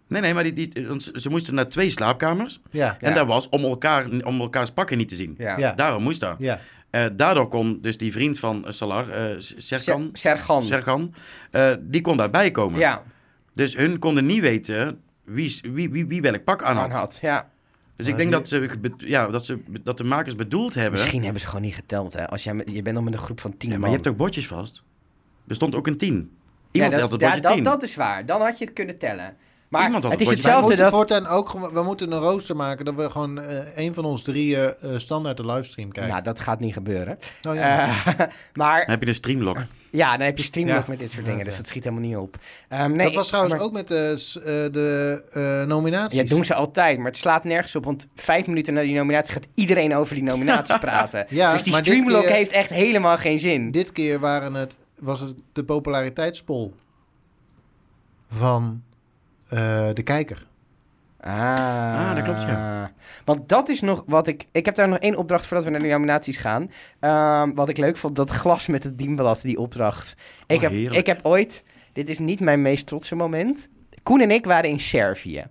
[0.08, 0.70] Nee, nee, maar die, die,
[1.14, 2.60] ze moesten naar twee slaapkamers.
[2.70, 3.14] Ja, En Ja.
[3.14, 5.34] dat was om, elkaar, om elkaars pakken niet te zien.
[5.38, 5.58] Ja.
[5.58, 5.72] Ja.
[5.74, 6.36] Daarom moest dat.
[6.38, 6.60] ja.
[6.90, 10.10] Eh, daardoor kon dus die vriend van eh, Salar, eh, Serkan.
[10.62, 11.14] Serkan
[11.50, 12.78] eh, die kon daarbij komen.
[12.78, 13.02] Ja,
[13.54, 16.94] Dus hun konden niet weten wie, wie, wie, wie welk pak aan aan had.
[16.94, 17.18] had.
[17.22, 17.50] Ja.
[17.96, 21.00] Dus ik denk die- dat, ze, ja, dat, ze, dat de makers bedoeld hebben...
[21.00, 22.12] Misschien hebben ze gewoon niet geteld.
[22.14, 22.28] Hè.
[22.28, 23.90] Als jij met, je bent nog met een groep van tien Ja, maar man.
[23.90, 24.82] je hebt ook bordjes vast.
[25.48, 26.14] Er stond ook een 10.
[26.14, 26.20] Ja,
[26.72, 27.64] Iemand dat, had het ja, bordje dat, 10.
[27.64, 28.26] dat is waar.
[28.26, 29.36] Dan had je het kunnen tellen.
[29.68, 30.92] Maar Iemand had het het is hetzelfde moeten dat...
[30.94, 34.74] voortaan ook we moeten een rooster maken dat we gewoon eh een van ons drieën
[34.74, 36.12] eh, standaard de livestream kijken.
[36.12, 37.18] Nou, dat gaat niet gebeuren.
[37.48, 37.88] oh, ja.
[37.88, 38.18] Eh,
[38.54, 39.58] maar Dan heb je een streamlock.
[39.90, 40.84] ja, dan heb je streamlock Ja.
[40.88, 41.44] met dit soort dingen.
[41.44, 42.36] Dus dat schiet helemaal niet op.
[42.68, 46.18] Ehm, nee, dat was trouwens maar- ook met de, eh, eh, nominaties.
[46.18, 47.84] Ja, doen ze altijd, maar het slaat nergens op.
[47.84, 51.26] Want vijf minuten na die nominatie gaat iedereen over die nominaties praten.
[51.28, 53.70] Ja, dus die streamlock keer- heeft echt helemaal geen zin.
[53.70, 56.74] Dit keer waren het, was het de populariteitspol
[58.30, 58.82] van
[59.94, 60.46] de kijker.
[61.20, 61.32] Ah,
[62.08, 62.92] Ah, dat klopt, ja.
[63.24, 64.46] Want dat is nog wat ik...
[64.52, 66.70] Ik heb daar nog één opdracht voordat we naar de nominaties gaan.
[67.00, 70.14] Ehm, wat ik leuk vond, dat glas met het dienblad, die opdracht.
[70.46, 70.96] Ik, Oh, heb, heerlijk.
[71.00, 71.64] ik heb ooit...
[71.92, 73.68] Dit is niet mijn meest trotse moment.
[74.02, 75.44] Koen en ik waren in Servië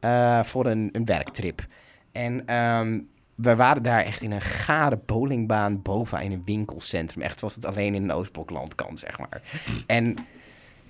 [0.00, 1.66] eh, voor een, een werktrip.
[2.12, 3.00] En ehm,
[3.34, 7.22] we waren daar echt in een gare bowlingbaan boven in een winkelcentrum.
[7.22, 9.42] Echt zoals het alleen in een Oostblokland kan, zeg maar.
[9.86, 10.16] En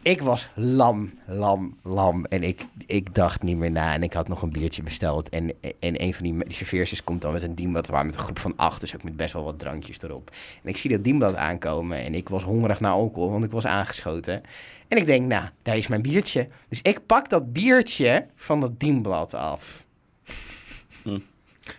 [0.05, 2.25] ik was lam, lam, lam.
[2.25, 3.93] En ik, ik dacht niet meer na.
[3.93, 5.29] En ik had nog een biertje besteld.
[5.29, 7.87] En, en een van die serveersters komt dan met een dienblad.
[7.87, 10.31] We waren met een groep van acht, dus ook met best wel wat drankjes erop.
[10.63, 11.99] En ik zie dat dienblad aankomen.
[11.99, 14.43] En ik was hongerig naar alcohol, want ik was aangeschoten.
[14.89, 16.49] En ik denk, nou, daar is mijn biertje.
[16.69, 19.85] Dus ik pak dat biertje van dat dienblad af.
[21.03, 21.19] Hm.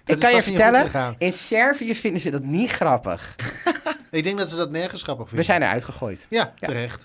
[0.05, 3.35] Ik kan je vertellen, in Servië vinden ze dat niet grappig.
[4.11, 5.45] Ik denk dat ze dat nergens grappig We vinden.
[5.45, 6.27] zijn eruit gegooid.
[6.29, 6.53] Ja,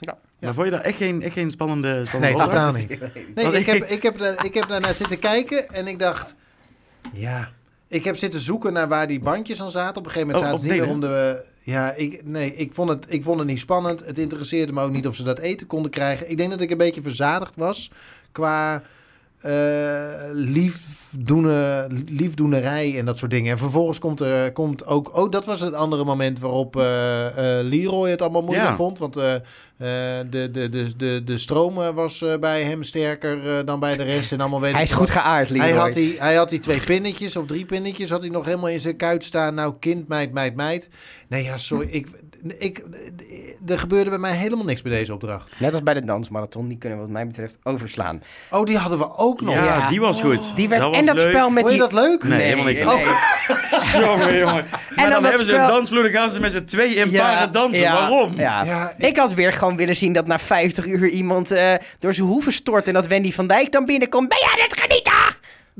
[0.00, 0.18] Ja.
[0.40, 2.98] Maar vond je daar echt geen, echt geen spannende, spannende Nee, totaal niet.
[3.34, 6.34] Nee, ik heb, ik, heb, daar- ik heb daarnaar zitten kijken en ik dacht...
[7.12, 7.48] Ja,
[7.88, 9.96] ik heb zitten zoeken naar waar die bandjes aan zaten.
[9.96, 11.44] Op een gegeven moment Oh, zaten ze niet meer om de...
[11.62, 14.06] Ja, ik, nee, ik vond, het, ik vond het niet spannend.
[14.06, 16.30] Het interesseerde me ook niet of ze dat eten konden krijgen.
[16.30, 17.90] Ik denk dat ik een beetje verzadigd was
[18.32, 18.82] qua
[19.40, 19.50] eh,
[20.32, 23.52] liefdoene, liefdoenerij en dat soort dingen.
[23.52, 25.16] En vervolgens komt er komt ook...
[25.18, 27.26] Oh, dat was het andere moment waarop eh,
[27.58, 28.76] eh, Leroy het allemaal moeilijk Ja.
[28.76, 28.98] vond.
[28.98, 29.16] Want
[29.86, 33.96] de, de, de, de, de stroom eh, was eh, bij hem sterker eh, dan bij
[33.96, 34.32] de rest.
[34.32, 35.68] En allemaal weet Hij is goed geaard, Leroy.
[35.68, 38.68] Hij had, die, hij had die twee pinnetjes of drie pinnetjes had hij nog helemaal
[38.68, 39.54] in zijn kuit staan.
[39.54, 40.88] Nou, kind, meid, meid, meid.
[41.28, 41.88] Nee, ja, sorry.
[41.90, 42.08] Ik,
[42.58, 42.84] ik,
[43.66, 45.54] er gebeurde bij mij helemaal niks bij deze opdracht.
[45.60, 48.22] Net als bij de dansmarathon, die kunnen we wat mij betreft overslaan.
[48.50, 49.54] Oh, die hadden we ook nog.
[49.54, 49.88] Ja, Ja.
[49.88, 50.56] die was goed.
[50.56, 51.28] Die werd, dat was en dat leuk.
[51.28, 51.88] spel met Vond je die...
[51.90, 52.22] dat leuk?
[52.24, 52.80] Nee, helemaal niks.
[52.80, 53.04] nee.
[54.04, 54.64] Jongen, jongen.
[54.96, 57.52] Maar dan hebben ze een dansvloer, dan gaan ze met z'n tweeën in Ja, paren
[57.52, 57.82] dansen.
[57.82, 58.32] ja, Waarom?
[58.36, 58.64] Ja.
[58.64, 59.16] Ja, ik...
[59.16, 62.86] had weer gewoon willen zien dat na 50 uur iemand eh, door zijn hoeven stort
[62.86, 64.28] en dat Wendy van Dijk dan binnenkomt.
[64.28, 65.18] Ben jij het genieten?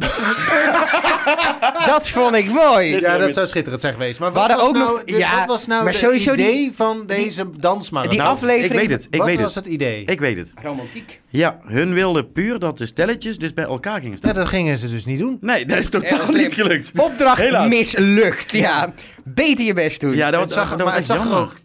[1.87, 3.01] dat vond ik mooi.
[3.01, 4.19] Ja, dat zou schitterend zijn geweest.
[4.21, 5.99] Maar We wat hadden was ook nou, nog- dit- ja, wat was nou maar de
[5.99, 8.15] sowieso die- idee van deze dansmarathon?
[8.17, 9.65] die Nou, aflevering- Ik weet het, ik wat weet was het.
[9.65, 10.05] het idee?
[10.05, 10.53] Ik weet het.
[10.63, 11.21] Romantiek.
[11.29, 14.35] Ja, hun wilden puur dat de stelletjes dus bij elkaar gingen Ja, staan.
[14.35, 15.39] dat gingen ze dus niet doen.
[15.41, 16.91] Nee, dat is totaal niet gelukt.
[16.97, 17.69] Opdracht Helaas.
[17.69, 18.53] mislukt.
[18.53, 18.93] Ja.
[19.25, 20.15] Beter je best doen.
[20.15, 21.57] Ja, dat, het zag, dat maar was het zag er ook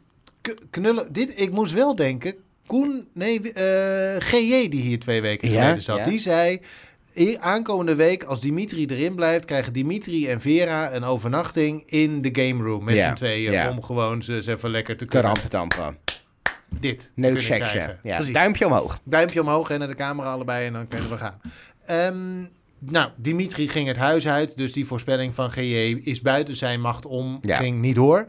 [0.69, 1.13] knullen.
[1.13, 2.35] Dit, ik moest wel denken.
[2.65, 6.03] Koen, nee, eh GJ die hier twee weken Ja, geleden zat, ja.
[6.03, 6.59] die zei.
[7.17, 12.29] "I- Aankomende week, als Dimitri erin blijft, krijgen Dimitri en Vera een overnachting in de
[12.43, 13.69] game room met Ja, z'n tweeën.
[13.69, 15.33] Om gewoon ze eens even lekker te kunnen.
[16.79, 16.99] Dit.
[16.99, 17.71] te Neuk kunnen seksje.
[17.71, 17.99] krijgen.
[18.03, 18.15] Ja.
[18.15, 18.33] Precies.
[18.33, 18.99] Duimpje omhoog.
[19.03, 21.41] Duimpje omhoog en naar de camera allebei en dan kunnen we gaan.
[21.85, 22.47] Ehm,
[22.79, 27.05] nou, Dimitri ging het huis uit, dus die voorspelling van GJ is buiten zijn macht
[27.05, 27.57] om, Ja.
[27.57, 28.25] ging niet door.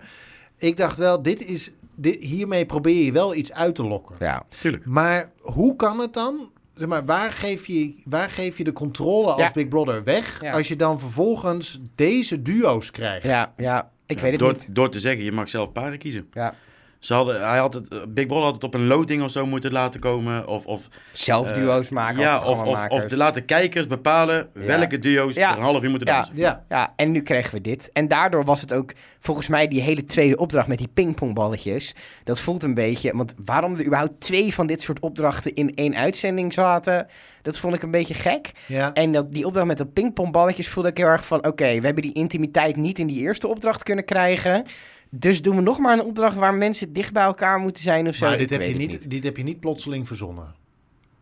[0.58, 4.16] Ik dacht wel, dit is, dit, hiermee probeer je wel iets uit te lokken.
[4.18, 4.44] Ja.
[4.60, 4.86] Tuurlijk.
[4.86, 6.50] Maar hoe kan het dan?
[6.74, 9.50] Zeg maar, waar, geef je, waar geef je de controle als Ja.
[9.54, 10.52] Big Brother weg Ja.
[10.52, 13.26] als je dan vervolgens deze duo's krijgt?
[13.26, 13.90] Ja, ja.
[14.06, 14.66] Ik weet het door, niet.
[14.70, 16.28] door te zeggen, je mag zelf paren kiezen.
[16.32, 16.54] Ja.
[16.98, 19.46] Ze hadden, hij had het, eh, Big Brother had het op een loading of zo
[19.46, 20.46] moeten laten komen.
[20.48, 22.20] Of, of, Zelf eh, duo's maken.
[22.20, 24.60] ja, of, of, de laten kijkers bepalen Ja.
[24.64, 25.50] welke duo's Ja.
[25.50, 26.14] er een half uur moeten Ja.
[26.14, 26.36] dansen.
[26.36, 27.90] Ja, Ja, en nu kregen we dit.
[27.92, 31.94] En daardoor was het ook volgens mij die hele tweede opdracht met die pingpongballetjes.
[32.24, 33.16] Dat voelt een beetje.
[33.16, 37.06] Want waarom er überhaupt twee van dit soort opdrachten in één uitzending zaten,
[37.42, 38.50] dat vond ik een beetje gek.
[38.66, 38.92] ja.
[38.92, 42.02] En dat, die opdracht met de pingpongballetjes voelde ik heel erg van: oké, we hebben
[42.02, 44.64] die intimiteit niet in die eerste opdracht kunnen krijgen.
[45.10, 48.14] Dus doen we nog maar een opdracht waar mensen dicht bij elkaar moeten zijn of
[48.14, 48.26] zo.
[48.26, 50.54] maar dit heb, je niet, dit heb je niet plotseling verzonnen.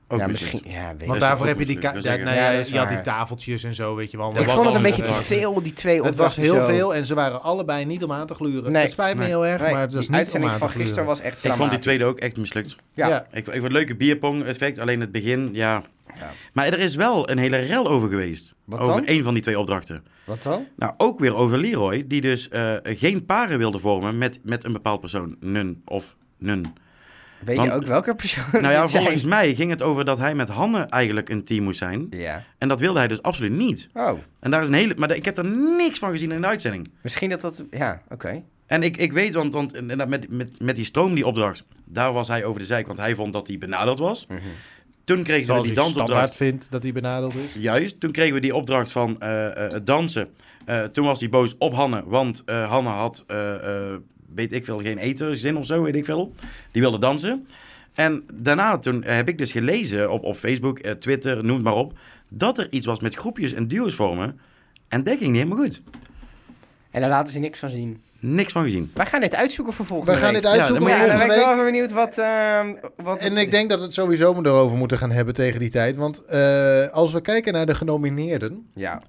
[0.08, 0.60] Ook ja, misschien.
[0.62, 0.80] misschien.
[0.80, 3.94] Ja, weet Want daarvoor heb je die, nou Ja, je had die tafeltjes en zo,
[3.94, 4.30] weet je wel.
[4.30, 5.36] Ik was vond het een beetje te opdrachten.
[5.36, 6.42] veel, die twee Het was opdrachten.
[6.42, 6.66] heel zo.
[6.66, 8.72] veel en ze waren allebei niet om aan te gluren.
[8.72, 8.82] Nee.
[8.82, 9.28] het spijt me Nee.
[9.28, 11.04] heel erg, Nee, maar het was die niet om aan te van gisteren gluren.
[11.04, 12.76] was echt Ik vond die tweede ook echt mislukt.
[12.92, 13.08] Ja.
[13.08, 13.26] Ja.
[13.30, 15.82] Ik, ik vond het leuke bierpong-effect, alleen het begin, ja.
[16.18, 16.30] Ja.
[16.52, 18.54] Maar er is wel een hele rel over geweest.
[18.64, 19.04] Wat over dan?
[19.06, 20.04] één van die twee opdrachten.
[20.24, 20.66] Wat dan?
[20.76, 24.72] Nou, ook weer over Leroy, die dus eh, geen paren wilde vormen met, met een
[24.72, 25.36] bepaald persoon.
[25.40, 26.72] Nun of nun.
[27.44, 29.02] Weet Want- je ook welke persoon Nou ja, zijn?
[29.02, 32.06] volgens mij ging het over dat hij met Hanne eigenlijk een team moest zijn.
[32.10, 32.44] Ja.
[32.58, 33.88] En dat wilde hij dus absoluut niet.
[33.94, 34.94] Oh, En daar is een hele...
[34.96, 35.44] Maar ik heb er
[35.76, 36.90] niks van gezien in de uitzending.
[37.02, 37.64] misschien dat dat...
[37.70, 38.42] Ja, oké.
[38.66, 42.28] En ik, ik weet, want, want met, met, met die stroom die opdracht, daar was
[42.28, 44.26] hij over de zijk, want hij vond dat hij benadeeld was.
[44.26, 44.38] Mhm.
[45.04, 46.36] Toen kregen we Zoals die hij standaard dansopdracht.
[46.36, 47.54] vindt dat hij benadeeld is.
[47.62, 50.28] Juist, toen kregen we die opdracht van eh, eh, het dansen.
[50.64, 53.54] Eh, toen was hij boos op Hanne, want eh, Hanne had, eh,
[53.92, 53.98] eh,
[54.34, 56.34] weet ik veel, geen etenzin of zo, weet ik veel.
[56.70, 57.46] Die wilde dansen.
[57.94, 61.98] En daarna toen heb ik dus gelezen op, op Facebook, Twitter, noem het maar op,
[62.28, 64.40] dat er iets was met groepjes en duo's vormen.
[64.88, 65.82] En dat ging niet helemaal goed.
[66.90, 68.02] En daar laten ze niks van zien.
[68.26, 68.90] Niks van gezien.
[68.94, 70.42] Wij gaan dit uitzoeken voor volgende We gaan week.
[70.42, 72.18] dit uitzoeken dan moet je- Ja, dan ben ik wel benieuwd wat...
[72.18, 75.70] ehm, wat En ik denk dat we het sowieso erover moeten gaan hebben tegen die
[75.70, 75.96] tijd.
[75.96, 78.66] Want eh, als we kijken naar de genomineerden...
[78.74, 79.02] Ja.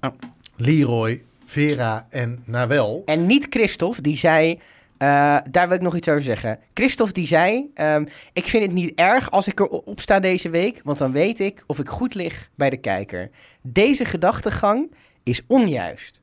[0.56, 3.02] Leroy, Vera en Nawel...
[3.04, 4.58] En niet Christophe, die zei...
[4.98, 6.58] eh, daar wil ik nog iets over zeggen.
[6.74, 7.70] Christophe die zei...
[7.74, 10.80] ehm, ik vind het niet erg als ik erop sta deze week...
[10.84, 13.30] want dan weet ik of ik goed lig bij de kijker.
[13.62, 14.90] Deze gedachtegang
[15.22, 16.20] is onjuist.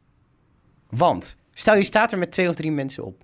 [0.89, 3.24] Want, stel je staat er met twee of drie mensen op.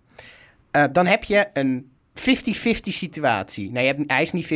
[0.71, 3.71] Eh, dan heb je een 50-50 situatie.
[3.71, 4.49] Nou, je hebt, hij is niet 50-50,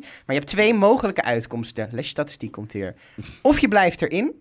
[0.00, 1.88] maar je hebt twee mogelijke uitkomsten.
[1.92, 2.94] Les je statistiek komt hier.
[3.42, 4.34] Of je blijft erin,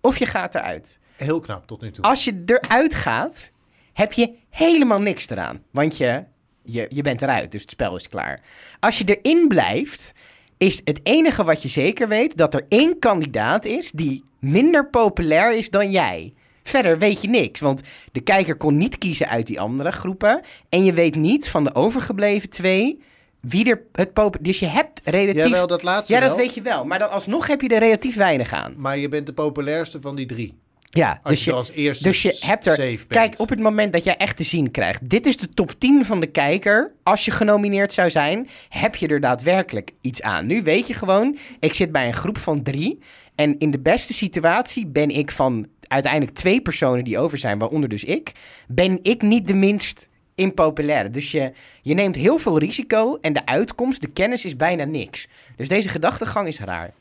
[0.00, 0.98] of je gaat eruit.
[1.16, 2.04] Heel knap tot nu toe.
[2.04, 3.52] Als je eruit gaat,
[3.92, 5.62] heb je helemaal niks eraan.
[5.70, 6.24] Want je,
[6.62, 8.40] je, je bent eruit, dus het spel is klaar.
[8.80, 10.12] Als je erin blijft,
[10.56, 12.36] is het enige wat je zeker weet...
[12.36, 16.34] dat er één kandidaat is die minder populair is dan jij.
[16.64, 17.80] Verder weet je niks, want
[18.12, 20.40] de kijker kon niet kiezen uit die andere groepen.
[20.68, 23.02] En je weet niet van de overgebleven twee
[23.40, 24.36] wie er het pop...
[24.40, 25.44] Dus je hebt relatief...
[25.44, 26.38] Jawel, dat laatste ja, dat wel.
[26.38, 26.84] weet je wel.
[26.84, 28.74] Maar dan alsnog heb je er relatief weinig aan.
[28.76, 30.54] Maar je bent de populairste van die drie.
[30.90, 32.76] Ja, Als dus je, je, als eerste dus je hebt er...
[32.76, 33.06] bent.
[33.06, 35.10] Kijk, op het moment dat jij echt te zien krijgt...
[35.10, 36.92] Dit is de top 10 van de kijker.
[37.02, 40.46] Als je genomineerd zou zijn, heb je er daadwerkelijk iets aan.
[40.46, 42.98] Nu weet je gewoon, ik zit bij een groep van drie.
[43.34, 47.88] En in de beste situatie ben ik van uiteindelijk twee personen die over zijn, waaronder
[47.88, 48.32] dus ik,
[48.68, 51.10] ben ik niet de minst impopulaire.
[51.10, 55.28] Dus je, je neemt heel veel risico en de uitkomst, de kennis is bijna niks.
[55.56, 56.94] Dus deze gedachtegang is raar.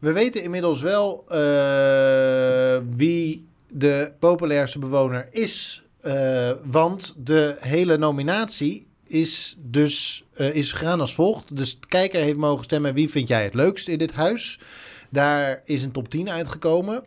[0.00, 1.38] We weten inmiddels wel eh,
[2.90, 5.82] wie de populairste bewoner is.
[6.00, 11.56] eh, want de hele nominatie is dus eh, is gegaan als volgt.
[11.56, 14.60] Dus de kijker heeft mogen stemmen wie vind jij het leukst in dit huis.
[15.10, 17.04] Daar is een top 10 uitgekomen.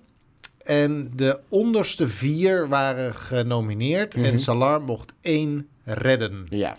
[0.66, 4.16] En de onderste vier waren genomineerd.
[4.16, 4.26] Mhm.
[4.26, 6.46] En Salar mocht één redden.
[6.50, 6.76] Ja.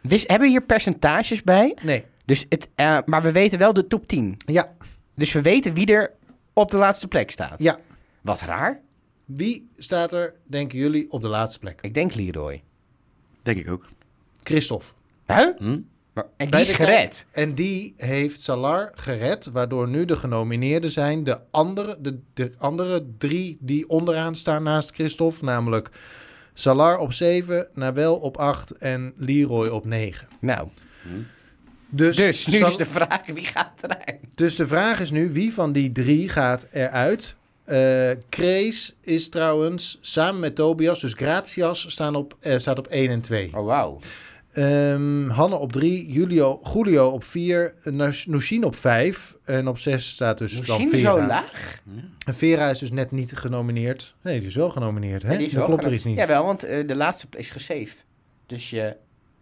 [0.00, 1.76] Wist, hebben we hier percentages bij?
[1.82, 2.04] Nee.
[2.24, 4.36] Dus het, eh, maar we weten wel de top 10.
[4.46, 4.72] Ja,
[5.14, 6.12] Dus we weten wie er
[6.52, 7.62] op de laatste plek staat.
[7.62, 7.78] ja.
[8.20, 8.80] Wat raar.
[9.24, 11.78] Wie staat er, denken jullie, op de laatste plek?
[11.80, 12.62] Ik denk Leroy.
[13.42, 13.88] Denk ik ook.
[14.42, 14.84] Christophe.
[15.26, 15.32] Hm?
[15.32, 15.48] Huh?
[15.58, 15.78] Maar,
[16.36, 17.26] en die is gered.
[17.30, 23.06] En die heeft Salar gered, waardoor nu de genomineerden zijn de andere, de, de andere
[23.18, 25.44] drie die onderaan staan naast Christophe.
[25.44, 25.90] Namelijk
[26.54, 30.28] Salar op 7, Nabel op 8 en Leroy op 9.
[30.40, 30.68] Nou,
[31.88, 34.18] Dus, dus nu Sal- is de vraag wie gaat eruit?
[34.34, 37.34] dus de vraag is nu, wie van die drie gaat eruit?
[37.64, 43.10] Eh Krees is trouwens samen met Tobias, dus Gratias, staan op, eh, staat op 1
[43.10, 43.50] en 2.
[43.56, 43.98] Oh, wauw.
[44.52, 47.74] Ehm, Hanne op 3, Julio, Julio op 4,
[48.26, 51.20] Nushin op 5 en op 6 staat dus dan Misschien Vera.
[51.20, 51.80] zo laag?
[52.26, 54.14] En Vera is dus net niet genomineerd.
[54.22, 55.22] Nee, die is wel genomineerd.
[55.22, 55.32] Hè?
[55.32, 56.16] Ja, die is Dan wel klopt er iets niet.
[56.18, 58.04] Jawel, want eh, de laatste is gesaved.
[58.46, 58.96] Dus je,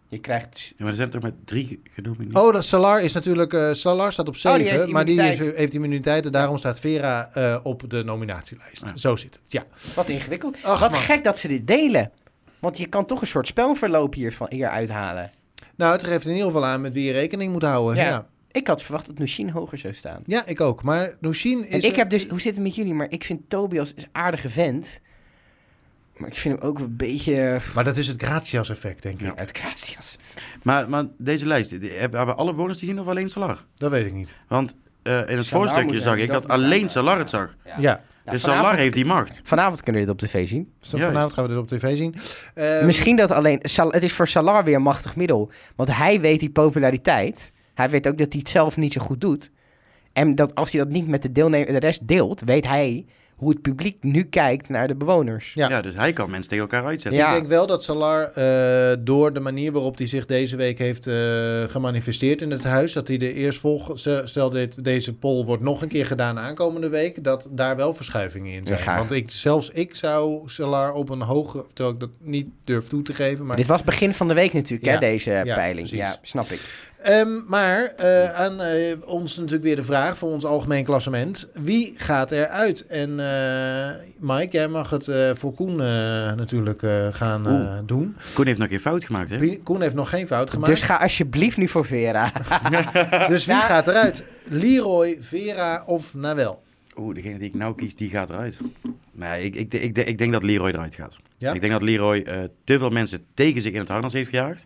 [0.07, 0.59] je krijgt...
[0.67, 2.37] Ja, maar er zijn er toch maar drie genomineerd.
[2.37, 3.53] Oh, dat Salar is natuurlijk.
[3.53, 6.25] eh Salar staat op 7, Oh, die heeft maar die is, heeft immuniteit.
[6.25, 8.83] En daarom staat Vera eh, op de nominatielijst.
[8.85, 8.97] Ja.
[8.97, 9.51] Zo zit het.
[9.51, 9.63] Ja.
[9.95, 10.57] Wat ingewikkeld.
[10.61, 10.99] Ach, Wat man.
[11.01, 12.11] gek dat ze dit delen.
[12.59, 15.31] Want je kan toch een soort spelverloop hiervan, hier uithalen.
[15.75, 17.95] Nou, het geeft in ieder geval aan met wie je rekening moet houden.
[17.95, 18.09] Ja, Ja.
[18.09, 18.27] ja.
[18.51, 20.21] Ik had verwacht dat Nushin hoger zou staan.
[20.45, 20.83] ik ook.
[20.83, 21.83] Maar Nushin is.
[21.83, 22.93] En ik heb dus, hoe zit het met jullie?
[22.93, 24.99] Maar ik vind Tobias een aardige vent.
[26.17, 29.25] Maar ik vind hem ook een beetje Maar dat is het Gratias-effect, denk ik.
[29.25, 29.35] Ja.
[29.35, 30.15] uit Gracias.
[30.63, 33.63] Maar, maar deze lijst, die- hebben alle bewoners die zien of alleen Salar?
[33.77, 34.35] Dat weet ik niet.
[34.47, 36.89] Want eh, in het Salar voorstukje zag ik dat alleen.
[36.89, 37.55] Salar het zag.
[37.79, 38.01] Ja.
[38.29, 39.41] Nou, dus vanavond- Salar heeft die macht.
[39.43, 40.71] Vanavond kunnen we dit op tv zien.
[40.79, 42.15] Zo, vanavond gaan we dit op tv zien.
[42.53, 43.59] Ehm, Misschien dat alleen...
[43.61, 45.51] Sal- het is voor Salar weer een machtig middel.
[45.75, 47.51] Want hij weet die populariteit.
[47.73, 49.51] Hij weet ook dat hij het zelf niet zo goed doet.
[50.13, 52.41] En dat als hij dat niet met de, deelnemer, de rest deelt...
[52.45, 53.05] weet hij
[53.39, 55.53] hoe het publiek nu kijkt naar de bewoners.
[55.53, 55.69] Ja.
[55.69, 55.81] Ja.
[55.81, 57.21] dus hij kan mensen tegen elkaar uitzetten.
[57.21, 57.27] Ja.
[57.29, 61.07] Ik denk wel dat Salar eh, door de manier waarop hij zich deze week heeft
[61.07, 63.91] eh, gemanifesteerd in het huis, dat hij de eerstvolg,
[64.23, 68.53] stel dit, deze poll wordt nog een keer gedaan aankomende week, dat daar wel verschuivingen
[68.53, 68.79] in zijn.
[68.83, 68.97] Ja.
[68.97, 73.01] Want ik, zelfs ik zou Salar op een hoge, terwijl ik dat niet durf toe
[73.01, 73.55] te geven, maar...
[73.55, 74.93] Dit was begin van de week natuurlijk, Ja.
[74.93, 75.87] hè, deze Ja, peiling.
[75.87, 76.07] precies.
[76.07, 76.87] Ja, snap ik.
[77.01, 81.49] Ehm, maar eh, aan eh, ons natuurlijk weer de vraag voor ons algemeen klassement.
[81.53, 82.85] Wie gaat eruit?
[82.85, 83.89] En eh,
[84.19, 85.85] Mike, jij mag het eh, voor Koen eh,
[86.33, 88.15] natuurlijk eh, gaan eh, doen.
[88.33, 89.57] Koen heeft nog geen fout gemaakt, hè?
[89.63, 90.71] Koen heeft nog geen fout gemaakt.
[90.71, 92.31] Dus ga alsjeblieft nu voor Vera.
[93.27, 93.61] Dus wie Ja.
[93.61, 94.23] gaat eruit?
[94.43, 96.61] Leroy, Vera of Nawel?
[96.97, 98.57] Oeh, degene die ik nou kies, die gaat eruit.
[99.11, 101.17] Nee, ik, ik, ik, ik denk dat Leroy eruit gaat.
[101.37, 101.53] Ja?
[101.53, 104.65] Ik denk dat Leroy eh, te veel mensen tegen zich in het harnas heeft gejaagd.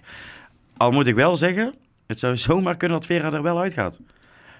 [0.77, 1.73] Al moet ik wel zeggen,
[2.07, 3.99] het zou zomaar kunnen dat Vera er wel uitgaat.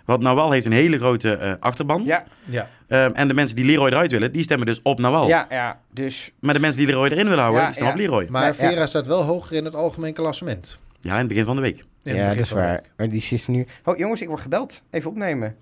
[0.06, 2.04] Want Nawal heeft een hele grote eh, achterban.
[2.06, 2.70] ja, Ja.
[2.88, 5.28] Ehm, en de mensen die Leroy eruit willen, die stemmen dus op Nawal.
[5.28, 5.80] ja, ja.
[5.92, 8.04] Dus Maar de mensen die Leroy erin willen houden, Ja, die stemmen ja.
[8.04, 8.28] op Leroy.
[8.30, 8.56] Maar.
[8.56, 10.80] Vera staat wel hoger in het algemeen klassement.
[11.02, 11.78] Ja, in het begin van de week.
[11.78, 12.74] In het ja, begin dat is van de waar.
[12.76, 12.92] week.
[12.98, 13.68] Maar die is nu...
[13.84, 14.82] Oh, jongens, ik word gebeld.
[14.92, 15.56] Even opnemen.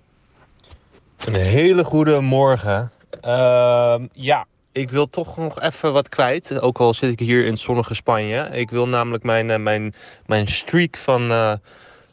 [1.26, 2.90] Een hele goede morgen.
[3.20, 6.60] Ehm, ja, ik wil toch nog even wat kwijt.
[6.60, 8.48] Ook al zit ik hier in zonnige Spanje.
[8.52, 9.94] Ik wil namelijk mijn, eh, mijn,
[10.26, 11.52] mijn streak van eh,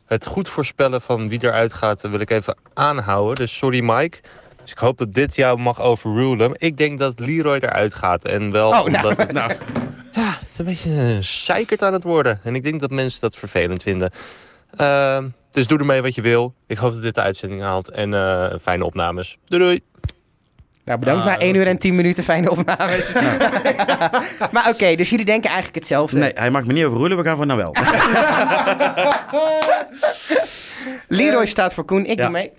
[0.06, 3.36] het goed voorspellen van wie eruit gaat, eh, wil ik even aanhouden.
[3.36, 4.18] Dus sorry Mike.
[4.62, 6.52] Dus ik hoop dat dit jou mag overrulen.
[6.58, 8.26] Ik denk dat Leroy eruit gaat.
[8.26, 9.32] En wel Oh, nou, omdat het,
[10.14, 12.40] ja, het is een beetje een zeikert aan het worden.
[12.44, 14.12] En ik denk dat mensen dat vervelend vinden.
[14.76, 16.54] Ehm, dus doe ermee wat je wil.
[16.68, 17.90] Ik hoop dat dit de uitzending haalt.
[17.90, 19.38] En fijne opnames.
[19.46, 19.82] Doei doei.
[20.90, 21.22] Nou, bedankt.
[21.22, 21.82] Ah, Na dat 1 was uur en goed.
[21.82, 23.12] 10 minuten fijne opnames.
[24.54, 26.18] maar oké, dus jullie denken eigenlijk hetzelfde.
[26.20, 27.76] Nee, hij mag me niet overroelen, we gaan voor Nawel.
[31.08, 32.24] Leroy staat voor Koen, ik Ja.
[32.24, 32.52] doe mee.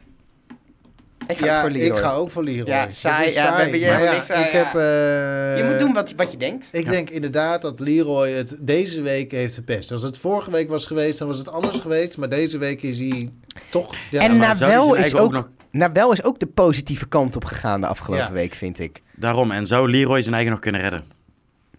[1.26, 1.96] Ik ga Ja, voor Leroy.
[1.98, 2.68] ik ga ook voor Leroy.
[2.70, 3.24] Ja, saai.
[3.32, 3.86] Ja, saai.
[3.86, 4.58] Maar niks aan, ik ja.
[4.58, 4.66] heb...
[4.74, 6.68] eh, Je moet doen wat, wat je denkt.
[6.72, 9.92] Ik denk inderdaad dat Leroy het deze week heeft verpest.
[9.92, 12.16] Als het vorige week was geweest, dan was het anders geweest.
[12.18, 13.28] Maar deze week is hij
[13.70, 13.94] toch...
[14.10, 17.44] Ja, en maar Nawel is, ook, ook nog- Nawel is ook de positieve kant op
[17.44, 18.32] gegaan de afgelopen Ja.
[18.32, 19.02] week, vind ik.
[19.16, 21.04] Daarom, en zou Leroy zijn eigen nog kunnen redden?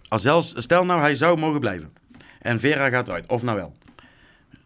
[0.07, 1.89] Als zelfs, stel nou, hij zou mogen blijven.
[2.41, 3.73] En Vera gaat eruit, of nou wel.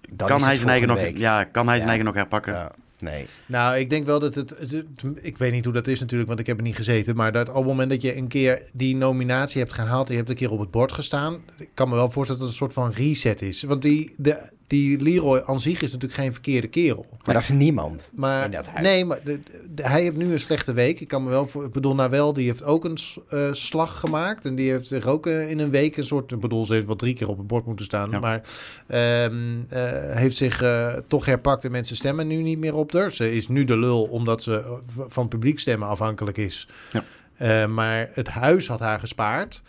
[0.10, 2.54] Dan kan hij zijn eigen nog, ja, kan hij zijn eigen nog herpakken?
[2.54, 3.26] Ja, nee.
[3.46, 4.86] Nou, ik denk wel dat het, het- het-
[5.22, 7.16] Ik weet niet hoe dat is natuurlijk, want ik heb er niet gezeten.
[7.16, 10.06] Maar dat op het moment dat je een keer die nominatie hebt gehaald...
[10.06, 11.42] en je hebt een keer op het bord gestaan...
[11.58, 13.64] ik kan me wel voorstellen dat het een soort van reset is.
[13.64, 17.06] Want die, de, die Leroy aan zich is natuurlijk geen verkeerde kerel.
[17.26, 18.10] Maar dat is niemand.
[18.14, 18.82] Maar In dat huis.
[18.88, 19.40] nee, maar de-
[19.76, 21.00] de- hij heeft nu een slechte week.
[21.00, 21.66] Ik kan me wel voor.
[21.66, 22.98] Ik bedoel, Nawel die heeft ook een
[23.30, 24.46] eh, slag gemaakt.
[24.46, 26.32] En die heeft zich ook eh, in een week een soort.
[26.32, 28.10] Ik bedoel, ze heeft wel drie keer op het bord moeten staan.
[28.12, 28.20] Ja.
[28.20, 28.42] Maar
[28.88, 29.34] ehm,
[29.70, 29.82] eh,
[30.16, 33.12] heeft zich eh, toch herpakt en mensen stemmen nu niet meer op haar.
[33.12, 36.68] Ze is nu de lul omdat ze van publiek stemmen afhankelijk is.
[36.92, 37.04] Ja.
[37.36, 39.62] Eh, maar het huis had haar gespaard.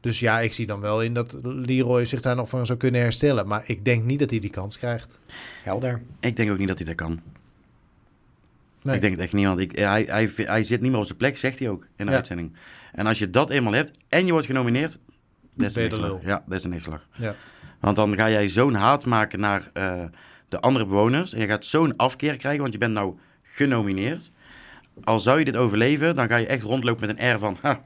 [0.00, 3.00] Dus ja, ik zie dan wel in dat Leroy zich daar nog van zou kunnen
[3.00, 3.46] herstellen.
[3.46, 5.18] Maar ik denk niet dat hij die kans krijgt.
[5.62, 6.02] Helder.
[6.20, 7.20] Ik denk ook niet dat hij dat kan.
[8.82, 8.94] Nee.
[8.94, 11.18] Ik denk het echt niet, want ik, hij, hij, hij zit niet meer op zijn
[11.18, 12.16] plek, zegt hij ook in de Ja.
[12.16, 12.56] uitzending.
[12.92, 14.98] En als je dat eenmaal hebt en je wordt genomineerd,
[15.54, 16.06] dat is een neerslag.
[16.06, 16.20] lul.
[16.24, 17.06] Ja, dat is een neerslag.
[17.12, 17.34] Ja.
[17.80, 20.04] Want dan ga jij zo'n haat maken naar eh,
[20.48, 21.32] de andere bewoners.
[21.32, 24.32] En je gaat zo'n afkeer krijgen, want je bent nou genomineerd.
[25.04, 27.56] Al zou je dit overleven, dan ga je echt rondlopen met een air van...
[27.62, 27.82] Ha,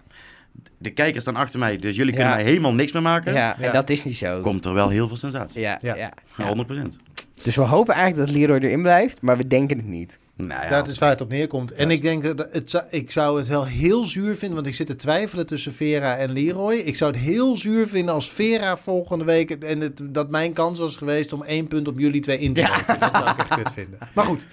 [0.78, 3.32] de kijkers staan achter mij, dus jullie kunnen mij helemaal niks meer maken.
[3.32, 3.66] Ja, Ja.
[3.66, 4.40] en dat is niet zo.
[4.40, 5.60] Komt er wel heel veel sensatie.
[5.60, 5.94] Ja, ja.
[5.97, 6.12] Ja.
[6.36, 6.47] ja.
[6.47, 6.97] 100%
[7.43, 10.18] Dus we hopen eigenlijk dat Leroy erin blijft, maar we denken het niet.
[10.36, 11.72] Nou ja, Dat is waar het op neerkomt.
[11.72, 14.86] En ik denk dat het, ik zou het wel heel zuur vinden, want ik zit
[14.86, 16.74] te twijfelen tussen Vera en Leroy.
[16.74, 20.78] Ik zou het heel zuur vinden als Vera volgende week en het, dat mijn kans
[20.78, 22.77] was geweest om één punt op jullie twee in te Ja.
[22.77, 23.01] nemen.
[23.01, 23.98] Dat zou ik echt kut vinden.
[24.14, 24.47] Maar goed,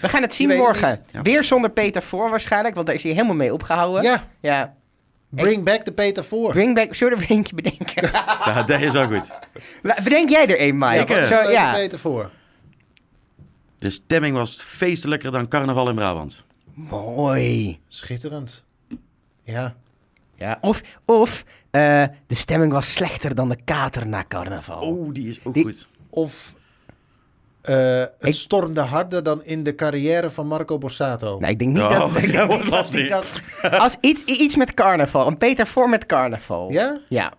[0.00, 1.00] We gaan het zien het morgen.
[1.22, 4.02] Weer zonder Peter voor waarschijnlijk, want daar is hij helemaal mee opgehouden.
[4.02, 4.74] ja, ja.
[5.28, 6.50] Bring back de Peter voor.
[6.52, 8.10] Bring back, zullen we er eentje bedenken?
[8.48, 9.32] Ja, dat is wel goed.
[9.82, 11.00] La- Bedenk jij er een, Mike?
[11.00, 11.72] Ik, eh, Zo, ja.
[11.72, 12.30] Peter voor.
[13.78, 16.44] De stemming was feestelijker dan carnaval in Brabant.
[16.74, 17.78] Mooi.
[17.88, 18.62] Schitterend.
[19.42, 19.74] Ja.
[20.36, 24.80] Ja, of of eh, de stemming was slechter dan de kater na carnaval.
[24.80, 25.88] Oh, die is ook Die- goed.
[26.10, 26.54] Of
[27.68, 31.38] eh, het Ik- stormde harder dan in de carrière van Marco Borsato.
[31.38, 32.16] Nou, ik denk niet Oh, dat...
[32.22, 33.40] ik denk dat
[33.80, 35.26] als iets, iets met carnaval.
[35.26, 36.72] Een Peter voor met carnaval.
[36.72, 37.00] Ja?
[37.08, 37.32] Ja.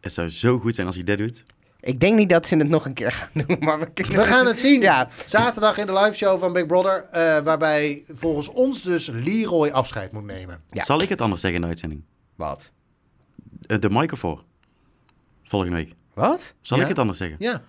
[0.00, 1.44] Het zou zo goed zijn als hij dat doet.
[1.80, 4.60] Ik denk niet dat ze het nog een keer gaan doen, maar we gaan het
[4.60, 4.80] zien.
[4.80, 5.08] Ja.
[5.26, 7.04] Zaterdag in de live show van Big Brother.
[7.10, 10.60] eh, waarbij volgens ons dus Leroy afscheid moet nemen.
[10.68, 10.84] Ja.
[10.84, 12.02] Zal ik het anders zeggen in de uitzending?
[12.34, 12.70] Wat?
[13.66, 14.42] Eh, de Michael voor.
[15.44, 15.92] Volgende week.
[16.14, 16.54] Wat?
[16.60, 16.82] Zal Ja?
[16.82, 17.36] ik het anders zeggen?
[17.40, 17.62] Ja.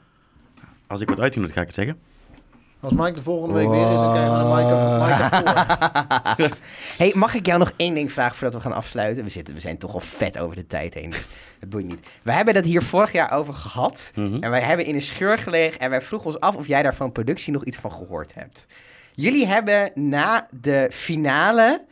[0.93, 1.99] Als ik word uitgenodigd, ga ik het zeggen.
[2.79, 6.57] Als Mike de volgende week weer is, dan krijgen we een Mike, Mike voor.
[6.97, 9.23] Hey, mag ik jou nog één ding vragen voordat we gaan afsluiten?
[9.23, 11.09] We, zitten, we zijn toch al vet over de tijd heen.
[11.09, 11.25] dus
[11.59, 12.07] Dat boeit niet.
[12.21, 14.11] We hebben dat hier vorig jaar over gehad.
[14.15, 14.43] Mhm.
[14.43, 15.79] En wij hebben in een scheur gelegen.
[15.79, 18.67] En wij vroegen ons af of jij daar van productie nog iets van gehoord hebt.
[19.13, 21.85] Jullie hebben na de finale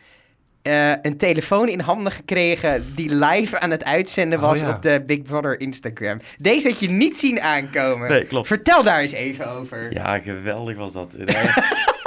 [0.61, 4.69] eh, een telefoon in handen gekregen die live aan het uitzenden Oh, was ja.
[4.69, 6.19] op de Big Brother Instagram.
[6.38, 8.09] Deze had je niet zien aankomen.
[8.09, 8.47] Nee, klopt.
[8.47, 9.93] Vertel daar eens even over.
[9.93, 11.15] Ja, geweldig was dat.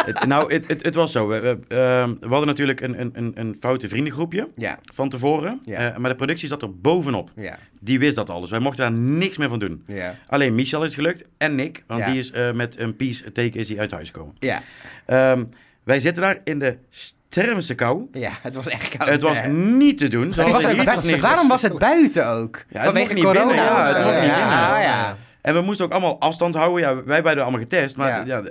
[0.05, 1.29] Het, nou, het, het, het was zo.
[1.29, 5.61] We, we, ehm, we hadden natuurlijk een, een, een, een foute vriendengroepje Ja, van tevoren.
[5.65, 5.93] Ja.
[5.93, 7.31] Eh, maar de productie zat er bovenop.
[7.37, 8.51] ja, Die wist dat alles.
[8.51, 9.83] Wij mochten daar niks meer van doen.
[9.87, 10.15] ja.
[10.27, 11.85] Alleen Michel is gelukt en Nick.
[11.87, 12.11] Want Ja.
[12.11, 14.35] die is eh, met een peace teken is hij uit huis gekomen.
[14.39, 14.63] Ja,
[15.07, 15.45] Ehm,
[15.85, 18.07] wij zitten daar in de stervende kou.
[18.13, 19.09] ja, het was echt koud.
[19.09, 19.49] het was hè?
[19.49, 20.33] niet te doen.
[20.33, 22.57] Ze was het waarom was het buiten ook?
[22.69, 23.47] Ja, het Vanwege niet corona.
[23.47, 24.45] binnen, ja, het mocht niet binnen.
[24.45, 25.17] Ah, ja.
[25.41, 26.81] En we moesten ook allemaal afstand houden.
[26.81, 27.97] Ja, wij beiden allemaal getest.
[27.97, 28.43] Maar Ja.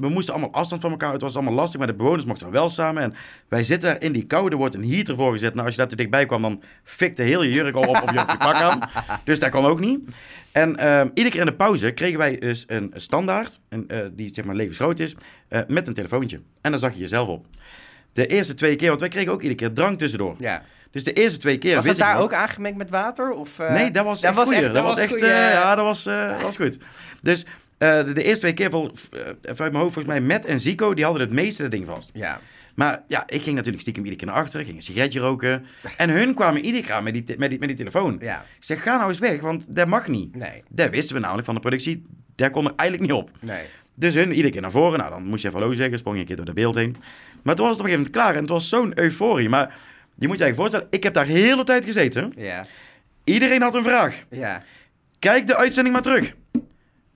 [0.00, 1.12] We moesten allemaal afstand van elkaar.
[1.12, 1.78] Het was allemaal lastig.
[1.78, 3.02] Maar de bewoners mochten wel samen.
[3.02, 3.14] En
[3.48, 4.50] wij zitten daar in die kou.
[4.50, 5.52] Er wordt een heater voor gezet.
[5.54, 8.12] Nou, als je daar te dichtbij kwam, dan fikte heel je jurk al op of
[8.12, 8.80] je, op je pak aan.
[9.24, 10.00] Dus dat kon ook niet.
[10.52, 13.60] En ehm, iedere keer in de pauze kregen wij dus een standaard.
[13.68, 15.14] Een, eh, die zeg maar levensgroot is.
[15.48, 16.40] eh, met een telefoontje.
[16.60, 17.46] En dan zag je jezelf op.
[18.12, 20.34] De eerste twee keer, want wij kregen ook iedere keer drank tussendoor.
[20.38, 20.62] Ja.
[20.90, 23.30] Dus de eerste twee keer Was dat daar ook aangemengd met water?
[23.30, 26.40] Of, eh, Nee, dat was echt was echt- Dat was echt, ja, dat was, dat
[26.42, 26.78] was goed.
[27.22, 27.46] Dus
[28.04, 30.94] de, de eerste twee keer, vol, eh, uit mijn hoofd, volgens mij Matt en Zico,
[30.94, 32.10] die hadden het meeste dat ding vast.
[32.12, 32.40] Ja.
[32.74, 35.66] Maar ja, ik ging natuurlijk stiekem iedere keer naar achteren, ging een sigaretje roken.
[35.96, 38.16] En hun kwamen iedere keer aan met die, met die, met die telefoon.
[38.20, 38.40] Ja.
[38.40, 40.36] Ik zeg, ga nou eens weg, want dat mag niet.
[40.36, 40.62] Nee.
[40.68, 42.02] Dat wisten we namelijk van de productie.
[42.34, 43.30] Daar kon er eigenlijk niet op.
[43.40, 43.64] Nee.
[43.94, 44.98] Dus hun iedere keer naar voren.
[44.98, 46.96] Nou, dan moest je even hallo zeggen, sprong je een keer door de beeld heen.
[47.42, 49.48] Maar toen was het op een gegeven moment klaar en het was zo'n euforie.
[49.48, 49.74] Maar
[50.14, 52.32] je moet je eigenlijk voorstellen, ik heb daar de hele tijd gezeten.
[52.36, 52.64] Ja.
[53.24, 54.24] Iedereen had een vraag.
[54.30, 54.62] Ja.
[55.18, 56.34] Kijk de uitzending maar terug.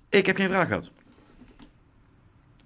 [0.08, 0.90] Ik heb geen vraag gehad.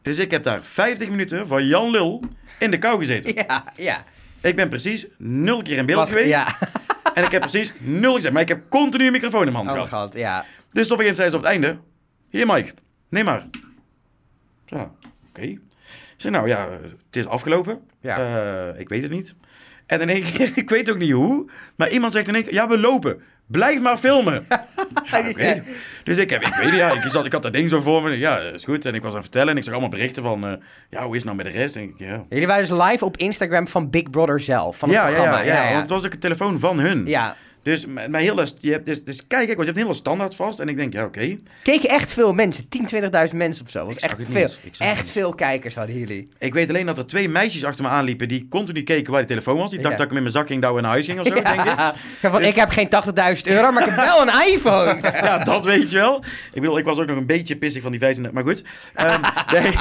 [0.02, 2.22] Dus ik heb daar 50 minuten van Jan Lul
[2.58, 3.34] in de kou gezeten.
[3.46, 4.04] Ja, ja.
[4.40, 6.28] Ik ben precies nul keer in beeld geweest.
[6.28, 6.58] Ja,
[7.14, 8.32] En ik heb precies nul gezegd.
[8.32, 9.88] Maar ik heb continu een microfoon in mijn hand oh, gehad.
[9.88, 10.44] gehad, ja.
[10.72, 11.78] Dus op een gegeven moment zei ze op het einde...
[12.30, 12.74] Hier Mike,
[13.08, 13.42] neem maar.
[14.64, 14.96] Zo,
[15.28, 15.40] oké.
[15.40, 15.60] Ik
[16.16, 17.80] zei, nou ja, het is afgelopen.
[18.00, 18.16] Ja.
[18.72, 19.34] Eh, ik weet het niet.
[19.86, 22.52] En in één keer, ik weet ook niet hoe, maar iemand zegt in één keer,
[22.52, 23.22] ja, we lopen.
[23.46, 24.46] Blijf maar filmen.
[25.36, 25.54] Ja.
[26.04, 28.02] Dus ik, heb, ik weet niet, ja, ik, zat, ik had dat ding zo voor
[28.02, 28.18] me.
[28.18, 28.84] Ja, is goed.
[28.84, 30.52] En ik was aan het vertellen en ik zag allemaal berichten van, eh,
[30.90, 31.76] ja, hoe is het nou met de rest?
[31.76, 32.24] En ik, ja.
[32.28, 35.40] Jullie waren dus live op Instagram van Big Brother zelf, van het Ja, ja, programma.
[35.44, 37.06] ja, ja, want het was ook een telefoon van hun.
[37.06, 37.36] Ja.
[37.62, 40.34] Dus, maar heel, je hebt, dus, dus kijk, ik, want je hebt een hele standaard
[40.34, 40.58] vast.
[40.60, 41.36] En ik denk, ja, oké.
[41.62, 42.88] Keken echt veel mensen, 10,
[43.30, 43.84] 20.000 mensen of zo.
[43.84, 44.48] Was echt veel.
[44.78, 46.28] Echt veel kijkers hadden jullie.
[46.38, 49.28] Ik weet alleen dat er twee meisjes achter me aanliepen die continu keken waar die
[49.30, 49.70] telefoon was.
[49.70, 49.82] Die Ja.
[49.88, 51.34] dachten dat ik hem in mijn zak ging douwen en naar huis ging of zo,
[51.42, 51.64] denk ik.
[51.64, 52.88] Ja, van, ik heb geen
[53.36, 54.98] 80.000 euro, maar ik heb wel een iPhone.
[55.22, 56.24] Ja, dat weet je wel.
[56.52, 58.62] Ik bedoel, ik was ook nog een beetje pissig van die 15, maar goed.
[58.94, 59.20] Ehm,
[59.62, 59.72] nee.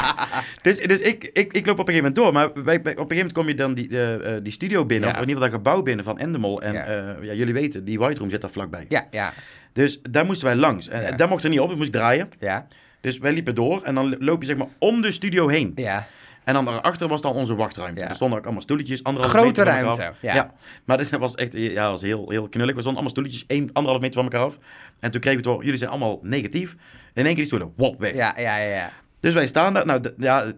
[0.62, 2.34] Dus, dus ik, ik, ik loop op een gegeven moment door.
[2.34, 4.86] Maar bij, bij- op een gegeven moment kom je dan die, eh, eh, die studio
[4.86, 6.62] binnen, of in ieder geval dat gebouw binnen van Endemol.
[6.62, 7.16] En Ja.
[7.22, 8.86] ja, jullie weten, die White Room zit daar vlakbij.
[8.90, 9.34] Ja, ja,
[9.74, 10.88] Dus daar moesten wij langs.
[10.88, 11.12] En Ja.
[11.12, 12.30] daar mocht er niet op, het moest draaien.
[12.40, 12.68] ja,
[13.02, 15.72] Dus wij liepen door en dan loop je zeg maar om de studio heen.
[15.76, 16.08] ja.
[16.44, 18.02] En dan daarachter was dan onze wachtruimte.
[18.02, 18.10] Ja.
[18.10, 20.34] Er stonden ook allemaal stoeltjes, anderhalve Grote meter van elkaar ruimte, af.
[20.36, 20.54] ja.
[20.86, 22.76] Maar dat was echt ja, was heel, heel knullig.
[22.76, 24.58] We stonden allemaal stoeltjes, één, anderhalf meter van elkaar af.
[25.00, 26.72] En toen kregen we het door, jullie zijn allemaal negatief.
[26.74, 26.78] In
[27.14, 28.14] één keer die stoelen, wop, weg.
[28.14, 28.92] Ja, ja, ja, ja.
[29.20, 29.86] Dus wij staan daar.
[29.86, 30.52] Nou, ja,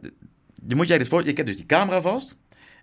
[0.67, 1.27] je moet jij dus voor.
[1.27, 2.35] Ik heb dus die camera vast.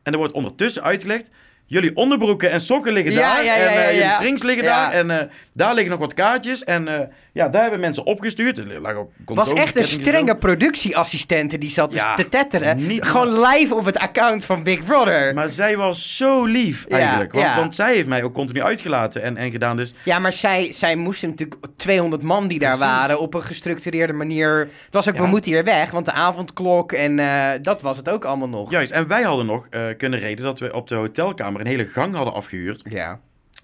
[0.03, 1.31] En er wordt ondertussen uitgelegd.
[1.71, 3.45] Jullie onderbroeken en sokken liggen Ja, daar.
[3.45, 4.91] ja, ja, en ja, jullie strings liggen daar.
[4.93, 6.65] En eh, daar liggen nog wat kaartjes.
[6.65, 7.01] En eh,
[7.33, 8.59] ja, daar hebben mensen opgestuurd.
[8.59, 12.87] Er lagen ook was echt een strenge productieassistente die zat dus te tetteren.
[12.87, 15.35] niet Gewoon live op het account van Big Brother.
[15.35, 17.33] Maar zij was zo lief eigenlijk.
[17.33, 19.77] want, want zij heeft mij ook continu uitgelaten en, en gedaan.
[19.77, 22.95] Dus Ja, maar zij, zij moesten natuurlijk 200 man die daar Precies.
[22.95, 24.59] waren op een gestructureerde manier.
[24.85, 27.17] Het was ook, we moeten hier weg, want de avondklok en
[27.63, 28.71] dat was het ook allemaal nog.
[28.71, 32.15] juist, en wij hadden nog kunnen reden dat we op de hotelkamer een hele gang
[32.15, 32.83] hadden afgehuurd.
[32.89, 33.21] Ja,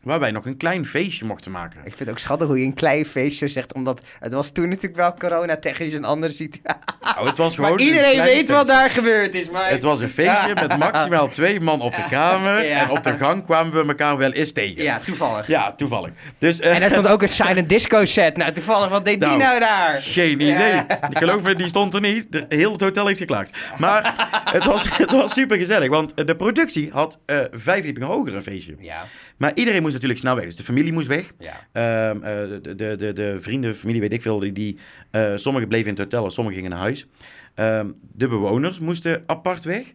[0.06, 1.78] Waar wij nog een klein feestje mochten maken.
[1.78, 4.68] ik vind het ook schattig hoe je een klein feestje zegt, omdat het was toen
[4.68, 6.84] natuurlijk wel corona-technisch een andere situatie.
[7.14, 9.68] Nou, het was gewoon Maar een iedereen weet wat daar gebeurd is, maar...
[9.68, 12.64] Het was een feestje met maximaal twee man op de kamer.
[12.64, 12.80] Ja.
[12.80, 14.82] En op de gang kwamen we elkaar wel eens tegen.
[14.82, 15.46] Ja, toevallig.
[15.46, 16.10] Ja, toevallig.
[16.38, 18.36] Dus eh, En er stond ook een silent disco set.
[18.36, 19.98] Nou, toevallig, wat deed die Nou, nou daar?
[20.02, 20.72] geen idee.
[20.72, 20.86] Ja.
[21.10, 22.32] Ik geloof me, die stond er niet.
[22.32, 23.56] De, heel het hotel heeft geklaagd.
[23.78, 24.14] Maar
[24.44, 25.88] het was, het was super gezellig.
[25.88, 28.74] Want de productie had eh vijf verdiepingen hoger een feestje.
[28.78, 29.04] Ja,
[29.36, 30.44] Maar iedereen moest natuurlijk snel weg.
[30.44, 31.32] Dus de familie moest weg.
[31.38, 31.66] ja.
[31.72, 32.32] Ehm, eh,
[32.62, 34.78] de, de, de, de vrienden, familie, weet ik veel, die, die,
[35.10, 37.06] eh, sommigen bleven in het hotel en sommigen gingen naar huis.
[37.54, 39.92] Ehm, de bewoners moesten apart weg.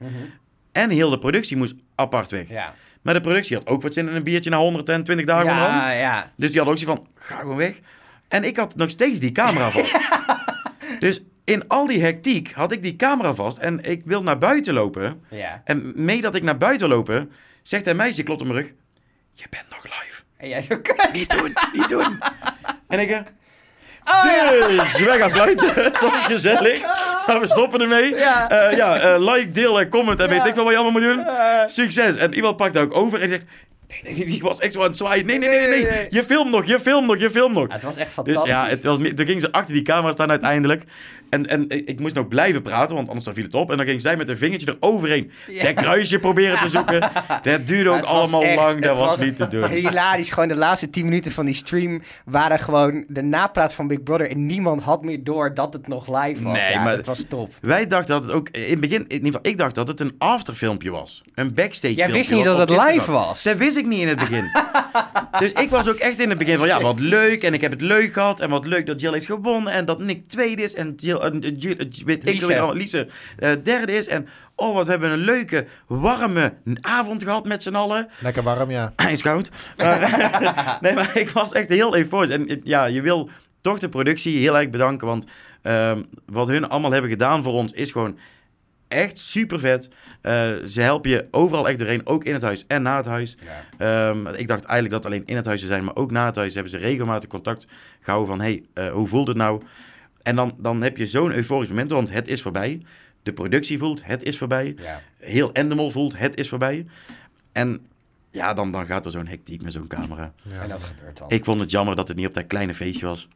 [0.72, 2.44] En heel de productie moest apart weg.
[2.44, 2.54] Mhm.
[2.54, 5.82] Ja, Maar de productie had ook wat zin in een biertje na 120 dagen onderhand.
[5.82, 6.32] ja, ja.
[6.38, 7.80] Dus die had ook zoiets van, ga gewoon weg.
[8.28, 9.98] En ik had nog steeds die camera vast.
[11.00, 14.74] dus in al die hectiek had ik die camera vast en ik wil naar buiten
[14.74, 15.22] lopen.
[15.30, 15.62] ja.
[15.64, 17.32] En mee dat ik naar buiten lopen,
[17.64, 18.72] zegt een meisje, klopt op mijn rug,
[19.34, 20.22] je bent nog live.
[20.38, 21.10] En jij zo kut.
[21.14, 22.20] Niet doen, niet doen.
[22.88, 23.20] En ik, eh,
[24.06, 24.68] Oh, ja.
[24.84, 25.74] dus wij gaan sluiten.
[25.84, 26.82] Het was gezellig.
[27.28, 28.16] Maar we stoppen ermee.
[28.16, 28.50] Ja.
[28.50, 30.32] Eh, ja, eh, like, deel en comment en Ja.
[30.38, 31.26] weet ik veel wat je allemaal moet doen.
[31.70, 32.16] Succes.
[32.16, 33.46] En iemand pakt ook over en zegt...
[34.04, 35.26] Nee, nee, die was echt zo aan het zwaaien.
[35.26, 36.08] Nee, nee, nee, nee.
[36.10, 37.68] Je filmt nog, je filmt nog, je filmt nog.
[37.68, 38.50] Ja, het was echt Dus fantastisch.
[38.52, 40.84] ja, het was, toen ging ze achter die camera staan uiteindelijk.
[41.32, 43.72] En, en ik moest nog blijven praten, want anders dan viel het op.
[43.72, 45.64] En dan ging zij met een vingertje eroverheen Ja.
[45.64, 47.00] dat kruisje proberen te zoeken.
[47.42, 49.68] Dat duurde ook allemaal echt- lang, dat was, niet te doen.
[49.70, 50.30] Hilarisch.
[50.32, 54.30] Gewoon de laatste 10 minuten van die stream waren gewoon de napraat van Big Brother.
[54.30, 56.54] En niemand had meer door dat het nog live was.
[56.54, 57.52] Nee, ja, maar- Het was top.
[57.62, 60.00] Wij dachten dat het ook, in het begin, in ieder geval, ik dacht dat het
[60.00, 61.24] een afterfilmpje was.
[61.36, 62.18] Een backstage Jij filmpje.
[62.18, 63.44] wist niet dat het live was.
[63.44, 64.44] Dat wist ik niet in het begin.
[65.40, 67.44] dus ik was ook echt in het begin van, ja, wat leuk.
[67.44, 68.40] En ik heb het leuk gehad.
[68.40, 69.74] En wat leuk dat Jill heeft gewonnen.
[69.74, 70.74] En dat Nick tweede is.
[70.76, 71.20] En Jill,
[72.06, 73.08] weet ik allemaal, Lise
[73.38, 74.08] eh, derde is.
[74.08, 78.08] En oh, wat hebben we een leuke, warme avond gehad met z'n allen.
[78.20, 78.94] Lekker warm, ja.
[79.04, 79.50] Hij is koud.
[79.78, 82.30] Maar- nee, maar ik was echt heel euforisch.
[82.30, 83.30] En eh, ja, je wil
[83.62, 85.08] toch de productie heel erg bedanken.
[85.08, 85.26] Want
[85.62, 88.18] ehm, wat hun allemaal hebben gedaan voor ons is gewoon
[88.88, 89.90] echt super vet.
[90.22, 92.06] Eh, ze helpen je overal echt doorheen.
[92.08, 93.38] Ook in het huis en na het huis.
[93.78, 95.84] Ehm, ik dacht eigenlijk dat alleen in het huis ze zijn.
[95.84, 97.68] Maar ook na het huis hebben ze regelmatig contact
[98.02, 98.42] gehouden van...
[98.46, 99.62] Hey, eh, hoe voelt het nou?
[100.24, 101.90] En dan, dan heb je zo'n euforisch moment.
[101.90, 102.82] Want het is voorbij.
[103.24, 104.76] De productie voelt, het is voorbij.
[104.78, 105.02] Ja.
[105.18, 106.86] Heel Endemol voelt, het is voorbij.
[107.52, 107.86] En
[108.32, 110.34] ja, dan, dan gaat er zo'n hectiek met zo'n camera.
[110.52, 111.30] En dat gebeurt dan.
[111.30, 113.28] Ik vond het jammer dat het niet op dat kleine feestje was.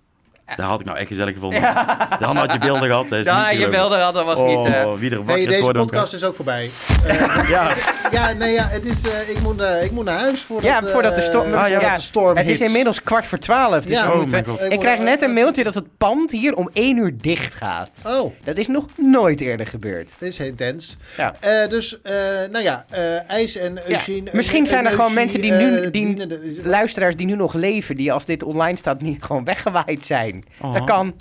[0.56, 1.62] Daar had ik nou echt gezellig gevonden.
[2.20, 3.10] Dan had je beelden gehad.
[3.10, 4.66] hè, is Dan niet had je beelden gehad, dat was Oh, niet...
[4.74, 6.70] eh, wie er wakker Hey, is deze podcast is ook voorbij.
[7.48, 7.72] Ja,
[8.12, 10.84] Ja, nee, ja, het is, eh, ik, moet, eh, ik moet naar huis voordat, Ja,
[10.84, 11.54] voordat de storm...
[11.54, 13.86] eh, Ah, ja, ja, de storm het is inmiddels kwart voor twaalf.
[13.86, 14.08] Dus Ja.
[14.10, 14.72] Oh moeten- mijn god.
[14.72, 18.04] Ik krijg net een eh, mailtje dat het pand hier om één uur dicht gaat.
[18.08, 20.16] Oh, Dat is nog nooit eerder gebeurd.
[20.20, 20.98] dit is intens.
[21.18, 21.34] Ja.
[21.40, 22.14] Eh, dus, eh,
[22.52, 24.30] nou ja, eh IJs en Ja, Eugene...
[24.34, 26.28] misschien en- zijn er gewoon mensen die nu- eh, die-
[26.64, 30.35] Luisteraars die nu nog leven, die als dit online staat niet gewoon weggewaaid zijn.
[30.62, 31.16] Dat kan.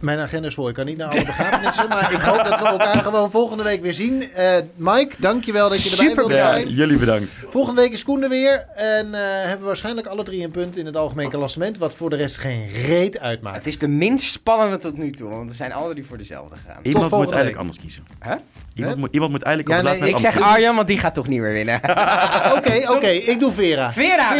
[0.00, 0.68] Mijn agenda is vol.
[0.68, 1.88] Ik kan niet naar alle begrafenissen.
[1.88, 4.22] maar ik hoop dat we elkaar gewoon volgende week weer zien.
[4.22, 6.68] Eh, Mike, dankjewel dat je erbij Super wilde ja, zijn.
[6.68, 7.36] jullie bedankt.
[7.48, 8.66] Volgende week is Koen er weer.
[8.74, 11.78] En eh, hebben we waarschijnlijk alle drie een punt in het algemeen klassement.
[11.78, 13.56] Wat voor de rest geen reet uitmaakt.
[13.56, 16.56] Het is de minst spannende tot nu toe, want we zijn alle drie voor dezelfde
[16.56, 16.78] gegaan.
[16.82, 17.56] Iemand moet eigenlijk week.
[17.56, 18.04] anders kiezen.
[18.24, 18.32] Huh?
[18.74, 20.98] Iemand, moet, iemand moet eigenlijk Ja, op nee, laatste Ik zeg anders Arjan, want die
[20.98, 21.74] gaat toch niet meer winnen.
[22.56, 23.06] Oké, oké.
[23.08, 23.92] ik doe Vera.
[23.92, 24.34] Vera.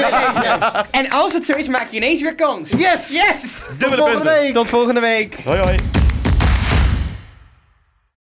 [0.91, 2.69] En als het zo is, maak je ineens weer kans.
[2.77, 3.13] Yes!
[3.13, 3.67] Yes!
[3.79, 4.41] Dubbele Volgende punten.
[4.43, 4.53] week.
[4.53, 5.37] Tot volgende week.
[5.51, 5.77] Hoi hoi!